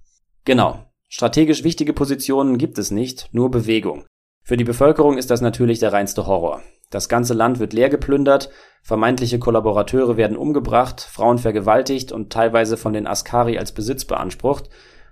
Genau. 0.44 0.84
Strategisch 1.08 1.64
wichtige 1.64 1.94
Positionen 1.94 2.58
gibt 2.58 2.76
es 2.76 2.90
nicht, 2.90 3.30
nur 3.32 3.50
Bewegung. 3.50 4.04
Für 4.48 4.56
die 4.56 4.64
Bevölkerung 4.64 5.18
ist 5.18 5.30
das 5.30 5.42
natürlich 5.42 5.78
der 5.78 5.92
reinste 5.92 6.26
Horror. 6.26 6.62
Das 6.88 7.11
ganze 7.11 7.34
Land 7.34 7.58
wird 7.58 7.74
leer 7.74 7.90
geplündert, 7.90 8.48
vermeintliche 8.82 9.38
Kollaborateure 9.38 10.16
werden 10.16 10.38
umgebracht, 10.38 11.02
Frauen 11.02 11.37
vergewaltigt 11.37 12.12
und 12.12 12.32
teilweise 12.32 12.78
von 12.78 12.94
den 12.94 13.06
Askari 13.06 13.58
als 13.58 13.72
Besitz 13.72 14.06
beansprucht, 14.06 14.70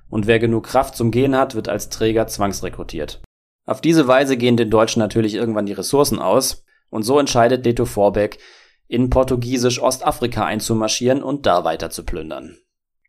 und 0.09 0.27
wer 0.27 0.39
genug 0.39 0.65
Kraft 0.65 0.97
zum 0.97 1.11
Gehen 1.11 1.37
hat, 1.37 1.55
wird 1.55 1.69
als 1.69 1.91
Träger 1.91 2.27
zwangsrekrutiert. 2.27 3.21
Auf 3.67 3.83
diese 3.83 4.09
Weise 4.09 4.39
gehen 4.39 4.57
den 4.57 4.71
Deutschen 4.71 5.01
natürlich 5.01 5.35
irgendwann 5.35 5.67
die 5.67 5.75
Ressourcen 5.75 6.19
aus, 6.19 6.65
und 6.89 7.03
so 7.03 7.19
entscheidet 7.19 7.67
Leto 7.67 7.85
Vorbeck, 7.85 8.39
in 8.89 9.11
portugiesisch 9.11 9.83
Ostafrika 9.83 10.47
einzumarschieren 10.47 11.23
und 11.23 11.45
da 11.45 11.63
weiter 11.63 11.91
zu 11.91 12.07
plündern. 12.07 12.57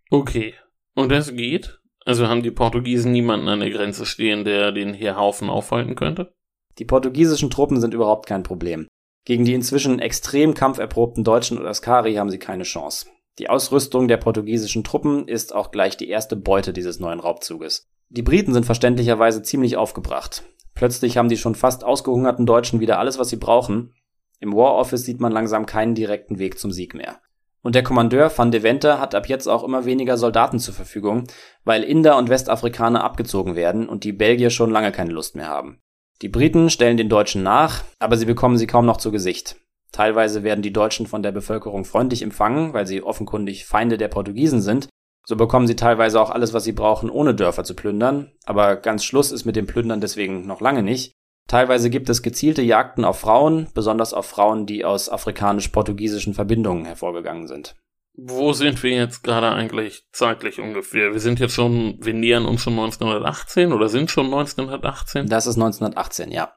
Okay. 0.09 0.55
Und 0.93 1.09
es 1.13 1.33
geht? 1.33 1.79
Also 2.07 2.29
haben 2.29 2.41
die 2.41 2.51
Portugiesen 2.51 3.11
niemanden 3.11 3.49
an 3.49 3.59
der 3.59 3.69
Grenze 3.69 4.05
stehen, 4.05 4.45
der 4.45 4.71
den 4.71 4.93
Heerhaufen 4.93 5.49
aufhalten 5.49 5.95
könnte? 5.95 6.31
Die 6.79 6.85
portugiesischen 6.85 7.49
Truppen 7.49 7.81
sind 7.81 7.93
überhaupt 7.93 8.27
kein 8.27 8.43
Problem. 8.43 8.87
Gegen 9.25 9.43
die 9.43 9.53
inzwischen 9.53 9.99
extrem 9.99 10.53
kampferprobten 10.53 11.25
Deutschen 11.25 11.57
und 11.57 11.67
Askari 11.67 12.13
haben 12.13 12.29
sie 12.29 12.39
keine 12.39 12.63
Chance. 12.63 13.07
Die 13.39 13.49
Ausrüstung 13.49 14.07
der 14.07 14.15
portugiesischen 14.15 14.85
Truppen 14.85 15.27
ist 15.27 15.53
auch 15.53 15.69
gleich 15.69 15.97
die 15.97 16.07
erste 16.07 16.37
Beute 16.37 16.71
dieses 16.71 17.01
neuen 17.01 17.19
Raubzuges. 17.19 17.89
Die 18.07 18.23
Briten 18.23 18.53
sind 18.53 18.65
verständlicherweise 18.65 19.43
ziemlich 19.43 19.75
aufgebracht. 19.75 20.43
Plötzlich 20.75 21.17
haben 21.17 21.27
die 21.27 21.35
schon 21.35 21.55
fast 21.55 21.83
ausgehungerten 21.83 22.45
Deutschen 22.45 22.79
wieder 22.79 22.99
alles, 22.99 23.19
was 23.19 23.27
sie 23.27 23.35
brauchen. 23.35 23.93
Im 24.39 24.53
War 24.53 24.75
Office 24.75 25.03
sieht 25.03 25.19
man 25.19 25.33
langsam 25.33 25.65
keinen 25.65 25.93
direkten 25.93 26.39
Weg 26.39 26.57
zum 26.57 26.71
Sieg 26.71 26.93
mehr. 26.93 27.19
Und 27.67 27.75
der 27.75 27.83
Kommandeur 27.83 28.31
van 28.33 28.49
Deventer 28.49 29.01
hat 29.01 29.13
ab 29.13 29.27
jetzt 29.27 29.45
auch 29.45 29.61
immer 29.61 29.83
weniger 29.83 30.17
Soldaten 30.17 30.57
zur 30.57 30.73
Verfügung, 30.73 31.25
weil 31.65 31.83
Inder 31.83 32.17
und 32.17 32.29
Westafrikaner 32.29 33.03
abgezogen 33.03 33.57
werden 33.57 33.89
und 33.89 34.05
die 34.05 34.13
Belgier 34.13 34.51
schon 34.51 34.71
lange 34.71 34.93
keine 34.93 35.11
Lust 35.11 35.35
mehr 35.35 35.49
haben. 35.49 35.81
Die 36.21 36.29
Briten 36.29 36.69
stellen 36.69 36.95
den 36.95 37.09
Deutschen 37.09 37.43
nach, 37.43 37.83
aber 37.99 38.15
sie 38.15 38.25
bekommen 38.25 38.57
sie 38.57 38.67
kaum 38.67 38.85
noch 38.85 38.95
zu 38.95 39.11
Gesicht. 39.11 39.57
Teilweise 39.91 40.43
werden 40.43 40.61
die 40.61 40.71
Deutschen 40.71 41.07
von 41.07 41.21
der 41.21 41.33
Bevölkerung 41.33 41.83
freundlich 41.83 42.21
empfangen, 42.21 42.71
weil 42.71 42.87
sie 42.87 43.03
offenkundig 43.03 43.65
Feinde 43.65 43.97
der 43.97 44.07
Portugiesen 44.07 44.61
sind. 44.61 44.87
So 45.25 45.35
bekommen 45.35 45.67
sie 45.67 45.75
teilweise 45.75 46.21
auch 46.21 46.29
alles, 46.29 46.53
was 46.53 46.63
sie 46.63 46.71
brauchen, 46.71 47.09
ohne 47.09 47.35
Dörfer 47.35 47.65
zu 47.65 47.75
plündern. 47.75 48.31
Aber 48.45 48.77
ganz 48.77 49.03
Schluss 49.03 49.33
ist 49.33 49.43
mit 49.43 49.57
dem 49.57 49.67
Plündern 49.67 49.99
deswegen 49.99 50.47
noch 50.47 50.61
lange 50.61 50.83
nicht. 50.83 51.11
Teilweise 51.47 51.89
gibt 51.89 52.09
es 52.09 52.21
gezielte 52.21 52.61
Jagden 52.61 53.05
auf 53.05 53.19
Frauen, 53.19 53.67
besonders 53.73 54.13
auf 54.13 54.25
Frauen, 54.25 54.65
die 54.65 54.83
aus 54.83 55.09
afrikanisch-portugiesischen 55.09 56.33
Verbindungen 56.33 56.85
hervorgegangen 56.85 57.47
sind. 57.47 57.75
Wo 58.19 58.51
sind 58.51 58.81
wir 58.81 58.91
jetzt 58.91 59.23
gerade 59.23 59.51
eigentlich 59.51 60.03
zeitlich 60.11 60.59
ungefähr? 60.59 61.13
Wir 61.13 61.19
sind 61.19 61.39
jetzt 61.39 61.53
schon, 61.53 61.97
wir 62.01 62.13
nähern 62.13 62.45
uns 62.45 62.63
schon 62.63 62.73
1918 62.73 63.71
oder 63.71 63.89
sind 63.89 64.09
schon 64.09 64.25
1918? 64.25 65.27
Das 65.27 65.45
ist 65.45 65.55
1918, 65.55 66.31
ja. 66.31 66.53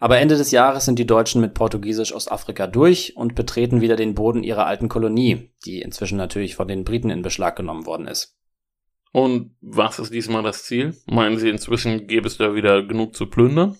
Aber 0.00 0.18
Ende 0.18 0.36
des 0.36 0.50
Jahres 0.50 0.84
sind 0.84 0.98
die 0.98 1.06
Deutschen 1.06 1.40
mit 1.40 1.54
Portugiesisch 1.54 2.12
Ostafrika 2.12 2.66
durch 2.66 3.16
und 3.16 3.34
betreten 3.34 3.80
wieder 3.80 3.96
den 3.96 4.14
Boden 4.14 4.44
ihrer 4.44 4.66
alten 4.66 4.88
Kolonie, 4.88 5.52
die 5.64 5.80
inzwischen 5.80 6.18
natürlich 6.18 6.56
von 6.56 6.68
den 6.68 6.84
Briten 6.84 7.10
in 7.10 7.22
Beschlag 7.22 7.56
genommen 7.56 7.86
worden 7.86 8.06
ist. 8.06 8.36
Und 9.12 9.56
was 9.60 9.98
ist 9.98 10.12
diesmal 10.12 10.42
das 10.42 10.64
Ziel? 10.64 10.96
Meinen 11.06 11.38
Sie, 11.38 11.48
inzwischen 11.48 12.06
gäbe 12.06 12.26
es 12.26 12.36
da 12.36 12.54
wieder 12.54 12.82
genug 12.82 13.16
zu 13.16 13.26
plündern? 13.26 13.76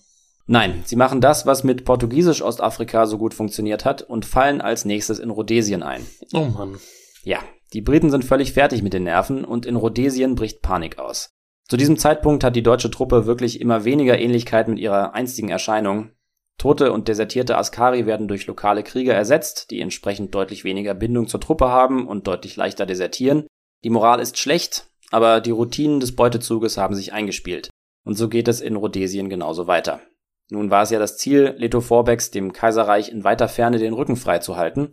Nein, 0.51 0.81
sie 0.83 0.95
machen 0.95 1.21
das, 1.21 1.45
was 1.45 1.63
mit 1.63 1.85
Portugiesisch 1.85 2.41
Ostafrika 2.41 3.05
so 3.05 3.19
gut 3.19 3.35
funktioniert 3.35 3.85
hat 3.85 4.01
und 4.01 4.25
fallen 4.25 4.61
als 4.61 4.83
nächstes 4.83 5.19
in 5.19 5.29
Rhodesien 5.29 5.83
ein. 5.83 6.03
Oh 6.33 6.45
Mann. 6.45 6.79
Ja, 7.23 7.37
die 7.73 7.81
Briten 7.81 8.09
sind 8.09 8.25
völlig 8.25 8.53
fertig 8.53 8.81
mit 8.81 8.93
den 8.93 9.03
Nerven 9.03 9.45
und 9.45 9.67
in 9.67 9.75
Rhodesien 9.75 10.33
bricht 10.33 10.63
Panik 10.63 10.97
aus. 10.97 11.29
Zu 11.67 11.77
diesem 11.77 11.97
Zeitpunkt 11.97 12.43
hat 12.43 12.55
die 12.55 12.63
deutsche 12.63 12.89
Truppe 12.89 13.27
wirklich 13.27 13.61
immer 13.61 13.85
weniger 13.85 14.17
Ähnlichkeit 14.17 14.67
mit 14.67 14.79
ihrer 14.79 15.13
einstigen 15.13 15.51
Erscheinung. 15.51 16.13
Tote 16.57 16.93
und 16.93 17.07
desertierte 17.07 17.55
Askari 17.55 18.07
werden 18.07 18.27
durch 18.27 18.47
lokale 18.47 18.81
Krieger 18.81 19.13
ersetzt, 19.13 19.69
die 19.69 19.79
entsprechend 19.79 20.33
deutlich 20.33 20.63
weniger 20.63 20.95
Bindung 20.95 21.27
zur 21.27 21.41
Truppe 21.41 21.67
haben 21.69 22.07
und 22.07 22.25
deutlich 22.25 22.55
leichter 22.55 22.87
desertieren. 22.87 23.45
Die 23.83 23.91
Moral 23.91 24.19
ist 24.19 24.39
schlecht, 24.39 24.87
aber 25.11 25.41
die 25.41 25.51
Routinen 25.51 25.99
des 25.99 26.15
Beutezuges 26.15 26.79
haben 26.79 26.95
sich 26.95 27.13
eingespielt. 27.13 27.69
Und 28.03 28.17
so 28.17 28.29
geht 28.29 28.47
es 28.47 28.61
in 28.61 28.77
Rhodesien 28.77 29.29
genauso 29.29 29.67
weiter. 29.67 30.01
Nun 30.49 30.71
war 30.71 30.83
es 30.83 30.89
ja 30.89 30.99
das 30.99 31.17
Ziel, 31.17 31.53
Leto 31.57 31.81
Vorbecks 31.81 32.31
dem 32.31 32.53
Kaiserreich 32.53 33.09
in 33.09 33.23
weiter 33.23 33.47
Ferne 33.47 33.77
den 33.77 33.93
Rücken 33.93 34.15
freizuhalten, 34.15 34.91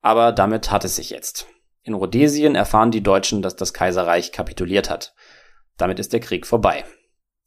aber 0.00 0.32
damit 0.32 0.70
hat 0.70 0.84
es 0.84 0.96
sich 0.96 1.10
jetzt. 1.10 1.46
In 1.82 1.94
Rhodesien 1.94 2.54
erfahren 2.54 2.90
die 2.90 3.02
Deutschen, 3.02 3.42
dass 3.42 3.56
das 3.56 3.72
Kaiserreich 3.72 4.32
kapituliert 4.32 4.90
hat. 4.90 5.14
Damit 5.76 5.98
ist 5.98 6.12
der 6.12 6.20
Krieg 6.20 6.46
vorbei. 6.46 6.84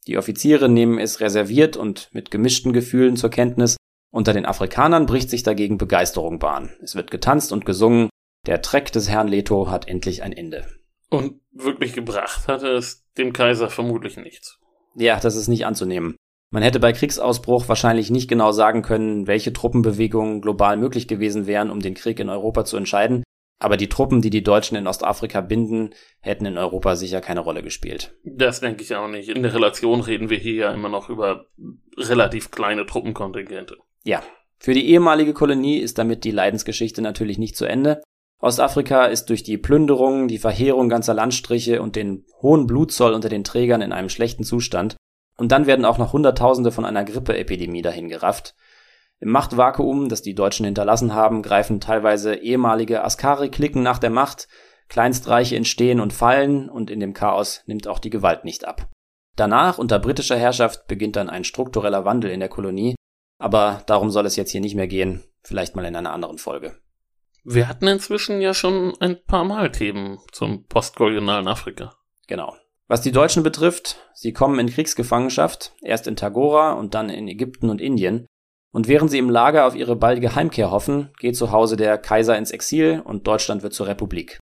Die 0.06 0.16
Offiziere 0.16 0.68
nehmen 0.68 0.98
es 0.98 1.20
reserviert 1.20 1.76
und 1.76 2.08
mit 2.12 2.30
gemischten 2.30 2.72
Gefühlen 2.72 3.16
zur 3.16 3.30
Kenntnis. 3.30 3.76
Unter 4.10 4.32
den 4.32 4.46
Afrikanern 4.46 5.06
bricht 5.06 5.30
sich 5.30 5.42
dagegen 5.42 5.78
Begeisterung 5.78 6.38
Bahn. 6.38 6.74
Es 6.82 6.94
wird 6.94 7.10
getanzt 7.10 7.52
und 7.52 7.66
gesungen. 7.66 8.08
Der 8.46 8.62
Treck 8.62 8.92
des 8.92 9.08
Herrn 9.08 9.28
Leto 9.28 9.70
hat 9.70 9.88
endlich 9.88 10.22
ein 10.22 10.32
Ende. 10.32 10.66
Und 11.10 11.40
wirklich 11.52 11.92
gebracht 11.92 12.48
hatte 12.48 12.68
es 12.68 13.04
dem 13.18 13.32
Kaiser 13.32 13.68
vermutlich 13.68 14.16
nichts. 14.16 14.58
Ja, 14.94 15.20
das 15.20 15.36
ist 15.36 15.48
nicht 15.48 15.66
anzunehmen. 15.66 16.16
Man 16.52 16.62
hätte 16.64 16.80
bei 16.80 16.92
Kriegsausbruch 16.92 17.68
wahrscheinlich 17.68 18.10
nicht 18.10 18.28
genau 18.28 18.50
sagen 18.50 18.82
können, 18.82 19.26
welche 19.28 19.52
Truppenbewegungen 19.52 20.40
global 20.40 20.76
möglich 20.76 21.06
gewesen 21.06 21.46
wären, 21.46 21.70
um 21.70 21.80
den 21.80 21.94
Krieg 21.94 22.18
in 22.18 22.28
Europa 22.28 22.64
zu 22.64 22.76
entscheiden, 22.76 23.22
aber 23.60 23.76
die 23.76 23.88
Truppen, 23.88 24.22
die 24.22 24.30
die 24.30 24.42
Deutschen 24.42 24.76
in 24.76 24.86
Ostafrika 24.86 25.42
binden, 25.42 25.90
hätten 26.20 26.46
in 26.46 26.56
Europa 26.58 26.96
sicher 26.96 27.20
keine 27.20 27.40
Rolle 27.40 27.62
gespielt. 27.62 28.16
Das 28.24 28.60
denke 28.60 28.82
ich 28.82 28.96
auch 28.96 29.06
nicht. 29.06 29.28
In 29.28 29.42
der 29.42 29.54
Relation 29.54 30.00
reden 30.00 30.30
wir 30.30 30.38
hier 30.38 30.54
ja 30.54 30.72
immer 30.72 30.88
noch 30.88 31.10
über 31.10 31.46
relativ 31.98 32.50
kleine 32.50 32.86
Truppenkontingente. 32.86 33.76
Ja, 34.02 34.22
für 34.58 34.72
die 34.72 34.88
ehemalige 34.88 35.34
Kolonie 35.34 35.78
ist 35.78 35.98
damit 35.98 36.24
die 36.24 36.30
Leidensgeschichte 36.30 37.02
natürlich 37.02 37.38
nicht 37.38 37.54
zu 37.54 37.66
Ende. 37.66 38.02
Ostafrika 38.40 39.04
ist 39.04 39.26
durch 39.26 39.42
die 39.42 39.58
Plünderung, 39.58 40.26
die 40.26 40.38
Verheerung 40.38 40.88
ganzer 40.88 41.12
Landstriche 41.12 41.82
und 41.82 41.96
den 41.96 42.24
hohen 42.40 42.66
Blutzoll 42.66 43.12
unter 43.12 43.28
den 43.28 43.44
Trägern 43.44 43.82
in 43.82 43.92
einem 43.92 44.08
schlechten 44.08 44.44
Zustand. 44.44 44.96
Und 45.40 45.52
dann 45.52 45.66
werden 45.66 45.86
auch 45.86 45.96
noch 45.96 46.12
Hunderttausende 46.12 46.70
von 46.70 46.84
einer 46.84 47.02
Grippeepidemie 47.02 47.80
dahin 47.80 48.10
gerafft. 48.10 48.54
Im 49.20 49.30
Machtvakuum, 49.30 50.10
das 50.10 50.20
die 50.20 50.34
Deutschen 50.34 50.66
hinterlassen 50.66 51.14
haben, 51.14 51.40
greifen 51.40 51.80
teilweise 51.80 52.34
ehemalige 52.34 53.02
Askari-Klicken 53.02 53.82
nach 53.82 53.98
der 53.98 54.10
Macht, 54.10 54.48
Kleinstreiche 54.90 55.56
entstehen 55.56 55.98
und 55.98 56.12
fallen 56.12 56.68
und 56.68 56.90
in 56.90 57.00
dem 57.00 57.14
Chaos 57.14 57.62
nimmt 57.64 57.88
auch 57.88 58.00
die 58.00 58.10
Gewalt 58.10 58.44
nicht 58.44 58.66
ab. 58.66 58.90
Danach, 59.34 59.78
unter 59.78 59.98
britischer 59.98 60.36
Herrschaft, 60.36 60.86
beginnt 60.88 61.16
dann 61.16 61.30
ein 61.30 61.44
struktureller 61.44 62.04
Wandel 62.04 62.30
in 62.30 62.40
der 62.40 62.50
Kolonie, 62.50 62.94
aber 63.38 63.82
darum 63.86 64.10
soll 64.10 64.26
es 64.26 64.36
jetzt 64.36 64.50
hier 64.50 64.60
nicht 64.60 64.74
mehr 64.74 64.88
gehen, 64.88 65.24
vielleicht 65.42 65.74
mal 65.74 65.86
in 65.86 65.96
einer 65.96 66.12
anderen 66.12 66.36
Folge. 66.36 66.76
Wir 67.44 67.66
hatten 67.66 67.86
inzwischen 67.86 68.42
ja 68.42 68.52
schon 68.52 68.94
ein 69.00 69.24
paar 69.24 69.44
Mal 69.44 69.72
Themen 69.72 70.18
zum 70.32 70.66
postkolonialen 70.66 71.48
Afrika. 71.48 71.94
Genau. 72.26 72.54
Was 72.90 73.02
die 73.02 73.12
Deutschen 73.12 73.44
betrifft, 73.44 73.98
sie 74.14 74.32
kommen 74.32 74.58
in 74.58 74.68
Kriegsgefangenschaft, 74.68 75.76
erst 75.80 76.08
in 76.08 76.16
Tagora 76.16 76.72
und 76.72 76.92
dann 76.94 77.08
in 77.08 77.28
Ägypten 77.28 77.70
und 77.70 77.80
Indien. 77.80 78.26
Und 78.72 78.88
während 78.88 79.12
sie 79.12 79.18
im 79.18 79.30
Lager 79.30 79.64
auf 79.68 79.76
ihre 79.76 79.94
baldige 79.94 80.34
Heimkehr 80.34 80.72
hoffen, 80.72 81.10
geht 81.20 81.36
zu 81.36 81.52
Hause 81.52 81.76
der 81.76 81.98
Kaiser 81.98 82.36
ins 82.36 82.50
Exil 82.50 83.00
und 83.04 83.28
Deutschland 83.28 83.62
wird 83.62 83.74
zur 83.74 83.86
Republik. 83.86 84.40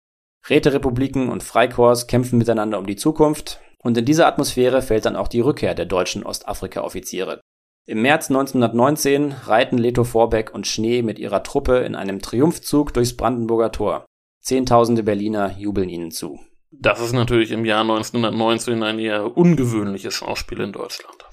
Räterepubliken 0.49 1.27
und 1.27 1.43
Freikorps 1.43 2.07
kämpfen 2.07 2.37
miteinander 2.37 2.79
um 2.79 2.87
die 2.87 2.95
Zukunft, 2.95 3.59
und 3.79 3.97
in 3.97 4.05
dieser 4.05 4.27
Atmosphäre 4.27 4.81
fällt 4.81 5.03
dann 5.03 5.17
auch 5.17 5.27
die 5.27 5.41
Rückkehr 5.41 5.75
der 5.75 5.85
deutschen 5.85 6.23
Ostafrika-Offiziere. 6.23 7.41
Im 7.85 8.01
März 8.01 8.29
1919 8.29 9.33
reiten 9.43 9.77
Leto 9.77 10.05
Vorbeck 10.05 10.53
und 10.53 10.67
Schnee 10.67 11.01
mit 11.01 11.19
ihrer 11.19 11.43
Truppe 11.43 11.79
in 11.79 11.95
einem 11.95 12.21
Triumphzug 12.21 12.93
durchs 12.93 13.17
Brandenburger 13.17 13.73
Tor. 13.73 14.05
Zehntausende 14.39 15.03
Berliner 15.03 15.51
jubeln 15.57 15.89
ihnen 15.89 16.11
zu. 16.11 16.39
Das 16.79 17.01
ist 17.01 17.13
natürlich 17.13 17.51
im 17.51 17.65
Jahr 17.65 17.81
1919 17.81 18.83
ein 18.83 18.99
eher 18.99 19.35
ungewöhnliches 19.35 20.13
Schauspiel 20.13 20.61
in 20.61 20.71
Deutschland. 20.71 21.25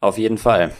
Auf 0.00 0.18
jeden 0.18 0.38
Fall. 0.38 0.72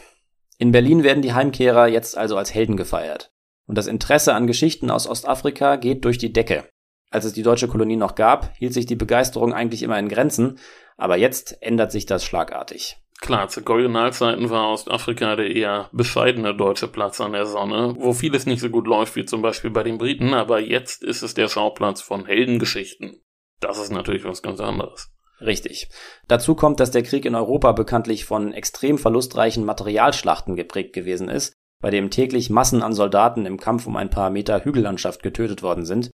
In 0.59 0.72
Berlin 0.72 1.04
werden 1.04 1.22
die 1.22 1.35
Heimkehrer 1.35 1.87
jetzt 1.87 2.18
also 2.18 2.37
als 2.37 2.52
Helden 2.52 2.76
gefeiert. 2.76 3.33
Und 3.66 3.78
das 3.78 3.87
Interesse 3.87 4.35
an 4.35 4.46
Geschichten 4.46 4.90
aus 4.90 5.07
Ostafrika 5.07 5.76
geht 5.76 6.04
durch 6.04 6.18
die 6.18 6.33
Decke. 6.33 6.68
Als 7.11 7.24
es 7.24 7.33
die 7.33 7.42
deutsche 7.42 7.68
Kolonie 7.68 7.96
noch 7.96 8.16
gab, 8.16 8.54
hielt 8.57 8.74
sich 8.74 8.87
die 8.87 8.96
Begeisterung 8.96 9.52
eigentlich 9.54 9.83
immer 9.83 9.98
in 9.98 10.09
Grenzen, 10.09 10.59
aber 10.96 11.16
jetzt 11.16 11.62
ändert 11.62 11.92
sich 11.92 12.04
das 12.04 12.24
schlagartig. 12.24 12.98
Klar, 13.20 13.48
zu 13.48 13.62
Kolonialzeiten 13.62 14.50
war 14.50 14.70
Ostafrika 14.70 15.37
der 15.37 15.54
eher 15.54 15.88
bescheidene 15.92 16.54
deutsche 16.54 16.88
Platz 16.88 17.20
an 17.20 17.33
der 17.33 17.46
Sonne, 17.46 17.94
wo 17.98 18.12
vieles 18.12 18.46
nicht 18.46 18.61
so 18.61 18.68
gut 18.68 18.87
läuft 18.87 19.16
wie 19.16 19.24
zum 19.24 19.42
Beispiel 19.42 19.70
bei 19.70 19.83
den 19.83 19.98
Briten, 19.98 20.35
aber 20.35 20.61
jetzt 20.61 21.02
ist 21.02 21.22
es 21.22 21.35
der 21.35 21.48
Schauplatz 21.48 22.00
von 22.00 22.26
Heldengeschichten. 22.26 23.20
Das 23.61 23.79
ist 23.79 23.90
natürlich 23.90 24.25
was 24.25 24.42
ganz 24.42 24.61
anderes. 24.61 25.11
Richtig. 25.40 25.88
Dazu 26.27 26.55
kommt, 26.55 26.81
dass 26.81 26.90
der 26.90 27.03
Krieg 27.03 27.25
in 27.25 27.35
Europa 27.35 27.73
bekanntlich 27.73 28.25
von 28.25 28.53
extrem 28.53 28.99
verlustreichen 28.99 29.64
Materialschlachten 29.64 30.57
geprägt 30.57 30.92
gewesen 30.92 31.29
ist, 31.29 31.53
bei 31.81 31.90
dem 31.90 32.11
täglich 32.11 32.51
Massen 32.51 32.83
an 32.83 32.92
Soldaten 32.92 33.47
im 33.47 33.59
Kampf 33.59 33.87
um 33.87 33.97
ein 33.97 34.11
paar 34.11 34.31
Meter 34.31 34.64
Hügellandschaft 34.64 35.23
getötet 35.23 35.62
worden 35.62 35.85
sind. 35.85 36.11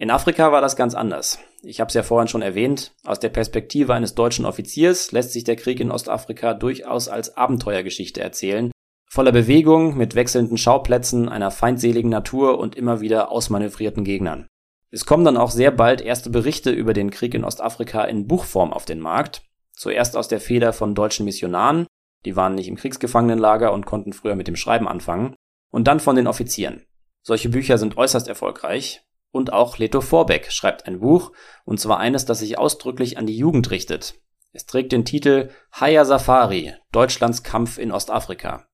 In 0.00 0.12
Afrika 0.12 0.52
war 0.52 0.60
das 0.60 0.76
ganz 0.76 0.94
anders. 0.94 1.40
Ich 1.62 1.80
habe 1.80 1.88
es 1.88 1.94
ja 1.94 2.04
vorhin 2.04 2.28
schon 2.28 2.42
erwähnt, 2.42 2.92
aus 3.04 3.18
der 3.18 3.30
Perspektive 3.30 3.94
eines 3.94 4.14
deutschen 4.14 4.44
Offiziers 4.44 5.10
lässt 5.10 5.32
sich 5.32 5.42
der 5.42 5.56
Krieg 5.56 5.80
in 5.80 5.90
Ostafrika 5.90 6.54
durchaus 6.54 7.08
als 7.08 7.36
Abenteuergeschichte 7.36 8.20
erzählen, 8.20 8.70
voller 9.10 9.32
Bewegung, 9.32 9.96
mit 9.96 10.14
wechselnden 10.14 10.56
Schauplätzen, 10.56 11.28
einer 11.28 11.50
feindseligen 11.50 12.10
Natur 12.10 12.60
und 12.60 12.76
immer 12.76 13.00
wieder 13.00 13.32
ausmanövrierten 13.32 14.04
Gegnern. 14.04 14.46
Es 14.90 15.04
kommen 15.04 15.24
dann 15.24 15.36
auch 15.36 15.50
sehr 15.50 15.70
bald 15.70 16.00
erste 16.00 16.30
Berichte 16.30 16.70
über 16.70 16.94
den 16.94 17.10
Krieg 17.10 17.34
in 17.34 17.44
Ostafrika 17.44 18.04
in 18.04 18.26
Buchform 18.26 18.72
auf 18.72 18.84
den 18.84 19.00
Markt. 19.00 19.42
Zuerst 19.72 20.16
aus 20.16 20.28
der 20.28 20.40
Feder 20.40 20.72
von 20.72 20.94
deutschen 20.94 21.24
Missionaren, 21.24 21.86
die 22.24 22.36
waren 22.36 22.54
nicht 22.54 22.68
im 22.68 22.76
Kriegsgefangenenlager 22.76 23.72
und 23.72 23.86
konnten 23.86 24.12
früher 24.12 24.34
mit 24.34 24.48
dem 24.48 24.56
Schreiben 24.56 24.88
anfangen, 24.88 25.36
und 25.70 25.86
dann 25.86 26.00
von 26.00 26.16
den 26.16 26.26
Offizieren. 26.26 26.86
Solche 27.22 27.50
Bücher 27.50 27.76
sind 27.76 27.96
äußerst 27.96 28.26
erfolgreich. 28.26 29.02
Und 29.30 29.52
auch 29.52 29.76
Leto 29.76 30.00
Vorbeck 30.00 30.50
schreibt 30.50 30.86
ein 30.86 31.00
Buch, 31.00 31.32
und 31.66 31.78
zwar 31.78 31.98
eines, 31.98 32.24
das 32.24 32.38
sich 32.38 32.56
ausdrücklich 32.56 33.18
an 33.18 33.26
die 33.26 33.36
Jugend 33.36 33.70
richtet. 33.70 34.14
Es 34.52 34.64
trägt 34.64 34.92
den 34.92 35.04
Titel 35.04 35.50
Haya 35.70 36.06
Safari, 36.06 36.72
Deutschlands 36.92 37.42
Kampf 37.42 37.76
in 37.76 37.92
Ostafrika. 37.92 38.66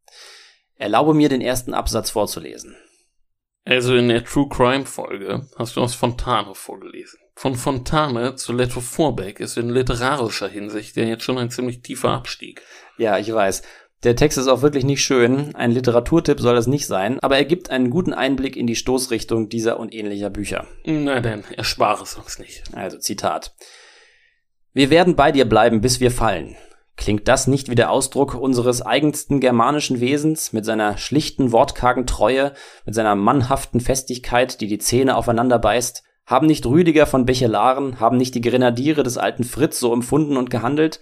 Erlaube 0.76 1.12
mir 1.12 1.28
den 1.28 1.40
ersten 1.40 1.74
Absatz 1.74 2.10
vorzulesen. 2.10 2.76
Also 3.64 3.96
in 3.96 4.08
der 4.08 4.24
True 4.24 4.48
Crime 4.48 4.84
Folge 4.84 5.46
hast 5.56 5.76
du 5.76 5.80
aus 5.80 5.94
Fontane 5.94 6.54
vorgelesen. 6.54 7.18
Von 7.34 7.56
Fontane 7.56 8.36
zu 8.36 8.52
Leto 8.52 8.80
Vorbeck 8.80 9.40
ist 9.40 9.56
in 9.56 9.70
literarischer 9.70 10.48
Hinsicht 10.48 10.96
ja 10.96 11.04
jetzt 11.04 11.24
schon 11.24 11.38
ein 11.38 11.50
ziemlich 11.50 11.80
tiefer 11.80 12.10
Abstieg. 12.10 12.62
Ja, 12.98 13.18
ich 13.18 13.32
weiß. 13.32 13.62
Der 14.04 14.16
Text 14.16 14.36
ist 14.36 14.48
auch 14.48 14.60
wirklich 14.60 14.84
nicht 14.84 15.02
schön. 15.02 15.54
Ein 15.54 15.70
Literaturtipp 15.70 16.38
soll 16.38 16.58
es 16.58 16.66
nicht 16.66 16.86
sein, 16.86 17.18
aber 17.20 17.38
er 17.38 17.46
gibt 17.46 17.70
einen 17.70 17.88
guten 17.88 18.12
Einblick 18.12 18.54
in 18.54 18.66
die 18.66 18.76
Stoßrichtung 18.76 19.48
dieser 19.48 19.80
und 19.80 19.94
ähnlicher 19.94 20.28
Bücher. 20.28 20.66
Na 20.84 21.20
denn, 21.20 21.42
erspare 21.56 22.02
es 22.02 22.14
uns 22.16 22.38
nicht. 22.38 22.62
Also 22.74 22.98
Zitat. 22.98 23.54
Wir 24.74 24.90
werden 24.90 25.16
bei 25.16 25.32
dir 25.32 25.46
bleiben, 25.46 25.80
bis 25.80 26.00
wir 26.00 26.10
fallen. 26.10 26.54
Klingt 26.96 27.26
das 27.28 27.46
nicht 27.46 27.68
wie 27.68 27.74
der 27.74 27.90
Ausdruck 27.90 28.34
unseres 28.34 28.80
eigensten 28.80 29.40
germanischen 29.40 30.00
Wesens 30.00 30.52
mit 30.52 30.64
seiner 30.64 30.96
schlichten, 30.96 31.52
wortkargen 31.52 32.06
Treue, 32.06 32.52
mit 32.86 32.94
seiner 32.94 33.14
mannhaften 33.14 33.80
Festigkeit, 33.80 34.60
die 34.60 34.68
die 34.68 34.78
Zähne 34.78 35.16
aufeinander 35.16 35.58
beißt? 35.58 36.04
Haben 36.26 36.46
nicht 36.46 36.64
Rüdiger 36.64 37.06
von 37.06 37.26
Bechelaren, 37.26 38.00
haben 38.00 38.16
nicht 38.16 38.34
die 38.34 38.40
Grenadiere 38.40 39.02
des 39.02 39.18
alten 39.18 39.44
Fritz 39.44 39.78
so 39.78 39.92
empfunden 39.92 40.36
und 40.36 40.50
gehandelt? 40.50 41.00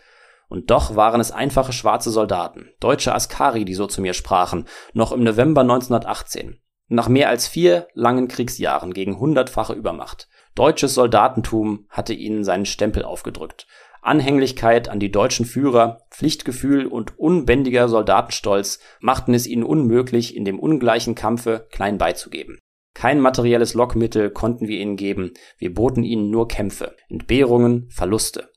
Und 0.49 0.71
doch 0.71 0.97
waren 0.97 1.21
es 1.21 1.31
einfache 1.31 1.73
schwarze 1.73 2.11
Soldaten, 2.11 2.71
deutsche 2.81 3.15
Askari, 3.15 3.65
die 3.65 3.75
so 3.75 3.87
zu 3.87 4.03
mir 4.03 4.13
sprachen, 4.13 4.67
noch 4.93 5.13
im 5.13 5.23
November 5.23 5.61
1918. 5.63 6.61
Nach 6.89 7.09
mehr 7.09 7.29
als 7.29 7.49
vier 7.49 7.89
langen 7.95 8.29
Kriegsjahren 8.29 8.93
gegen 8.93 9.19
hundertfache 9.19 9.73
Übermacht. 9.73 10.29
Deutsches 10.55 10.93
Soldatentum 10.93 11.87
hatte 11.89 12.13
ihnen 12.13 12.45
seinen 12.45 12.67
Stempel 12.67 13.05
aufgedrückt. 13.05 13.67
Anhänglichkeit 14.03 14.89
an 14.89 14.99
die 14.99 15.13
deutschen 15.13 15.47
Führer, 15.47 16.01
Pflichtgefühl 16.11 16.87
und 16.87 17.19
unbändiger 17.19 17.89
Soldatenstolz 17.89 18.81
machten 19.01 19.33
es 19.33 19.47
ihnen 19.47 19.63
unmöglich, 19.63 20.37
in 20.37 20.45
dem 20.45 20.59
ungleichen 20.59 21.15
Kampfe 21.15 21.69
klein 21.71 21.99
beizugeben. 21.99 22.59
Kein 22.95 23.21
materielles 23.21 23.75
Lockmittel 23.75 24.31
konnten 24.31 24.67
wir 24.67 24.79
ihnen 24.81 24.97
geben, 24.97 25.33
wir 25.57 25.73
boten 25.73 26.03
ihnen 26.03 26.31
nur 26.31 26.49
Kämpfe, 26.49 26.97
Entbehrungen, 27.09 27.89
Verluste. 27.91 28.51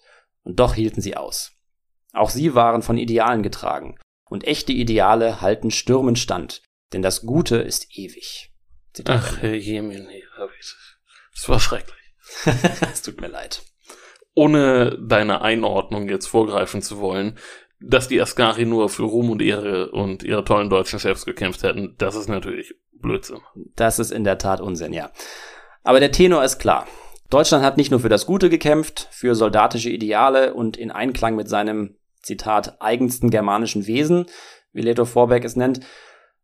Und 0.44 0.60
doch 0.60 0.74
hielten 0.74 1.02
sie 1.02 1.16
aus. 1.16 1.54
Auch 2.12 2.32
sie 2.32 2.56
waren 2.56 2.82
von 2.82 2.98
Idealen 2.98 3.44
getragen, 3.44 3.98
und 4.26 4.46
echte 4.46 4.74
Ideale 4.74 5.42
halten 5.42 5.70
Stürmen 5.70 6.16
stand, 6.16 6.64
denn 6.92 7.04
das 7.04 7.22
Gute 7.22 7.58
ist 7.58 7.96
ewig. 7.96 8.52
Zitat 8.94 9.22
Ach, 9.24 9.42
Herr 9.42 9.56
Jemine, 9.56 10.10
das 11.34 11.50
war 11.50 11.60
schrecklich. 11.60 11.96
es 12.92 13.04
tut 13.04 13.22
mir 13.22 13.28
leid 13.28 13.62
ohne 14.36 14.98
deine 15.02 15.42
Einordnung 15.42 16.08
jetzt 16.08 16.28
vorgreifen 16.28 16.82
zu 16.82 17.00
wollen, 17.00 17.38
dass 17.80 18.08
die 18.08 18.22
Askari 18.22 18.66
nur 18.66 18.90
für 18.90 19.04
Ruhm 19.04 19.30
und 19.30 19.42
Ehre 19.42 19.92
und 19.92 20.24
ihre 20.24 20.44
tollen 20.44 20.70
deutschen 20.70 21.00
Chefs 21.00 21.26
gekämpft 21.26 21.64
hätten, 21.64 21.96
das 21.98 22.16
ist 22.16 22.30
natürlich 22.30 22.76
Blödsinn. 22.94 23.40
Das 23.76 24.00
ist 24.00 24.12
in 24.12 24.24
der 24.24 24.38
Tat 24.38 24.62
Unsinn, 24.62 24.94
ja. 24.94 25.10
Aber 25.84 26.00
der 26.00 26.12
Tenor 26.12 26.44
ist 26.44 26.60
klar. 26.60 26.88
Deutschland 27.30 27.64
hat 27.64 27.78
nicht 27.78 27.92
nur 27.92 28.00
für 28.00 28.10
das 28.10 28.26
Gute 28.26 28.50
gekämpft, 28.50 29.08
für 29.12 29.36
soldatische 29.36 29.90
Ideale 29.90 30.54
und 30.54 30.78
in 30.78 30.92
Einklang 30.92 31.36
mit 31.36 31.50
seinem, 31.50 31.98
Zitat, 32.22 32.82
eigensten 32.82 33.30
germanischen 33.30 33.88
Wesen, 33.88 34.26
wie 34.74 34.82
Leto 34.82 35.06
Vorbeck 35.06 35.44
es 35.44 35.56
nennt, 35.56 35.82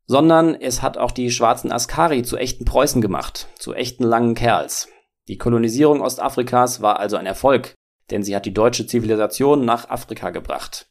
sondern 0.05 0.55
es 0.55 0.81
hat 0.81 0.97
auch 0.97 1.11
die 1.11 1.31
schwarzen 1.31 1.71
Askari 1.71 2.23
zu 2.23 2.37
echten 2.37 2.65
Preußen 2.65 3.01
gemacht, 3.01 3.47
zu 3.57 3.73
echten 3.73 4.03
langen 4.03 4.35
Kerls. 4.35 4.89
Die 5.27 5.37
Kolonisierung 5.37 6.01
Ostafrikas 6.01 6.81
war 6.81 6.99
also 6.99 7.17
ein 7.17 7.25
Erfolg, 7.25 7.73
denn 8.09 8.23
sie 8.23 8.35
hat 8.35 8.45
die 8.45 8.53
deutsche 8.53 8.87
Zivilisation 8.87 9.65
nach 9.65 9.89
Afrika 9.89 10.29
gebracht. 10.31 10.87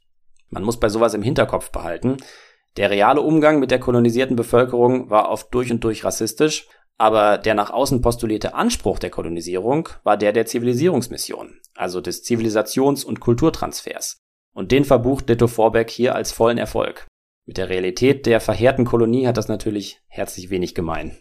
Man 0.48 0.62
muss 0.62 0.78
bei 0.78 0.88
sowas 0.88 1.14
im 1.14 1.22
Hinterkopf 1.22 1.70
behalten. 1.70 2.18
Der 2.76 2.90
reale 2.90 3.20
Umgang 3.20 3.58
mit 3.58 3.70
der 3.70 3.80
kolonisierten 3.80 4.36
Bevölkerung 4.36 5.10
war 5.10 5.28
oft 5.30 5.52
durch 5.54 5.70
und 5.72 5.82
durch 5.82 6.04
rassistisch, 6.04 6.68
aber 6.98 7.38
der 7.38 7.54
nach 7.54 7.70
außen 7.70 8.02
postulierte 8.02 8.54
Anspruch 8.54 8.98
der 8.98 9.10
Kolonisierung 9.10 9.88
war 10.04 10.16
der 10.16 10.32
der 10.32 10.46
Zivilisierungsmission, 10.46 11.58
also 11.74 12.00
des 12.00 12.24
Zivilisations- 12.24 13.04
und 13.04 13.20
Kulturtransfers. 13.20 14.20
Und 14.52 14.70
den 14.70 14.84
verbucht 14.84 15.28
Ditto 15.28 15.46
Vorbeck 15.46 15.90
hier 15.90 16.14
als 16.14 16.32
vollen 16.32 16.58
Erfolg. 16.58 17.06
Mit 17.46 17.56
der 17.56 17.68
Realität 17.68 18.26
der 18.26 18.40
verheerten 18.40 18.84
Kolonie 18.84 19.26
hat 19.26 19.36
das 19.36 19.48
natürlich 19.48 20.00
herzlich 20.08 20.50
wenig 20.50 20.74
gemein. 20.74 21.16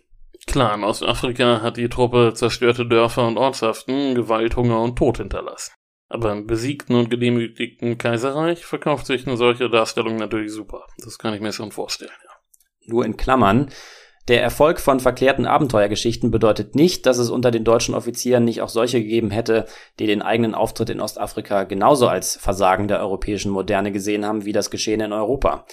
Klar, 0.47 0.75
in 0.75 0.83
Ostafrika 0.83 1.61
hat 1.61 1.77
die 1.77 1.89
Truppe 1.89 2.33
zerstörte 2.33 2.85
Dörfer 2.85 3.27
und 3.27 3.37
Ortschaften, 3.37 4.15
Gewalt, 4.15 4.55
Hunger 4.55 4.81
und 4.81 4.97
Tod 4.97 5.17
hinterlassen. 5.17 5.71
Aber 6.09 6.31
im 6.31 6.47
besiegten 6.47 6.95
und 6.95 7.11
gedemütigten 7.11 7.97
Kaiserreich 7.99 8.65
verkauft 8.65 9.05
sich 9.05 9.27
eine 9.27 9.37
solche 9.37 9.69
Darstellung 9.69 10.17
natürlich 10.17 10.51
super. 10.51 10.87
Das 10.97 11.19
kann 11.19 11.35
ich 11.35 11.39
mir 11.41 11.53
schon 11.53 11.71
vorstellen. 11.71 12.11
Ja. 12.25 12.31
Nur 12.87 13.05
in 13.05 13.15
Klammern. 13.15 13.69
Der 14.27 14.43
Erfolg 14.43 14.79
von 14.79 14.99
verklärten 14.99 15.47
Abenteuergeschichten 15.47 16.29
bedeutet 16.29 16.75
nicht, 16.75 17.05
dass 17.05 17.17
es 17.17 17.29
unter 17.29 17.49
den 17.51 17.63
deutschen 17.63 17.95
Offizieren 17.95 18.43
nicht 18.43 18.61
auch 18.61 18.69
solche 18.69 19.01
gegeben 19.01 19.31
hätte, 19.31 19.65
die 19.99 20.07
den 20.07 20.21
eigenen 20.21 20.53
Auftritt 20.53 20.89
in 20.89 21.01
Ostafrika 21.01 21.63
genauso 21.63 22.07
als 22.07 22.37
Versagen 22.37 22.87
der 22.87 22.99
europäischen 22.99 23.51
Moderne 23.51 23.91
gesehen 23.91 24.25
haben 24.25 24.45
wie 24.45 24.51
das 24.51 24.69
Geschehen 24.69 25.01
in 25.01 25.13
Europa. 25.13 25.65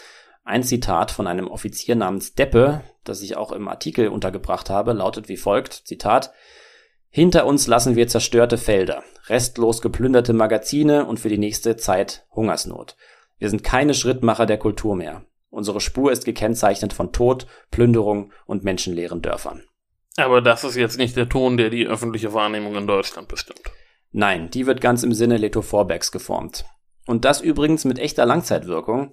Ein 0.44 0.62
Zitat 0.62 1.10
von 1.10 1.26
einem 1.26 1.48
Offizier 1.48 1.96
namens 1.96 2.34
Deppe, 2.34 2.82
das 3.04 3.20
ich 3.20 3.36
auch 3.36 3.52
im 3.52 3.68
Artikel 3.68 4.08
untergebracht 4.08 4.70
habe, 4.70 4.92
lautet 4.92 5.28
wie 5.28 5.36
folgt, 5.36 5.72
Zitat, 5.72 6.32
hinter 7.10 7.46
uns 7.46 7.66
lassen 7.66 7.96
wir 7.96 8.08
zerstörte 8.08 8.58
Felder, 8.58 9.02
restlos 9.28 9.80
geplünderte 9.80 10.32
Magazine 10.32 11.06
und 11.06 11.20
für 11.20 11.28
die 11.28 11.38
nächste 11.38 11.76
Zeit 11.76 12.26
Hungersnot. 12.34 12.96
Wir 13.38 13.50
sind 13.50 13.62
keine 13.62 13.94
Schrittmacher 13.94 14.46
der 14.46 14.58
Kultur 14.58 14.96
mehr. 14.96 15.24
Unsere 15.50 15.80
Spur 15.80 16.12
ist 16.12 16.24
gekennzeichnet 16.24 16.92
von 16.92 17.12
Tod, 17.12 17.46
Plünderung 17.70 18.32
und 18.46 18.64
menschenleeren 18.64 19.22
Dörfern. 19.22 19.62
Aber 20.16 20.40
das 20.40 20.64
ist 20.64 20.76
jetzt 20.76 20.98
nicht 20.98 21.16
der 21.16 21.28
Ton, 21.28 21.56
der 21.56 21.70
die 21.70 21.86
öffentliche 21.86 22.32
Wahrnehmung 22.32 22.74
in 22.74 22.86
Deutschland 22.86 23.28
bestimmt. 23.28 23.62
Nein, 24.12 24.50
die 24.50 24.66
wird 24.66 24.80
ganz 24.80 25.02
im 25.02 25.12
Sinne 25.12 25.36
Leto 25.36 25.62
Vorbecks 25.62 26.10
geformt. 26.10 26.64
Und 27.06 27.24
das 27.24 27.40
übrigens 27.40 27.84
mit 27.84 27.98
echter 27.98 28.26
Langzeitwirkung. 28.26 29.10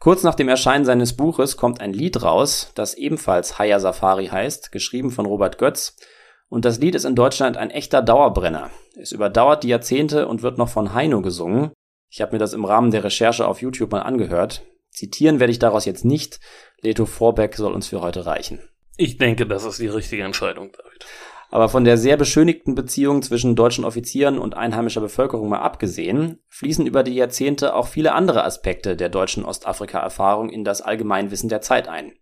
Kurz 0.00 0.22
nach 0.22 0.34
dem 0.34 0.48
Erscheinen 0.48 0.84
seines 0.84 1.16
Buches 1.16 1.56
kommt 1.56 1.80
ein 1.80 1.92
Lied 1.92 2.22
raus, 2.22 2.72
das 2.74 2.94
ebenfalls 2.94 3.58
Haya 3.58 3.80
Safari 3.80 4.26
heißt, 4.26 4.70
geschrieben 4.70 5.10
von 5.10 5.24
Robert 5.24 5.58
Götz 5.58 5.96
und 6.48 6.64
das 6.64 6.78
Lied 6.78 6.94
ist 6.94 7.04
in 7.04 7.14
Deutschland 7.14 7.56
ein 7.56 7.70
echter 7.70 8.02
Dauerbrenner. 8.02 8.70
Es 9.00 9.12
überdauert 9.12 9.64
die 9.64 9.68
Jahrzehnte 9.68 10.28
und 10.28 10.42
wird 10.42 10.58
noch 10.58 10.68
von 10.68 10.94
Heino 10.94 11.20
gesungen. 11.20 11.72
Ich 12.10 12.20
habe 12.20 12.32
mir 12.32 12.38
das 12.38 12.52
im 12.52 12.64
Rahmen 12.64 12.90
der 12.90 13.04
Recherche 13.04 13.46
auf 13.46 13.60
YouTube 13.60 13.92
mal 13.92 14.02
angehört. 14.02 14.64
Zitieren 14.90 15.40
werde 15.40 15.50
ich 15.50 15.58
daraus 15.58 15.84
jetzt 15.84 16.04
nicht. 16.04 16.38
Leto 16.80 17.06
Vorbeck 17.06 17.56
soll 17.56 17.72
uns 17.72 17.88
für 17.88 18.00
heute 18.00 18.26
reichen. 18.26 18.60
Ich 18.96 19.18
denke, 19.18 19.46
das 19.46 19.64
ist 19.64 19.80
die 19.80 19.88
richtige 19.88 20.22
Entscheidung, 20.22 20.70
David. 20.70 21.06
Aber 21.50 21.68
von 21.68 21.84
der 21.84 21.96
sehr 21.98 22.16
beschönigten 22.16 22.74
Beziehung 22.74 23.22
zwischen 23.22 23.56
deutschen 23.56 23.84
Offizieren 23.84 24.38
und 24.38 24.56
einheimischer 24.56 25.00
Bevölkerung 25.00 25.48
mal 25.48 25.60
abgesehen, 25.60 26.42
fließen 26.48 26.86
über 26.86 27.02
die 27.02 27.14
Jahrzehnte 27.14 27.74
auch 27.74 27.88
viele 27.88 28.12
andere 28.12 28.44
Aspekte 28.44 28.96
der 28.96 29.08
deutschen 29.08 29.44
Ostafrika-Erfahrung 29.44 30.50
in 30.50 30.64
das 30.64 30.82
Allgemeinwissen 30.82 31.48
der 31.48 31.60
Zeit 31.60 31.88
ein. 31.88 32.12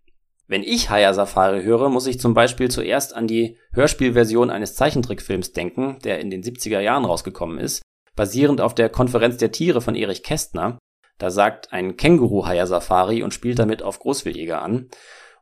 Wenn 0.47 0.63
ich 0.63 0.89
Haya 0.89 1.13
Safari 1.13 1.63
höre, 1.63 1.89
muss 1.89 2.07
ich 2.07 2.19
zum 2.19 2.33
Beispiel 2.33 2.69
zuerst 2.69 3.15
an 3.15 3.27
die 3.27 3.57
Hörspielversion 3.71 4.49
eines 4.49 4.75
Zeichentrickfilms 4.75 5.53
denken, 5.53 5.99
der 6.03 6.19
in 6.19 6.29
den 6.29 6.43
70er 6.43 6.79
Jahren 6.79 7.05
rausgekommen 7.05 7.59
ist, 7.59 7.81
basierend 8.15 8.59
auf 8.59 8.75
der 8.75 8.89
Konferenz 8.89 9.37
der 9.37 9.51
Tiere 9.51 9.81
von 9.81 9.95
Erich 9.95 10.23
Kästner. 10.23 10.77
Da 11.17 11.31
sagt 11.31 11.71
ein 11.71 11.95
Känguru 11.95 12.45
Haya 12.45 12.65
Safari 12.65 13.23
und 13.23 13.33
spielt 13.33 13.59
damit 13.59 13.83
auf 13.83 13.99
Großwildjäger 13.99 14.61
an. 14.61 14.89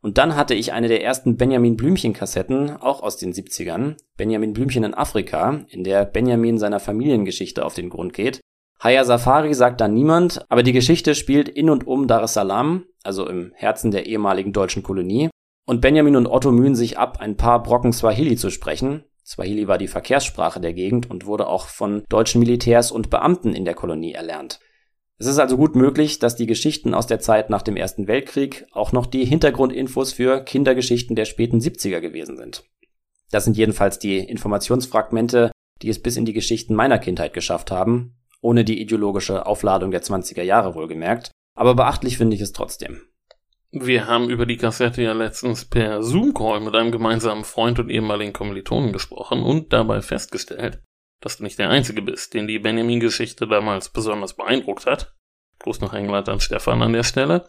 Und 0.02 0.18
dann 0.18 0.36
hatte 0.36 0.56
ich 0.56 0.74
eine 0.74 0.88
der 0.88 1.04
ersten 1.04 1.38
Benjamin 1.38 1.78
Blümchen 1.78 2.14
Kassetten, 2.14 2.72
auch 2.72 3.04
aus 3.04 3.18
den 3.18 3.34
70ern, 3.34 3.98
Benjamin 4.18 4.54
Blümchen 4.54 4.84
in 4.84 4.94
Afrika, 4.94 5.64
in 5.70 5.84
der 5.84 6.06
Benjamin 6.06 6.58
seiner 6.58 6.80
Familiengeschichte 6.80 7.66
auf 7.66 7.76
den 7.76 7.90
Grund 7.90 8.14
geht. 8.14 8.42
Haya 8.84 9.06
Safari 9.06 9.54
sagt 9.54 9.80
da 9.80 9.88
niemand, 9.88 10.44
aber 10.50 10.64
die 10.64 10.72
Geschichte 10.72 11.14
spielt 11.14 11.48
in 11.48 11.70
und 11.70 11.86
um 11.86 12.08
Dar 12.08 12.24
es 12.24 12.34
Salaam, 12.34 12.86
also 13.04 13.28
im 13.28 13.52
Herzen 13.54 13.92
der 13.92 14.08
ehemaligen 14.08 14.54
deutschen 14.54 14.82
Kolonie. 14.82 15.30
Und 15.68 15.82
Benjamin 15.82 16.16
und 16.16 16.26
Otto 16.26 16.52
mühen 16.52 16.74
sich 16.74 16.98
ab, 16.98 17.20
ein 17.20 17.38
paar 17.38 17.62
Brocken 17.62 17.94
Swahili 17.94 18.38
zu 18.38 18.50
sprechen. 18.50 19.04
Swahili 19.24 19.68
war 19.68 19.78
die 19.78 19.88
Verkehrssprache 19.88 20.60
der 20.60 20.74
Gegend 20.74 21.12
und 21.12 21.28
wurde 21.28 21.46
auch 21.46 21.68
von 21.68 22.04
deutschen 22.10 22.40
Militärs 22.40 22.92
und 22.92 23.12
Beamten 23.12 23.54
in 23.54 23.66
der 23.66 23.76
Kolonie 23.76 24.14
erlernt. 24.14 24.60
Es 25.20 25.28
ist 25.28 25.38
also 25.38 25.58
gut 25.58 25.76
möglich, 25.76 26.18
dass 26.18 26.36
die 26.36 26.48
Geschichten 26.48 26.96
aus 26.96 27.06
der 27.06 27.20
Zeit 27.20 27.52
nach 27.52 27.62
dem 27.62 27.78
Ersten 27.78 28.08
Weltkrieg 28.08 28.66
auch 28.72 28.92
noch 28.92 29.06
die 29.06 29.26
Hintergrundinfos 29.26 30.12
für 30.12 30.44
Kindergeschichten 30.44 31.16
der 31.16 31.26
späten 31.26 31.60
70er 31.60 32.00
gewesen 32.00 32.36
sind. 32.36 32.64
Das 33.30 33.44
sind 33.44 33.56
jedenfalls 33.56 34.00
die 34.00 34.18
Informationsfragmente, 34.18 35.52
die 35.84 35.90
es 35.90 36.02
bis 36.02 36.18
in 36.18 36.26
die 36.26 36.34
Geschichten 36.34 36.74
meiner 36.74 36.98
Kindheit 36.98 37.34
geschafft 37.34 37.70
haben, 37.70 38.16
ohne 38.42 38.64
die 38.66 38.82
ideologische 38.82 39.46
Aufladung 39.46 39.92
der 39.92 40.04
20er 40.04 40.44
Jahre 40.44 40.76
wohlgemerkt. 40.76 41.32
Aber 41.56 41.76
beachtlich 41.76 42.18
finde 42.18 42.36
ich 42.36 42.42
es 42.42 42.52
trotzdem. 42.52 43.02
Wir 43.72 44.06
haben 44.06 44.30
über 44.30 44.46
die 44.46 44.58
Kassette 44.58 45.02
ja 45.02 45.14
letztens 45.14 45.64
per 45.64 46.04
Zoom-Call 46.04 46.60
mit 46.60 46.76
einem 46.76 46.92
gemeinsamen 46.92 47.46
Freund 47.46 47.80
und 47.80 47.90
ehemaligen 47.90 48.34
Kommilitonen 48.34 48.92
gesprochen 48.92 49.44
und 49.44 49.72
dabei 49.72 50.02
festgestellt, 50.02 50.82
dass 51.22 51.38
du 51.38 51.44
nicht 51.44 51.58
der 51.58 51.70
Einzige 51.70 52.02
bist, 52.02 52.34
den 52.34 52.48
die 52.48 52.60
Benjamin-Geschichte 52.60 53.48
damals 53.48 53.88
besonders 53.88 54.36
beeindruckt 54.36 54.86
hat. 54.86 55.16
Gruß 55.60 55.80
nach 55.80 55.94
England 55.94 56.28
an 56.28 56.42
Stefan 56.42 56.82
an 56.82 56.92
der 56.92 57.04
Stelle. 57.04 57.48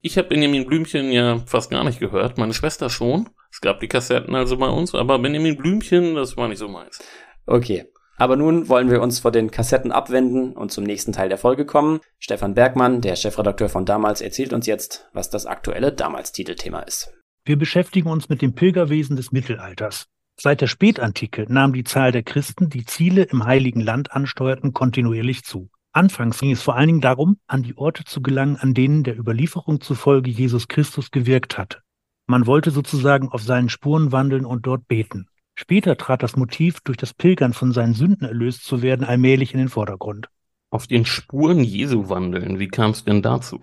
Ich 0.00 0.18
habe 0.18 0.28
Benjamin 0.28 0.66
Blümchen 0.66 1.12
ja 1.12 1.38
fast 1.46 1.70
gar 1.70 1.84
nicht 1.84 2.00
gehört, 2.00 2.36
meine 2.36 2.54
Schwester 2.54 2.90
schon. 2.90 3.30
Es 3.50 3.60
gab 3.60 3.80
die 3.80 3.88
Kassetten 3.88 4.34
also 4.34 4.58
bei 4.58 4.68
uns, 4.68 4.94
aber 4.94 5.18
Benjamin 5.20 5.56
Blümchen, 5.56 6.16
das 6.16 6.36
war 6.36 6.48
nicht 6.48 6.58
so 6.58 6.68
meins. 6.68 7.02
Okay, 7.46 7.86
aber 8.22 8.36
nun 8.36 8.68
wollen 8.68 8.88
wir 8.88 9.02
uns 9.02 9.18
vor 9.18 9.32
den 9.32 9.50
Kassetten 9.50 9.90
abwenden 9.90 10.52
und 10.52 10.70
zum 10.70 10.84
nächsten 10.84 11.12
Teil 11.12 11.28
der 11.28 11.38
Folge 11.38 11.66
kommen. 11.66 11.98
Stefan 12.20 12.54
Bergmann, 12.54 13.00
der 13.00 13.16
Chefredakteur 13.16 13.68
von 13.68 13.84
damals, 13.84 14.20
erzählt 14.20 14.52
uns 14.52 14.66
jetzt, 14.66 15.08
was 15.12 15.28
das 15.28 15.44
aktuelle 15.44 15.90
Damals-Titelthema 15.90 16.82
ist. 16.82 17.12
Wir 17.44 17.58
beschäftigen 17.58 18.08
uns 18.08 18.28
mit 18.28 18.40
dem 18.40 18.54
Pilgerwesen 18.54 19.16
des 19.16 19.32
Mittelalters. 19.32 20.06
Seit 20.40 20.60
der 20.60 20.68
Spätantike 20.68 21.46
nahm 21.48 21.72
die 21.72 21.82
Zahl 21.82 22.12
der 22.12 22.22
Christen, 22.22 22.68
die 22.68 22.84
Ziele 22.84 23.24
im 23.24 23.44
Heiligen 23.44 23.80
Land 23.80 24.12
ansteuerten, 24.12 24.72
kontinuierlich 24.72 25.42
zu. 25.42 25.68
Anfangs 25.92 26.38
ging 26.38 26.52
es 26.52 26.62
vor 26.62 26.76
allen 26.76 26.86
Dingen 26.86 27.00
darum, 27.00 27.38
an 27.48 27.64
die 27.64 27.76
Orte 27.76 28.04
zu 28.04 28.22
gelangen, 28.22 28.56
an 28.56 28.72
denen 28.72 29.02
der 29.02 29.18
Überlieferung 29.18 29.80
zufolge 29.80 30.30
Jesus 30.30 30.68
Christus 30.68 31.10
gewirkt 31.10 31.58
hatte. 31.58 31.80
Man 32.28 32.46
wollte 32.46 32.70
sozusagen 32.70 33.30
auf 33.30 33.42
seinen 33.42 33.68
Spuren 33.68 34.12
wandeln 34.12 34.44
und 34.46 34.64
dort 34.64 34.86
beten. 34.86 35.26
Später 35.62 35.96
trat 35.96 36.24
das 36.24 36.34
Motiv, 36.34 36.80
durch 36.80 36.98
das 36.98 37.14
Pilgern 37.14 37.52
von 37.52 37.70
seinen 37.70 37.94
Sünden 37.94 38.26
erlöst 38.26 38.64
zu 38.64 38.82
werden, 38.82 39.06
allmählich 39.06 39.52
in 39.52 39.60
den 39.60 39.68
Vordergrund. 39.68 40.28
Auf 40.70 40.88
den 40.88 41.04
Spuren 41.04 41.62
Jesu 41.62 42.08
wandeln, 42.08 42.58
wie 42.58 42.66
kam 42.66 42.90
es 42.90 43.04
denn 43.04 43.22
dazu? 43.22 43.60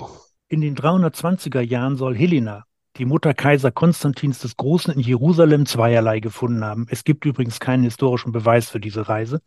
In 0.47 0.61
den 0.61 0.77
320er 0.77 1.59
Jahren 1.59 1.97
soll 1.97 2.15
Helena, 2.15 2.63
die 2.95 3.03
Mutter 3.03 3.33
Kaiser 3.33 3.71
Konstantins 3.71 4.39
des 4.39 4.55
Großen 4.55 4.93
in 4.93 5.01
Jerusalem, 5.01 5.65
zweierlei 5.65 6.21
gefunden 6.21 6.63
haben. 6.63 6.87
Es 6.89 7.03
gibt 7.03 7.25
übrigens 7.25 7.59
keinen 7.59 7.83
historischen 7.83 8.31
Beweis 8.31 8.69
für 8.69 8.79
diese 8.79 9.09
Reise. 9.09 9.41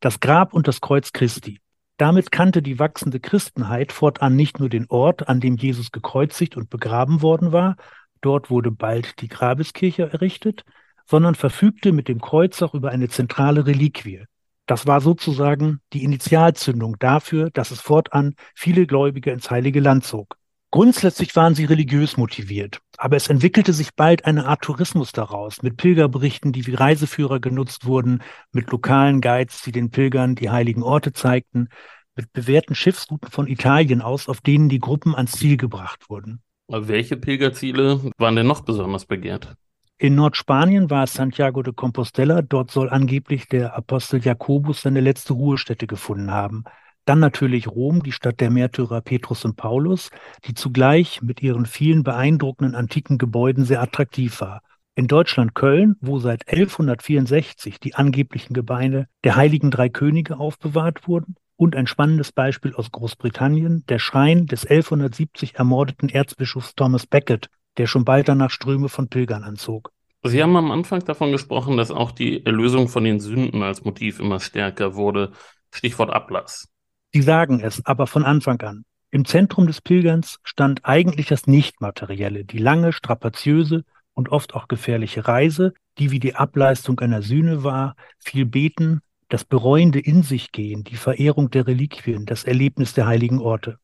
Das 0.00 0.20
Grab 0.20 0.52
und 0.52 0.68
das 0.68 0.82
Kreuz 0.82 1.10
Christi. 1.14 1.60
Damit 1.96 2.30
kannte 2.30 2.60
die 2.60 2.78
wachsende 2.78 3.18
Christenheit 3.18 3.92
fortan 3.92 4.36
nicht 4.36 4.60
nur 4.60 4.68
den 4.68 4.84
Ort, 4.90 5.26
an 5.26 5.40
dem 5.40 5.56
Jesus 5.56 5.90
gekreuzigt 5.90 6.54
und 6.58 6.68
begraben 6.68 7.22
worden 7.22 7.50
war, 7.50 7.76
dort 8.20 8.50
wurde 8.50 8.70
bald 8.70 9.22
die 9.22 9.28
Grabeskirche 9.28 10.12
errichtet, 10.12 10.66
sondern 11.06 11.34
verfügte 11.34 11.92
mit 11.92 12.08
dem 12.08 12.20
Kreuz 12.20 12.62
auch 12.62 12.74
über 12.74 12.90
eine 12.90 13.08
zentrale 13.08 13.66
Reliquie. 13.66 14.24
Das 14.66 14.86
war 14.86 15.00
sozusagen 15.00 15.80
die 15.92 16.04
Initialzündung 16.04 16.96
dafür, 16.98 17.50
dass 17.50 17.70
es 17.70 17.80
fortan 17.80 18.34
viele 18.54 18.86
Gläubige 18.86 19.30
ins 19.30 19.50
Heilige 19.50 19.80
Land 19.80 20.04
zog. 20.04 20.36
Grundsätzlich 20.70 21.36
waren 21.36 21.54
sie 21.54 21.66
religiös 21.66 22.16
motiviert, 22.16 22.80
aber 22.96 23.14
es 23.14 23.28
entwickelte 23.28 23.72
sich 23.72 23.94
bald 23.94 24.24
eine 24.24 24.46
Art 24.46 24.62
Tourismus 24.62 25.12
daraus, 25.12 25.62
mit 25.62 25.76
Pilgerberichten, 25.76 26.50
die 26.50 26.66
wie 26.66 26.74
Reiseführer 26.74 27.38
genutzt 27.38 27.86
wurden, 27.86 28.22
mit 28.50 28.72
lokalen 28.72 29.20
Guides, 29.20 29.62
die 29.62 29.70
den 29.70 29.90
Pilgern 29.90 30.34
die 30.34 30.50
heiligen 30.50 30.82
Orte 30.82 31.12
zeigten, 31.12 31.68
mit 32.16 32.32
bewährten 32.32 32.74
Schiffsrouten 32.74 33.30
von 33.30 33.46
Italien 33.46 34.02
aus, 34.02 34.28
auf 34.28 34.40
denen 34.40 34.68
die 34.68 34.80
Gruppen 34.80 35.14
ans 35.14 35.32
Ziel 35.32 35.56
gebracht 35.58 36.10
wurden. 36.10 36.42
Welche 36.66 37.16
Pilgerziele 37.16 38.10
waren 38.18 38.34
denn 38.34 38.46
noch 38.46 38.62
besonders 38.62 39.06
begehrt? 39.06 39.54
In 39.96 40.16
Nordspanien 40.16 40.90
war 40.90 41.04
es 41.04 41.14
Santiago 41.14 41.62
de 41.62 41.72
Compostela. 41.72 42.42
Dort 42.42 42.72
soll 42.72 42.90
angeblich 42.90 43.46
der 43.48 43.76
Apostel 43.76 44.20
Jakobus 44.20 44.82
seine 44.82 45.00
letzte 45.00 45.34
Ruhestätte 45.34 45.86
gefunden 45.86 46.32
haben. 46.32 46.64
Dann 47.04 47.20
natürlich 47.20 47.68
Rom, 47.68 48.02
die 48.02 48.12
Stadt 48.12 48.40
der 48.40 48.50
Märtyrer 48.50 49.02
Petrus 49.02 49.44
und 49.44 49.56
Paulus, 49.56 50.10
die 50.46 50.54
zugleich 50.54 51.22
mit 51.22 51.42
ihren 51.42 51.64
vielen 51.64 52.02
beeindruckenden 52.02 52.74
antiken 52.74 53.18
Gebäuden 53.18 53.64
sehr 53.64 53.82
attraktiv 53.82 54.40
war. 54.40 54.62
In 54.96 55.06
Deutschland 55.06 55.54
Köln, 55.54 55.96
wo 56.00 56.18
seit 56.18 56.48
1164 56.48 57.78
die 57.78 57.94
angeblichen 57.94 58.52
Gebeine 58.52 59.06
der 59.22 59.36
heiligen 59.36 59.70
drei 59.70 59.88
Könige 59.88 60.38
aufbewahrt 60.38 61.06
wurden, 61.06 61.36
und 61.56 61.76
ein 61.76 61.86
spannendes 61.86 62.32
Beispiel 62.32 62.74
aus 62.74 62.90
Großbritannien, 62.90 63.84
der 63.88 64.00
Schrein 64.00 64.46
des 64.46 64.66
1170 64.66 65.54
ermordeten 65.54 66.08
Erzbischofs 66.08 66.74
Thomas 66.74 67.06
Becket, 67.06 67.48
der 67.78 67.86
schon 67.86 68.04
bald 68.04 68.28
danach 68.28 68.50
Ströme 68.50 68.88
von 68.88 69.08
Pilgern 69.08 69.44
anzog. 69.44 69.90
Sie 70.22 70.42
haben 70.42 70.56
am 70.56 70.70
Anfang 70.70 71.04
davon 71.04 71.32
gesprochen, 71.32 71.76
dass 71.76 71.90
auch 71.90 72.10
die 72.10 72.46
Erlösung 72.46 72.88
von 72.88 73.04
den 73.04 73.20
Sünden 73.20 73.62
als 73.62 73.84
Motiv 73.84 74.20
immer 74.20 74.40
stärker 74.40 74.94
wurde. 74.94 75.32
Stichwort 75.70 76.10
Ablass. 76.10 76.68
Sie 77.12 77.20
sagen 77.20 77.60
es, 77.60 77.84
aber 77.84 78.06
von 78.06 78.24
Anfang 78.24 78.60
an. 78.62 78.84
Im 79.10 79.24
Zentrum 79.24 79.66
des 79.66 79.80
Pilgerns 79.80 80.38
stand 80.42 80.84
eigentlich 80.84 81.26
das 81.26 81.46
Nichtmaterielle, 81.46 82.44
die 82.44 82.58
lange, 82.58 82.92
strapaziöse 82.92 83.84
und 84.14 84.30
oft 84.30 84.54
auch 84.54 84.66
gefährliche 84.66 85.28
Reise, 85.28 85.74
die 85.98 86.10
wie 86.10 86.20
die 86.20 86.34
Ableistung 86.34 86.98
einer 87.00 87.22
Sühne 87.22 87.62
war, 87.62 87.94
viel 88.18 88.46
Beten, 88.46 89.00
das 89.28 89.44
bereuende 89.44 90.00
In 90.00 90.22
sich 90.22 90.52
gehen, 90.52 90.84
die 90.84 90.96
Verehrung 90.96 91.50
der 91.50 91.66
Reliquien, 91.66 92.26
das 92.26 92.44
Erlebnis 92.44 92.94
der 92.94 93.06
heiligen 93.06 93.40
Orte. 93.40 93.78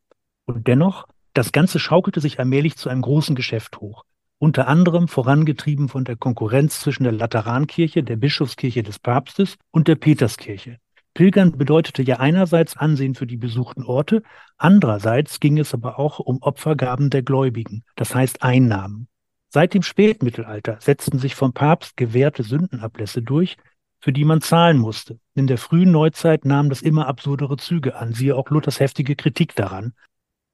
Und 0.46 0.66
dennoch, 0.66 1.06
das 1.34 1.52
Ganze 1.52 1.78
schaukelte 1.78 2.20
sich 2.20 2.38
allmählich 2.38 2.76
zu 2.76 2.88
einem 2.88 3.02
großen 3.02 3.34
Geschäft 3.34 3.80
hoch, 3.80 4.04
unter 4.38 4.68
anderem 4.68 5.08
vorangetrieben 5.08 5.88
von 5.88 6.04
der 6.04 6.16
Konkurrenz 6.16 6.80
zwischen 6.80 7.04
der 7.04 7.12
Laterankirche, 7.12 8.02
der 8.02 8.16
Bischofskirche 8.16 8.82
des 8.82 8.98
Papstes 8.98 9.56
und 9.70 9.88
der 9.88 9.96
Peterskirche, 9.96 10.78
Pilgern 11.14 11.58
bedeutete 11.58 12.02
ja 12.02 12.20
einerseits 12.20 12.76
Ansehen 12.76 13.14
für 13.14 13.26
die 13.26 13.36
besuchten 13.36 13.82
Orte, 13.82 14.22
andererseits 14.56 15.40
ging 15.40 15.58
es 15.58 15.74
aber 15.74 15.98
auch 15.98 16.20
um 16.20 16.40
Opfergaben 16.40 17.10
der 17.10 17.22
Gläubigen, 17.22 17.84
das 17.96 18.14
heißt 18.14 18.42
Einnahmen. 18.42 19.08
Seit 19.48 19.74
dem 19.74 19.82
Spätmittelalter 19.82 20.78
setzten 20.80 21.18
sich 21.18 21.34
vom 21.34 21.52
Papst 21.52 21.96
gewährte 21.96 22.44
Sündenablässe 22.44 23.22
durch, 23.22 23.56
für 23.98 24.12
die 24.12 24.24
man 24.24 24.40
zahlen 24.40 24.78
musste. 24.78 25.18
In 25.34 25.48
der 25.48 25.58
frühen 25.58 25.90
Neuzeit 25.90 26.44
nahm 26.44 26.68
das 26.68 26.80
immer 26.80 27.08
absurdere 27.08 27.56
Züge 27.56 27.96
an, 27.96 28.14
siehe 28.14 28.36
auch 28.36 28.48
Luthers 28.48 28.78
heftige 28.78 29.16
Kritik 29.16 29.56
daran. 29.56 29.92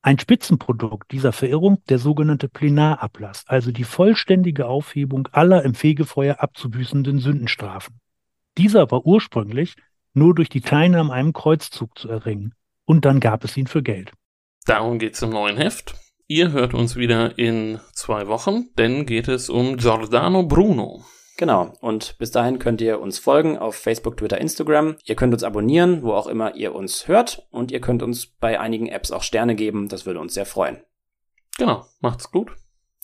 Ein 0.06 0.20
Spitzenprodukt 0.20 1.10
dieser 1.10 1.32
Verirrung 1.32 1.82
der 1.88 1.98
sogenannte 1.98 2.48
Plenarablass, 2.48 3.42
also 3.48 3.72
die 3.72 3.82
vollständige 3.82 4.68
Aufhebung 4.68 5.28
aller 5.32 5.64
im 5.64 5.74
Fegefeuer 5.74 6.36
abzubüßenden 6.38 7.18
Sündenstrafen. 7.18 7.98
Dieser 8.56 8.88
war 8.92 9.04
ursprünglich 9.04 9.74
nur 10.14 10.32
durch 10.32 10.48
die 10.48 10.60
Teilnahme 10.60 11.12
an 11.12 11.18
einem 11.18 11.32
Kreuzzug 11.32 11.98
zu 11.98 12.08
erringen. 12.08 12.54
Und 12.84 13.04
dann 13.04 13.18
gab 13.18 13.42
es 13.42 13.56
ihn 13.56 13.66
für 13.66 13.82
Geld. 13.82 14.12
Darum 14.64 15.00
geht 15.00 15.14
es 15.14 15.22
im 15.22 15.30
neuen 15.30 15.56
Heft. 15.56 15.96
Ihr 16.28 16.52
hört 16.52 16.72
uns 16.72 16.94
wieder 16.94 17.36
in 17.36 17.80
zwei 17.92 18.28
Wochen, 18.28 18.66
denn 18.78 19.06
geht 19.06 19.26
es 19.26 19.50
um 19.50 19.76
Giordano 19.76 20.44
Bruno. 20.44 21.04
Genau, 21.36 21.74
und 21.80 22.16
bis 22.18 22.30
dahin 22.30 22.58
könnt 22.58 22.80
ihr 22.80 22.98
uns 22.98 23.18
folgen 23.18 23.58
auf 23.58 23.76
Facebook, 23.76 24.16
Twitter, 24.16 24.40
Instagram. 24.40 24.96
Ihr 25.04 25.16
könnt 25.16 25.34
uns 25.34 25.42
abonnieren, 25.42 26.02
wo 26.02 26.12
auch 26.12 26.26
immer 26.26 26.54
ihr 26.54 26.74
uns 26.74 27.08
hört. 27.08 27.46
Und 27.50 27.70
ihr 27.70 27.80
könnt 27.80 28.02
uns 28.02 28.26
bei 28.26 28.58
einigen 28.58 28.86
Apps 28.86 29.10
auch 29.10 29.22
Sterne 29.22 29.54
geben, 29.54 29.88
das 29.88 30.06
würde 30.06 30.20
uns 30.20 30.32
sehr 30.34 30.46
freuen. 30.46 30.82
Genau, 31.58 31.86
macht's 32.00 32.30
gut. 32.30 32.52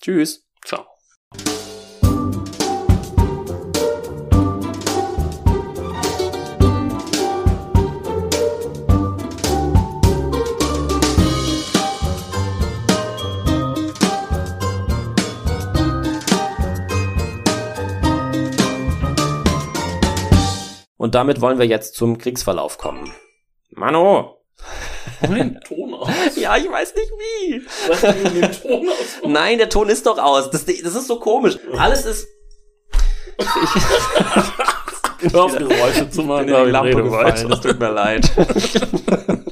Tschüss. 0.01 0.49
Ciao. 0.65 0.92
Und 21.03 21.17
damit 21.17 21.41
wollen 21.41 21.59
wir 21.59 21.67
jetzt 21.67 21.97
zum 21.97 22.17
Kriegsverlauf 22.17 22.79
kommen. 22.79 23.13
Mano! 23.71 24.39
den 25.21 25.61
Ton 25.63 25.95
aus. 26.01 26.09
ja, 26.37 26.57
ich 26.57 26.71
weiß 26.71 26.95
nicht 26.95 27.11
wie. 27.11 27.67
Was 27.89 28.01
den 28.03 28.53
Ton 28.53 28.89
aus? 28.89 29.21
Nein, 29.27 29.59
der 29.59 29.69
Ton 29.69 29.89
ist 29.89 30.07
doch 30.07 30.19
aus. 30.19 30.53
Das, 30.53 30.65
das 30.65 30.95
ist 30.95 31.09
so 31.09 31.19
komisch. 31.19 31.59
Alles 31.77 32.05
ist. 32.07 32.29
Ich, 33.37 33.47
Hör 35.33 35.43
auf 35.43 35.57
Geräusche 35.57 36.09
zu 36.09 36.23
machen, 36.23 36.47
bin 36.47 36.55
in 36.55 36.65
die 36.67 36.71
Lampe 36.71 37.03
gefallen. 37.03 37.49
Das 37.49 37.61
tut 37.61 37.81
mir 37.81 37.91
leid. 37.91 38.31